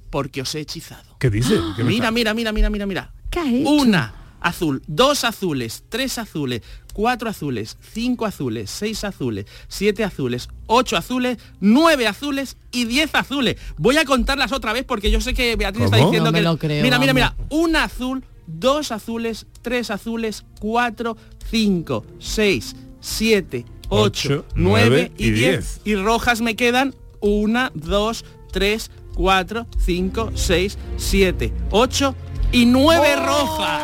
porque 0.10 0.42
os 0.42 0.56
he 0.56 0.62
hechizado. 0.62 1.18
¿Qué 1.20 1.30
dice? 1.30 1.56
¿Qué 1.76 1.84
Mira, 1.84 2.12
mira, 2.12 2.34
mira, 2.34 2.54
mira, 2.54 2.70
mira, 2.70 2.86
mira. 2.86 3.12
¿Qué 3.30 3.40
has 3.40 3.48
hecho? 3.48 3.70
Una 3.72 4.14
azul, 4.46 4.84
dos 4.86 5.24
azules, 5.24 5.84
tres 5.90 6.20
azules, 6.20 6.62
cuatro 6.94 7.30
azules, 7.30 7.78
cinco 7.94 8.26
azules, 8.26 8.70
seis 8.70 9.04
azules, 9.04 9.46
siete 9.68 10.04
azules, 10.04 10.50
ocho 10.68 10.96
azules, 10.96 11.40
nueve 11.60 12.06
azules 12.06 12.56
y 12.72 12.86
diez 12.86 13.14
azules. 13.16 13.58
Voy 13.78 13.98
a 13.98 14.06
contarlas 14.06 14.52
otra 14.52 14.72
vez 14.72 14.86
porque 14.86 15.10
yo 15.10 15.20
sé 15.20 15.34
que 15.34 15.56
Beatriz 15.56 15.86
está 15.86 15.98
diciendo 15.98 16.26
No 16.26 16.32
me 16.32 16.40
que... 16.40 16.44
lo 16.44 16.58
creo, 16.58 16.84
mira, 16.84 17.00
mira, 17.00 17.14
mira, 17.14 17.36
un 17.50 17.76
azul, 17.76 18.24
dos 18.46 18.92
azules, 18.92 19.48
tres 19.64 19.90
azules, 19.90 20.46
cuatro, 20.60 21.18
cinco, 21.50 22.06
seis, 22.20 22.76
siete, 23.00 23.66
ocho, 23.90 24.46
nueve 24.54 25.12
y 25.18 25.28
y 25.28 25.32
diez. 25.32 25.82
Y 25.86 25.96
rojas 25.96 26.42
me 26.42 26.56
quedan 26.56 26.94
una, 27.20 27.72
dos, 27.74 28.24
tres, 28.52 28.92
cuatro, 29.16 29.66
cinco, 29.84 30.32
seis, 30.36 30.78
siete, 30.98 31.52
ocho 31.72 32.16
y 32.56 32.66
nueve 32.66 33.16
rojas. 33.18 33.82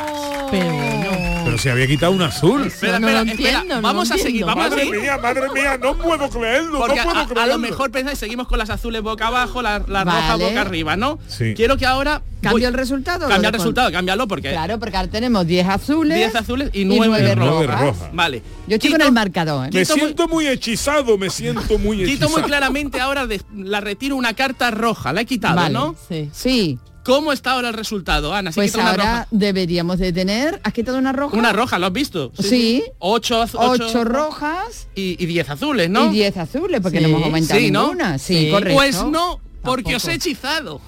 Pero 1.44 1.58
se 1.58 1.72
había 1.72 1.88
quitado 1.88 2.12
un 2.12 2.22
azul. 2.22 2.68
Espera, 2.68 2.98
espera, 2.98 3.22
espera. 3.24 3.82
vamos 3.82 4.12
a 4.12 4.18
seguir, 4.18 4.46
vamos 4.46 4.66
a 4.66 4.70
Madre 4.70 4.84
seguir. 4.86 5.02
mía, 5.02 5.18
madre 5.18 5.42
mía, 5.54 5.78
no 5.82 5.98
puedo 5.98 6.30
creerlo, 6.30 6.80
Porque 6.80 6.96
no 6.98 7.04
puedo 7.26 7.40
a- 7.40 7.44
a, 7.44 7.48
lo 7.48 7.58
mejor 7.58 7.92
pensáis, 7.92 8.18
seguimos 8.20 8.48
con 8.48 8.58
las 8.58 8.70
azules 8.70 9.02
boca 9.02 9.28
abajo, 9.28 9.62
la, 9.62 9.80
la 9.88 10.04
Vale. 10.04 10.22
roja 10.22 10.36
boca 10.38 10.62
arriba, 10.62 10.96
¿no? 10.96 11.20
Sí. 11.28 11.54
Quiero 11.56 11.78
que 11.78 11.86
ahora... 11.86 12.22
¿Cambio 12.42 12.60
voy- 12.60 12.66
el 12.66 12.74
resultado? 12.74 13.28
Cambia 13.28 13.50
el 13.50 13.54
resultado, 13.54 13.92
cámbialo 13.92 14.28
porque... 14.28 14.50
Claro, 14.52 14.80
porque 14.80 14.98
ahora 14.98 15.10
tenemos 15.12 15.46
10 15.46 15.68
azules. 15.68 16.18
10 16.18 16.36
azules 16.36 16.70
y 16.74 16.86
9 16.86 17.06
nueve 17.08 17.36
Nueve 17.36 17.68
rojas. 17.68 17.82
rojas. 17.82 18.10
Vale. 18.14 18.42
Yo 18.68 18.76
estoy 18.76 18.92
con 18.92 19.02
el 19.02 19.12
marcador. 19.12 19.66
¿eh? 19.68 19.70
Me 19.74 19.82
Quito 19.82 19.94
siento 19.94 20.28
muy 20.28 20.48
hechizado, 20.48 21.18
me 21.18 21.30
siento 21.30 21.78
muy 21.78 21.98
Quito 21.98 22.10
hechizado. 22.10 22.32
muy 22.32 22.42
claramente 22.44 23.00
ahora, 23.02 23.28
de- 23.28 23.42
la 23.56 23.80
retiro 23.82 24.16
una 24.16 24.34
carta 24.34 24.72
roja, 24.72 25.12
la 25.14 25.22
he 25.22 25.26
quitado, 25.26 25.56
Vale. 25.56 25.74
¿no? 25.74 25.96
Sí. 26.10 26.30
Sí, 26.34 26.80
¿Cómo 27.04 27.34
está 27.34 27.54
ahora 27.54 27.70
el 27.70 27.74
resultado, 27.74 28.34
Ana? 28.34 28.52
Si 28.52 28.56
pues 28.60 28.76
una 28.76 28.92
ahora 28.92 29.04
roja. 29.04 29.28
deberíamos 29.32 29.98
de 29.98 30.14
tener... 30.14 30.62
¿Has 30.64 30.72
quitado 30.74 30.98
una 31.00 31.12
roja? 31.12 31.36
Una 31.36 31.52
roja, 31.52 31.80
¿lo 31.80 31.88
has 31.88 31.94
visto? 31.94 32.32
Sí. 32.40 32.84
Ocho, 33.00 33.42
az- 33.42 33.56
Ocho, 33.56 33.88
ocho 33.88 34.04
rojas 34.04 34.88
y, 34.94 35.22
y 35.22 35.26
diez 35.26 35.50
azules, 35.50 35.90
¿no? 35.90 36.06
y 36.08 36.10
10 36.16 36.38
azules, 36.38 36.80
porque 36.82 37.00
Sí, 37.00 37.04
no 37.04 37.10
hemos 37.10 37.24
aumentado 37.24 37.60
sí, 37.60 37.72
¿no? 37.72 37.82
ninguna. 37.88 38.18
Sí, 38.20 38.46
Sí. 38.46 38.52
correcto. 38.52 38.76
Pues 38.76 39.04
no, 39.06 39.40
porque 39.64 39.84
Tampoco. 39.92 39.98
os 39.98 40.08
he 40.08 40.14
hechizado. 40.14 40.82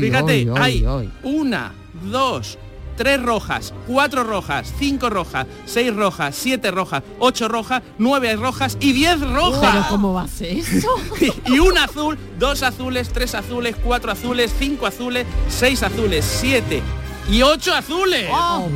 Fíjate, 0.00 0.48
hay 0.56 0.84
una, 1.22 1.72
dos, 2.10 2.58
tres 3.00 3.22
rojas, 3.22 3.72
cuatro 3.86 4.24
rojas, 4.24 4.74
cinco 4.78 5.08
rojas, 5.08 5.46
seis 5.64 5.96
rojas, 5.96 6.36
siete 6.36 6.70
rojas, 6.70 7.02
ocho 7.18 7.48
rojas, 7.48 7.82
nueve 7.96 8.36
rojas 8.36 8.76
y 8.78 8.92
diez 8.92 9.16
Pero 9.18 9.34
rojas. 9.34 9.86
¿cómo 9.86 10.12
va 10.12 10.24
a 10.24 10.28
ser 10.28 10.58
eso? 10.58 10.86
y 11.46 11.58
un 11.60 11.78
azul, 11.78 12.18
dos 12.38 12.62
azules, 12.62 13.08
tres 13.08 13.34
azules, 13.34 13.74
cuatro 13.82 14.12
azules, 14.12 14.52
cinco 14.58 14.84
azules, 14.84 15.26
seis 15.48 15.82
azules, 15.82 16.26
siete 16.26 16.82
y 17.30 17.40
ocho 17.40 17.72
azules. 17.72 18.28
Oh, 18.30 18.68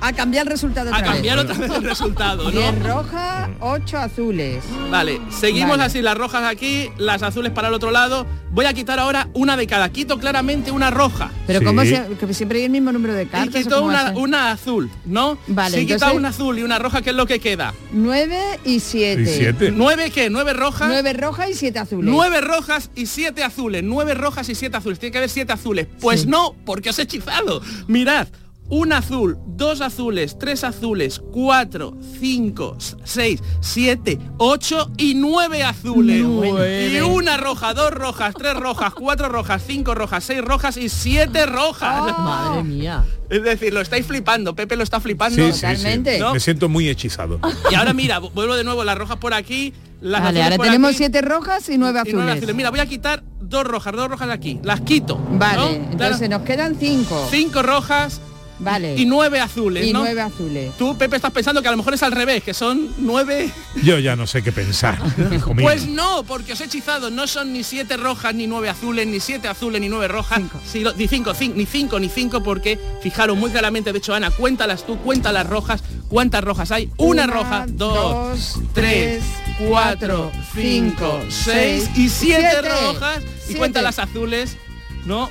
a 0.00 0.12
cambiar 0.12 0.46
el 0.46 0.52
resultado 0.52 0.90
A 0.90 0.92
otra 0.94 1.02
vez. 1.02 1.12
cambiar 1.12 1.38
otra 1.38 1.54
vez 1.56 1.70
el 1.70 1.82
resultado, 1.84 2.44
¿no? 2.44 2.50
10 2.50 2.82
rojas, 2.84 3.48
8 3.60 3.98
azules. 3.98 4.62
Vale, 4.90 5.20
seguimos 5.30 5.70
Vale. 5.70 5.84
así, 5.84 6.02
las 6.02 6.16
rojas 6.16 6.44
aquí, 6.44 6.90
las 6.98 7.22
azules 7.22 7.52
para 7.52 7.68
el 7.68 7.74
otro 7.74 7.90
lado. 7.90 8.26
Voy 8.50 8.64
a 8.64 8.72
quitar 8.72 8.98
ahora 8.98 9.28
una 9.34 9.56
de 9.56 9.66
cada. 9.66 9.90
Quito 9.90 10.18
claramente 10.18 10.70
una 10.70 10.90
roja. 10.90 11.30
Pero 11.46 11.58
Sí. 11.60 11.64
como 11.64 11.82
que 11.82 12.34
siempre 12.34 12.58
hay 12.60 12.64
el 12.64 12.70
mismo 12.70 12.92
número 12.92 13.12
de 13.14 13.24
Y 13.24 13.26
cartas. 13.26 13.62
quito 13.62 13.82
una, 13.82 14.12
una 14.16 14.52
azul, 14.52 14.90
¿no? 15.04 15.36
Vale, 15.48 15.76
Si 15.76 15.82
he 15.82 15.86
quitado 15.86 16.12
entonces- 16.12 16.18
una 16.18 16.28
azul 16.30 16.58
y 16.58 16.62
una 16.62 16.78
roja, 16.78 17.02
¿qué 17.02 17.10
es 17.10 17.16
lo 17.16 17.26
que 17.26 17.40
queda? 17.40 17.74
9 17.92 18.38
y 18.64 18.80
7. 18.80 19.22
Y 19.22 19.26
siete. 19.26 19.70
¿Nueve 19.70 20.10
qué? 20.10 20.30
¿Nueve 20.30 20.52
rojas? 20.54 20.88
9 20.88 21.12
rojas 21.12 21.50
y 21.50 21.54
7 21.54 21.78
azules. 21.78 22.10
Nueve 22.10 22.40
rojas 22.40 22.90
y 22.94 23.06
siete 23.06 23.44
azules. 23.44 23.82
Nueve 23.84 24.14
rojas 24.14 24.48
y 24.48 24.54
siete 24.54 24.76
azules. 24.76 24.98
Tiene 24.98 25.12
que 25.12 25.18
haber 25.18 25.30
siete 25.30 25.52
azules. 25.52 25.86
Pues 26.00 26.26
no, 26.26 26.54
porque 26.64 26.90
os 26.90 26.98
he 26.98 27.02
hechizado. 27.02 27.60
Mirad. 27.86 28.28
Un 28.70 28.92
azul, 28.92 29.38
dos 29.46 29.80
azules, 29.80 30.38
tres 30.38 30.62
azules, 30.62 31.22
cuatro, 31.32 31.96
cinco, 32.20 32.76
seis, 33.02 33.42
siete, 33.60 34.18
ocho 34.36 34.90
y 34.98 35.14
nueve 35.14 35.62
azules. 35.62 36.22
Nueve. 36.22 36.90
Y 36.92 37.00
una 37.00 37.38
roja, 37.38 37.72
dos 37.72 37.90
rojas, 37.92 38.34
tres 38.36 38.54
rojas, 38.54 38.92
cuatro 38.92 39.30
rojas, 39.30 39.62
cinco 39.66 39.94
rojas, 39.94 40.22
seis 40.24 40.42
rojas 40.42 40.76
y 40.76 40.90
siete 40.90 41.46
rojas. 41.46 42.12
Madre 42.18 42.62
mía. 42.62 43.04
Es 43.30 43.42
decir, 43.42 43.72
lo 43.72 43.80
estáis 43.80 44.04
flipando. 44.06 44.54
Pepe 44.54 44.76
lo 44.76 44.82
está 44.84 45.00
flipando. 45.00 45.36
Sí, 45.36 45.44
sí, 45.52 45.52
sí. 45.52 45.60
Totalmente. 45.60 46.18
¿No? 46.18 46.34
Me 46.34 46.40
siento 46.40 46.68
muy 46.68 46.88
hechizado. 46.90 47.40
Y 47.70 47.74
ahora 47.74 47.94
mira, 47.94 48.20
vu- 48.20 48.30
vuelvo 48.34 48.54
de 48.54 48.64
nuevo 48.64 48.84
las 48.84 48.98
rojas 48.98 49.16
por 49.16 49.32
aquí. 49.32 49.72
Las 50.02 50.22
Vale, 50.22 50.40
azules 50.42 50.58
ahora 50.58 50.70
tenemos 50.70 50.88
aquí. 50.90 50.98
7 50.98 51.22
rojas 51.22 51.68
y 51.70 51.78
9 51.78 52.00
Y 52.04 52.12
nueve 52.12 52.22
azules. 52.26 52.36
azules. 52.36 52.54
Mira, 52.54 52.70
voy 52.70 52.80
a 52.80 52.86
quitar 52.86 53.24
dos 53.40 53.64
rojas, 53.64 53.94
dos 53.94 54.08
rojas 54.08 54.28
de 54.28 54.34
aquí. 54.34 54.60
Las 54.62 54.82
quito. 54.82 55.16
Vale, 55.32 55.56
¿no? 55.56 55.68
entonces 55.68 56.18
Claro, 56.18 56.38
nos 56.38 56.42
quedan 56.46 56.76
5. 56.78 57.28
cinco 57.30 57.62
rojas 57.62 58.20
Vale. 58.60 58.96
y 58.96 59.06
nueve 59.06 59.40
azules, 59.40 59.86
y 59.86 59.92
¿no? 59.92 60.00
9 60.00 60.20
azules. 60.20 60.76
Tú, 60.76 60.96
Pepe, 60.98 61.16
estás 61.16 61.30
pensando 61.30 61.62
que 61.62 61.68
a 61.68 61.70
lo 61.70 61.76
mejor 61.76 61.94
es 61.94 62.02
al 62.02 62.12
revés, 62.12 62.42
que 62.42 62.54
son 62.54 62.92
nueve. 62.98 63.50
Yo 63.82 63.98
ya 63.98 64.16
no 64.16 64.26
sé 64.26 64.42
qué 64.42 64.50
pensar, 64.52 64.98
hijo 65.32 65.54
mío. 65.54 65.64
Pues 65.64 65.86
no, 65.86 66.22
porque 66.24 66.54
os 66.54 66.60
he 66.60 66.64
hechizado. 66.64 67.10
No 67.10 67.26
son 67.26 67.52
ni 67.52 67.62
siete 67.62 67.96
rojas, 67.96 68.34
ni 68.34 68.46
nueve 68.46 68.68
azules, 68.68 69.06
ni 69.06 69.20
siete 69.20 69.46
azules, 69.48 69.80
ni 69.80 69.88
nueve 69.88 70.08
rojas. 70.08 70.40
Sí, 70.66 70.80
lo- 70.80 70.92
ni 70.94 71.06
cinco, 71.08 71.34
cin- 71.34 71.54
ni 71.54 71.66
cinco, 71.66 72.00
ni 72.00 72.08
cinco, 72.08 72.42
porque 72.42 72.78
fijaros 73.02 73.36
muy 73.36 73.50
claramente, 73.50 73.92
de 73.92 73.98
hecho, 73.98 74.14
Ana, 74.14 74.30
cuéntalas 74.30 74.84
tú, 74.86 74.98
cuenta 74.98 75.30
las 75.32 75.46
rojas. 75.46 75.82
¿Cuántas 76.08 76.42
rojas 76.42 76.72
hay? 76.72 76.90
Una, 76.96 77.26
roja, 77.26 77.66
dos, 77.68 78.58
tres, 78.72 79.22
cuatro, 79.68 80.32
cinco, 80.54 81.20
seis 81.28 81.88
y 81.94 82.08
siete, 82.08 82.48
siete. 82.62 82.68
rojas. 82.68 83.22
Y 83.48 83.54
cuenta 83.54 83.82
las 83.82 83.98
azules. 83.98 84.56
No. 85.04 85.30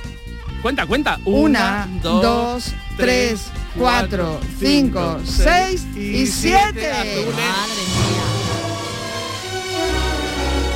Cuenta, 0.62 0.86
cuenta. 0.86 1.18
Una, 1.24 1.88
dos, 2.02 2.72
tres, 2.96 3.46
cuatro, 3.76 4.40
cinco, 4.58 5.18
seis 5.24 5.86
y 5.96 6.26
siete. 6.26 6.90
azules. 6.90 7.26
Madre 7.26 7.82
mía. 7.86 8.22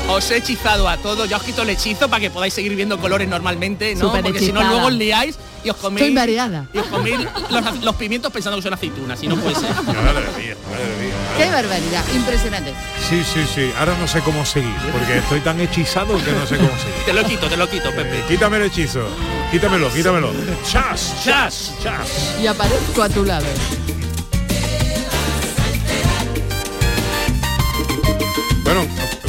Os 0.09 0.31
he 0.31 0.37
hechizado 0.37 0.89
a 0.89 0.97
todos, 0.99 1.29
ya 1.29 1.37
os 1.39 1.43
quito 1.43 1.63
el 1.63 1.71
hechizo 1.71 2.09
para 2.09 2.21
que 2.21 2.31
podáis 2.31 2.53
seguir 2.53 2.75
viendo 2.77 2.99
colores 2.99 3.29
normalmente, 3.29 3.95
¿no? 3.95 4.09
Súper 4.09 4.23
Porque 4.23 4.41
si 4.41 4.53
no 4.53 4.63
luego 4.63 4.87
os 4.89 4.93
liáis 4.93 5.39
y 5.65 5.71
os 5.71 5.77
coméis. 5.77 6.03
Estoy 6.03 6.15
mareada. 6.15 6.67
Y 6.75 6.79
os 6.79 6.87
coméis 6.87 7.19
los, 7.51 7.83
los 7.83 7.95
pimientos 7.97 8.31
pensando 8.31 8.59
que 8.59 8.63
son 8.63 8.75
aceitunas, 8.75 9.23
y 9.23 9.29
no 9.29 9.37
puede 9.37 9.55
ser. 9.57 9.71
Madre 9.75 10.27
mía, 10.37 10.57
madre 10.71 10.97
mía. 11.01 11.15
Qué 11.39 11.51
barbaridad, 11.51 12.05
impresionante. 12.15 12.75
Sí, 13.09 13.23
sí, 13.25 13.41
sí. 13.55 13.71
Ahora 13.79 13.97
no 13.99 14.07
sé 14.07 14.21
cómo 14.21 14.45
seguir, 14.45 14.75
porque 14.93 15.19
estoy 15.19 15.41
tan 15.41 15.59
hechizado 15.61 16.17
que 16.23 16.33
no 16.33 16.47
sé 16.47 16.57
cómo 16.57 16.77
seguir. 16.79 17.05
Te 17.07 17.13
lo 17.15 17.25
quito, 17.25 17.49
te 17.49 17.57
lo 17.57 17.69
quito, 17.71 17.91
Pepe. 17.91 18.19
Eh, 18.19 18.25
quítame 18.29 18.59
el 18.59 18.65
hechizo. 18.65 19.07
Quítamelo, 19.53 19.91
quítamelo. 19.91 20.33
Chas, 20.65 21.15
chas, 21.23 21.75
chas. 21.83 22.39
Y 22.41 22.47
aparezco 22.47 23.03
a 23.03 23.09
tu 23.11 23.23
lado. 23.23 23.45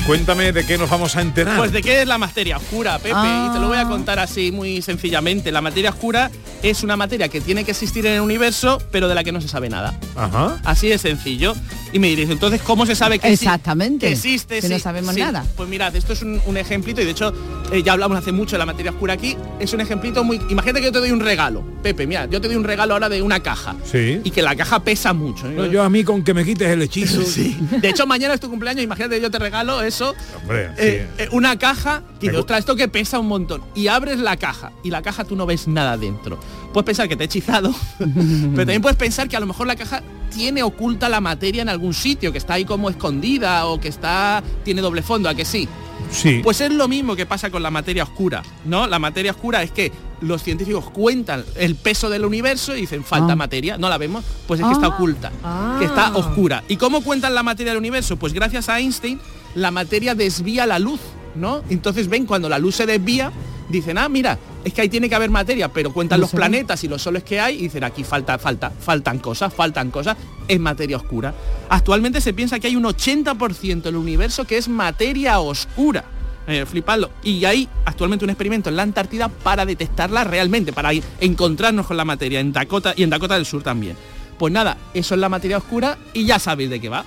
Cuéntame 0.05 0.51
de 0.51 0.65
qué 0.65 0.77
nos 0.77 0.89
vamos 0.89 1.15
a 1.15 1.21
enterar. 1.21 1.57
Pues 1.57 1.71
de 1.71 1.81
qué 1.81 2.01
es 2.01 2.07
la 2.07 2.17
materia 2.17 2.57
oscura, 2.57 2.97
Pepe, 2.97 3.09
y 3.09 3.53
te 3.53 3.59
lo 3.59 3.67
voy 3.67 3.77
a 3.77 3.85
contar 3.85 4.19
así 4.19 4.51
muy 4.51 4.81
sencillamente. 4.81 5.51
La 5.51 5.61
materia 5.61 5.91
oscura 5.91 6.29
es 6.61 6.83
una 6.83 6.97
materia 6.97 7.29
que 7.29 7.41
tiene 7.41 7.63
que 7.63 7.71
existir 7.71 8.05
en 8.05 8.13
el 8.13 8.21
universo, 8.21 8.81
pero 8.91 9.07
de 9.07 9.15
la 9.15 9.23
que 9.23 9.31
no 9.31 9.41
se 9.41 9.47
sabe 9.47 9.69
nada. 9.69 9.97
Ajá. 10.15 10.59
Así 10.63 10.87
de 10.89 10.97
sencillo. 10.97 11.53
Y 11.91 11.99
me 11.99 12.07
diréis, 12.07 12.31
entonces, 12.31 12.61
¿cómo 12.61 12.87
se 12.87 12.95
sabe 12.95 13.19
que, 13.19 13.31
Exactamente. 13.31 14.07
que 14.07 14.13
existe? 14.13 14.59
Que 14.61 14.69
no 14.69 14.79
sabemos 14.79 15.13
sí. 15.13 15.21
nada. 15.21 15.45
Pues 15.55 15.69
mirad, 15.69 15.95
esto 15.95 16.13
es 16.13 16.23
un, 16.23 16.41
un 16.47 16.57
ejemplito, 16.57 17.01
y 17.01 17.05
de 17.05 17.11
hecho 17.11 17.31
eh, 17.71 17.83
ya 17.83 17.93
hablamos 17.93 18.17
hace 18.17 18.31
mucho 18.31 18.51
de 18.51 18.59
la 18.59 18.65
materia 18.65 18.91
oscura 18.91 19.13
aquí. 19.13 19.37
Es 19.59 19.73
un 19.73 19.81
ejemplito 19.81 20.23
muy... 20.23 20.39
Imagínate 20.49 20.79
que 20.79 20.85
yo 20.85 20.91
te 20.91 20.99
doy 20.99 21.11
un 21.11 21.19
regalo. 21.19 21.63
Pepe, 21.83 22.07
mira, 22.07 22.25
yo 22.25 22.41
te 22.41 22.47
doy 22.47 22.55
un 22.55 22.63
regalo 22.63 22.93
ahora 22.93 23.09
de 23.09 23.21
una 23.21 23.41
caja. 23.41 23.75
Sí. 23.83 24.21
Y 24.23 24.31
que 24.31 24.41
la 24.41 24.55
caja 24.55 24.83
pesa 24.83 25.13
mucho. 25.13 25.47
¿eh? 25.47 25.53
No, 25.55 25.65
yo 25.65 25.83
a 25.83 25.89
mí 25.89 26.03
con 26.03 26.23
que 26.23 26.33
me 26.33 26.43
quites 26.45 26.67
el 26.69 26.81
hechizo. 26.81 27.21
Sí. 27.33 27.57
De 27.81 27.89
hecho, 27.89 28.05
mañana 28.05 28.35
es 28.35 28.39
tu 28.39 28.49
cumpleaños, 28.49 28.83
imagínate, 28.83 29.19
yo 29.19 29.31
te 29.31 29.39
regalo 29.39 29.81
eso. 29.93 30.13
Hombre, 30.41 30.67
sí. 30.69 30.73
eh, 30.77 31.07
eh, 31.17 31.27
una 31.31 31.57
caja 31.57 32.03
y 32.21 32.27
gu- 32.27 32.37
ostras, 32.39 32.59
esto 32.59 32.75
que 32.75 32.87
pesa 32.87 33.19
un 33.19 33.27
montón. 33.27 33.61
Y 33.75 33.87
abres 33.87 34.19
la 34.19 34.37
caja 34.37 34.71
y 34.83 34.89
la 34.89 35.01
caja 35.01 35.23
tú 35.23 35.35
no 35.35 35.45
ves 35.45 35.67
nada 35.67 35.97
dentro. 35.97 36.39
Puedes 36.73 36.85
pensar 36.85 37.07
que 37.07 37.15
te 37.15 37.23
he 37.23 37.25
hechizado, 37.25 37.73
pero 37.99 38.55
también 38.57 38.81
puedes 38.81 38.97
pensar 38.97 39.29
que 39.29 39.37
a 39.37 39.39
lo 39.39 39.45
mejor 39.45 39.67
la 39.67 39.75
caja 39.75 40.01
tiene 40.33 40.63
oculta 40.63 41.09
la 41.09 41.21
materia 41.21 41.61
en 41.61 41.69
algún 41.69 41.93
sitio, 41.93 42.31
que 42.31 42.39
está 42.39 42.55
ahí 42.55 42.65
como 42.65 42.89
escondida 42.89 43.67
o 43.67 43.79
que 43.79 43.87
está 43.87 44.41
tiene 44.63 44.81
doble 44.81 45.01
fondo, 45.03 45.29
a 45.29 45.35
que 45.35 45.45
sí. 45.45 45.67
Sí. 46.11 46.41
Pues 46.43 46.59
es 46.61 46.71
lo 46.71 46.87
mismo 46.87 47.15
que 47.15 47.25
pasa 47.27 47.49
con 47.51 47.61
la 47.63 47.69
materia 47.71 48.03
oscura, 48.03 48.41
¿no? 48.65 48.87
La 48.87 48.97
materia 48.99 49.31
oscura 49.31 49.61
es 49.63 49.71
que 49.71 49.91
los 50.21 50.41
científicos 50.41 50.89
cuentan 50.89 51.43
el 51.55 51.75
peso 51.75 52.09
del 52.09 52.25
universo 52.25 52.75
y 52.75 52.81
dicen 52.81 53.03
falta 53.03 53.33
Ah. 53.33 53.35
materia, 53.35 53.77
no 53.77 53.89
la 53.89 53.97
vemos, 53.99 54.23
pues 54.47 54.59
es 54.59 54.65
que 54.65 54.73
está 54.73 54.87
Ah. 54.87 54.89
oculta, 54.89 55.31
Ah. 55.43 55.75
que 55.79 55.85
está 55.85 56.15
oscura. 56.15 56.63
¿Y 56.67 56.77
cómo 56.77 57.03
cuentan 57.03 57.35
la 57.35 57.43
materia 57.43 57.71
del 57.71 57.77
universo? 57.79 58.17
Pues 58.17 58.33
gracias 58.33 58.69
a 58.69 58.79
Einstein 58.79 59.19
la 59.55 59.71
materia 59.71 60.15
desvía 60.15 60.65
la 60.65 60.79
luz, 60.79 60.99
¿no? 61.35 61.61
Entonces 61.69 62.07
ven 62.07 62.25
cuando 62.25 62.49
la 62.49 62.59
luz 62.59 62.75
se 62.75 62.85
desvía, 62.85 63.31
dicen, 63.69 63.97
ah, 63.97 64.09
mira, 64.09 64.37
es 64.63 64.73
que 64.73 64.81
ahí 64.81 64.89
tiene 64.89 65.09
que 65.09 65.15
haber 65.15 65.29
materia, 65.29 65.67
pero 65.69 65.91
cuentan 65.93 66.19
los 66.21 66.29
planetas 66.37 66.83
y 66.83 66.87
los 66.87 67.01
soles 67.01 67.23
que 67.23 67.39
hay 67.39 67.55
y 67.59 67.61
dicen, 67.63 67.83
aquí 67.83 68.03
falta, 68.03 68.37
falta, 68.37 68.69
faltan 68.71 69.19
cosas, 69.19 69.53
faltan 69.53 69.89
cosas, 69.91 70.15
es 70.47 70.59
materia 70.59 70.97
oscura. 70.97 71.33
Actualmente 71.69 72.21
se 72.21 72.33
piensa 72.33 72.59
que 72.59 72.67
hay 72.67 72.75
un 72.75 72.83
80% 72.83 73.81
del 73.81 73.95
universo 73.95 74.45
que 74.45 74.57
es 74.57 74.67
materia 74.67 75.39
oscura. 75.39 76.05
Eh, 76.45 76.65
flipadlo. 76.65 77.09
Y 77.23 77.45
hay 77.45 77.69
actualmente 77.85 78.25
un 78.25 78.29
experimento 78.31 78.69
en 78.69 78.75
la 78.75 78.83
Antártida 78.83 79.29
para 79.29 79.65
detectarla 79.65 80.25
realmente, 80.25 80.73
para 80.73 80.93
ir- 80.93 81.03
encontrarnos 81.21 81.87
con 81.87 81.95
la 81.95 82.03
materia 82.03 82.41
en 82.41 82.51
Dakota 82.51 82.93
y 82.97 83.03
en 83.03 83.09
Dakota 83.09 83.35
del 83.35 83.45
Sur 83.45 83.63
también. 83.63 83.95
Pues 84.37 84.51
nada, 84.51 84.75
eso 84.93 85.13
es 85.15 85.21
la 85.21 85.29
materia 85.29 85.57
oscura 85.57 85.97
y 86.13 86.25
ya 86.25 86.39
sabéis 86.39 86.69
de 86.69 86.81
qué 86.81 86.89
va. 86.89 87.05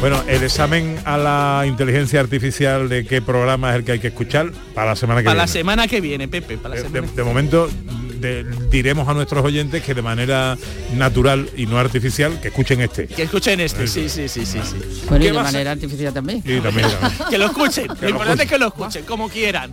Bueno, 0.00 0.22
el 0.26 0.42
examen 0.42 0.96
a 1.04 1.18
la 1.18 1.64
inteligencia 1.66 2.20
artificial 2.20 2.88
de 2.88 3.04
qué 3.04 3.20
programa 3.20 3.68
es 3.70 3.76
el 3.76 3.84
que 3.84 3.92
hay 3.92 3.98
que 3.98 4.06
escuchar 4.08 4.50
para 4.74 4.88
la 4.90 4.96
semana 4.96 5.20
que 5.20 5.26
Para 5.26 5.36
la 5.36 5.44
viene. 5.44 5.52
semana 5.58 5.88
que 5.88 6.00
viene, 6.00 6.26
Pepe. 6.26 6.56
Para 6.56 6.74
la 6.74 6.80
Eh, 6.80 6.84
semana 6.84 7.06
de, 7.06 7.12
de 7.16 7.22
momento 7.22 7.68
de- 8.18 8.44
diremos 8.70 9.06
a 9.08 9.12
nuestros 9.12 9.44
oyentes 9.44 9.82
que 9.82 9.92
de 9.92 10.00
manera 10.00 10.56
natural 10.96 11.50
y 11.54 11.66
no 11.66 11.78
artificial 11.78 12.40
que 12.40 12.48
escuchen 12.48 12.80
este. 12.80 13.08
Que 13.08 13.24
escuchen 13.24 13.60
este, 13.60 13.86
sí, 13.86 14.08
sí, 14.08 14.26
sí, 14.28 14.46
sí, 14.46 14.58
sí. 14.64 15.02
Bueno, 15.06 15.22
y 15.24 15.26
¿Qué 15.28 15.32
de 15.32 15.36
va 15.36 15.40
a 15.42 15.44
manera 15.44 15.72
artificial 15.72 16.14
también. 16.14 16.38
Y 16.46 16.60
también, 16.60 16.88
también. 16.88 17.28
Que 17.28 17.36
lo 17.36 17.44
escuchen. 17.46 17.86
Que 17.88 17.94
lo 17.96 18.00
lo 18.02 18.08
importante 18.10 18.44
es 18.44 18.48
que 18.50 18.58
lo 18.58 18.66
escuchen, 18.68 19.04
como 19.04 19.28
quieran. 19.28 19.70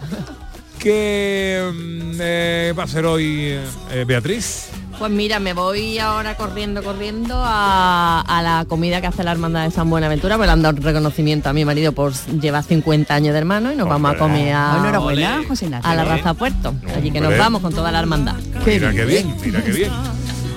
¿Qué 0.77 1.71
mm, 1.73 2.11
eh, 2.19 2.73
va 2.77 2.83
a 2.83 2.87
ser 2.87 3.05
hoy 3.05 3.57
eh, 3.91 4.03
Beatriz? 4.05 4.67
Pues 4.99 5.11
mira, 5.11 5.39
me 5.39 5.53
voy 5.53 5.99
ahora 5.99 6.35
corriendo, 6.35 6.81
corriendo 6.81 7.35
a, 7.37 8.21
a 8.21 8.41
la 8.41 8.65
comida 8.65 8.99
que 8.99 9.05
hace 9.07 9.23
la 9.23 9.31
hermandad 9.31 9.65
de 9.65 9.71
San 9.71 9.87
Buenaventura, 9.91 10.37
porque 10.37 10.47
le 10.47 10.53
han 10.53 10.63
dado 10.63 10.75
un 10.77 10.81
reconocimiento 10.83 11.49
a 11.49 11.53
mi 11.53 11.65
marido 11.65 11.91
por 11.91 12.13
llevar 12.41 12.63
50 12.63 13.13
años 13.13 13.33
de 13.33 13.37
hermano 13.39 13.71
y 13.71 13.75
nos 13.75 13.87
vamos 13.87 14.15
a 14.15 14.17
comer 14.17 14.55
a, 14.55 14.77
Enhorabuena, 14.79 15.41
José 15.47 15.65
Ignacio. 15.65 15.87
a 15.87 15.93
la 15.95 16.03
raza 16.03 16.33
puerto. 16.33 16.73
Allí 16.95 17.11
que 17.11 17.21
nos 17.21 17.37
vamos 17.37 17.61
con 17.61 17.71
toda 17.73 17.91
la 17.91 17.99
hermandad. 17.99 18.37
mira 18.65 18.91
qué 18.91 19.05
bien, 19.05 19.35
mira 19.45 19.63
qué 19.63 19.71
bien. 19.71 19.91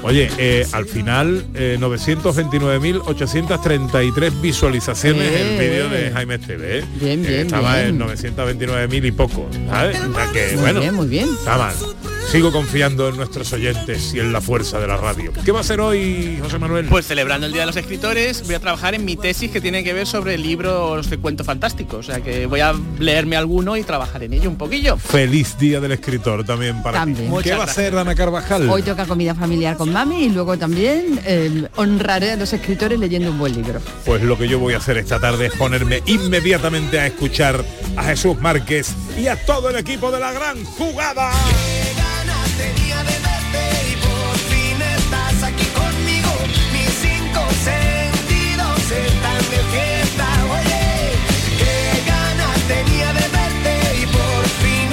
Oye, 0.02 0.30
eh, 0.38 0.66
al 0.72 0.86
final 0.86 1.44
eh, 1.52 1.76
929.833 1.78 4.40
visualizaciones 4.40 5.30
el 5.30 5.46
Eh. 5.48 5.58
vídeo 5.60 5.90
de 5.90 6.10
Jaime 6.12 6.36
Esteve. 6.36 6.78
¿eh? 6.78 6.84
Bien, 6.98 7.22
Eh, 7.22 7.28
bien, 7.28 7.40
Estaba 7.42 7.74
bien. 7.76 7.88
en 7.88 7.98
929.000 7.98 9.04
y 9.04 9.12
poco, 9.12 9.46
¿sabes? 9.68 10.00
O 10.00 10.14
sea 10.14 10.32
que, 10.32 10.52
Muy 10.54 10.60
bueno, 10.62 10.80
bien, 10.80 10.94
muy 10.94 11.06
bien. 11.08 11.28
Está 11.28 11.58
mal. 11.58 11.74
Sigo 12.30 12.52
confiando 12.52 13.08
en 13.08 13.16
nuestros 13.16 13.52
oyentes 13.52 14.14
y 14.14 14.20
en 14.20 14.32
la 14.32 14.40
fuerza 14.40 14.78
de 14.78 14.86
la 14.86 14.96
radio. 14.96 15.32
¿Qué 15.44 15.50
va 15.50 15.60
a 15.60 15.64
ser 15.64 15.80
hoy, 15.80 16.38
José 16.40 16.58
Manuel? 16.60 16.86
Pues 16.86 17.04
celebrando 17.06 17.46
el 17.46 17.52
Día 17.52 17.62
de 17.62 17.66
los 17.66 17.76
Escritores, 17.76 18.44
voy 18.46 18.54
a 18.54 18.60
trabajar 18.60 18.94
en 18.94 19.04
mi 19.04 19.16
tesis 19.16 19.50
que 19.50 19.60
tiene 19.60 19.82
que 19.82 19.92
ver 19.92 20.06
sobre 20.06 20.38
libros 20.38 21.10
de 21.10 21.18
cuentos 21.18 21.44
fantásticos. 21.44 21.98
O 22.08 22.12
sea 22.12 22.20
que 22.20 22.46
voy 22.46 22.60
a 22.60 22.72
leerme 23.00 23.36
alguno 23.36 23.76
y 23.76 23.82
trabajar 23.82 24.22
en 24.22 24.32
ello 24.32 24.48
un 24.48 24.54
poquillo. 24.54 24.96
Feliz 24.96 25.58
Día 25.58 25.80
del 25.80 25.90
Escritor 25.90 26.44
también 26.44 26.80
para 26.84 27.00
También. 27.00 27.16
ti. 27.16 27.24
¿Qué 27.24 27.30
Muchas 27.30 27.58
va 27.58 27.62
a 27.62 27.66
hacer 27.66 27.96
Ana 27.96 28.14
Carvajal? 28.14 28.70
Hoy 28.70 28.82
toca 28.82 29.06
comida 29.06 29.34
familiar 29.34 29.76
con 29.76 29.92
mami 29.92 30.26
y 30.26 30.28
luego 30.28 30.56
también 30.56 31.20
eh, 31.24 31.66
honraré 31.74 32.30
a 32.30 32.36
los 32.36 32.52
escritores 32.52 32.96
leyendo 33.00 33.32
un 33.32 33.38
buen 33.40 33.56
libro. 33.56 33.80
Pues 34.04 34.22
lo 34.22 34.38
que 34.38 34.46
yo 34.46 34.60
voy 34.60 34.74
a 34.74 34.76
hacer 34.76 34.98
esta 34.98 35.18
tarde 35.18 35.46
es 35.46 35.52
ponerme 35.54 36.00
inmediatamente 36.06 37.00
a 37.00 37.08
escuchar 37.08 37.64
a 37.96 38.04
Jesús 38.04 38.40
Márquez 38.40 38.94
y 39.18 39.26
a 39.26 39.34
todo 39.44 39.70
el 39.70 39.76
equipo 39.76 40.12
de 40.12 40.20
la 40.20 40.32
gran 40.32 40.64
jugada. 40.64 41.32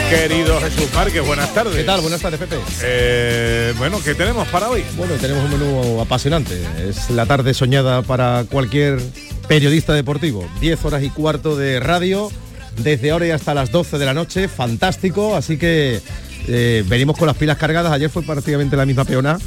Querido 0.09 0.57
Jesús 0.61 0.87
Márquez, 0.95 1.25
buenas 1.25 1.53
tardes. 1.53 1.75
¿Qué 1.75 1.83
tal? 1.83 1.99
Buenas 1.99 2.21
tardes, 2.21 2.39
Pepe. 2.39 2.55
Eh, 2.81 3.73
bueno, 3.77 4.01
¿qué 4.01 4.15
tenemos 4.15 4.47
para 4.47 4.69
hoy? 4.69 4.85
Bueno, 4.95 5.15
tenemos 5.15 5.43
un 5.43 5.51
menú 5.51 5.99
apasionante. 5.99 6.61
Es 6.87 7.09
la 7.09 7.25
tarde 7.25 7.53
soñada 7.53 8.01
para 8.03 8.45
cualquier 8.49 9.01
periodista 9.49 9.93
deportivo. 9.93 10.47
10 10.61 10.85
horas 10.85 11.03
y 11.03 11.09
cuarto 11.09 11.57
de 11.57 11.81
radio, 11.81 12.31
desde 12.77 13.11
ahora 13.11 13.27
y 13.27 13.31
hasta 13.31 13.53
las 13.53 13.69
12 13.69 13.97
de 13.97 14.05
la 14.05 14.13
noche. 14.13 14.47
Fantástico, 14.47 15.35
así 15.35 15.57
que 15.57 15.99
eh, 16.47 16.85
venimos 16.87 17.17
con 17.17 17.27
las 17.27 17.35
pilas 17.35 17.57
cargadas. 17.57 17.91
Ayer 17.91 18.09
fue 18.09 18.23
prácticamente 18.23 18.77
la 18.77 18.85
misma 18.85 19.03
peona 19.03 19.35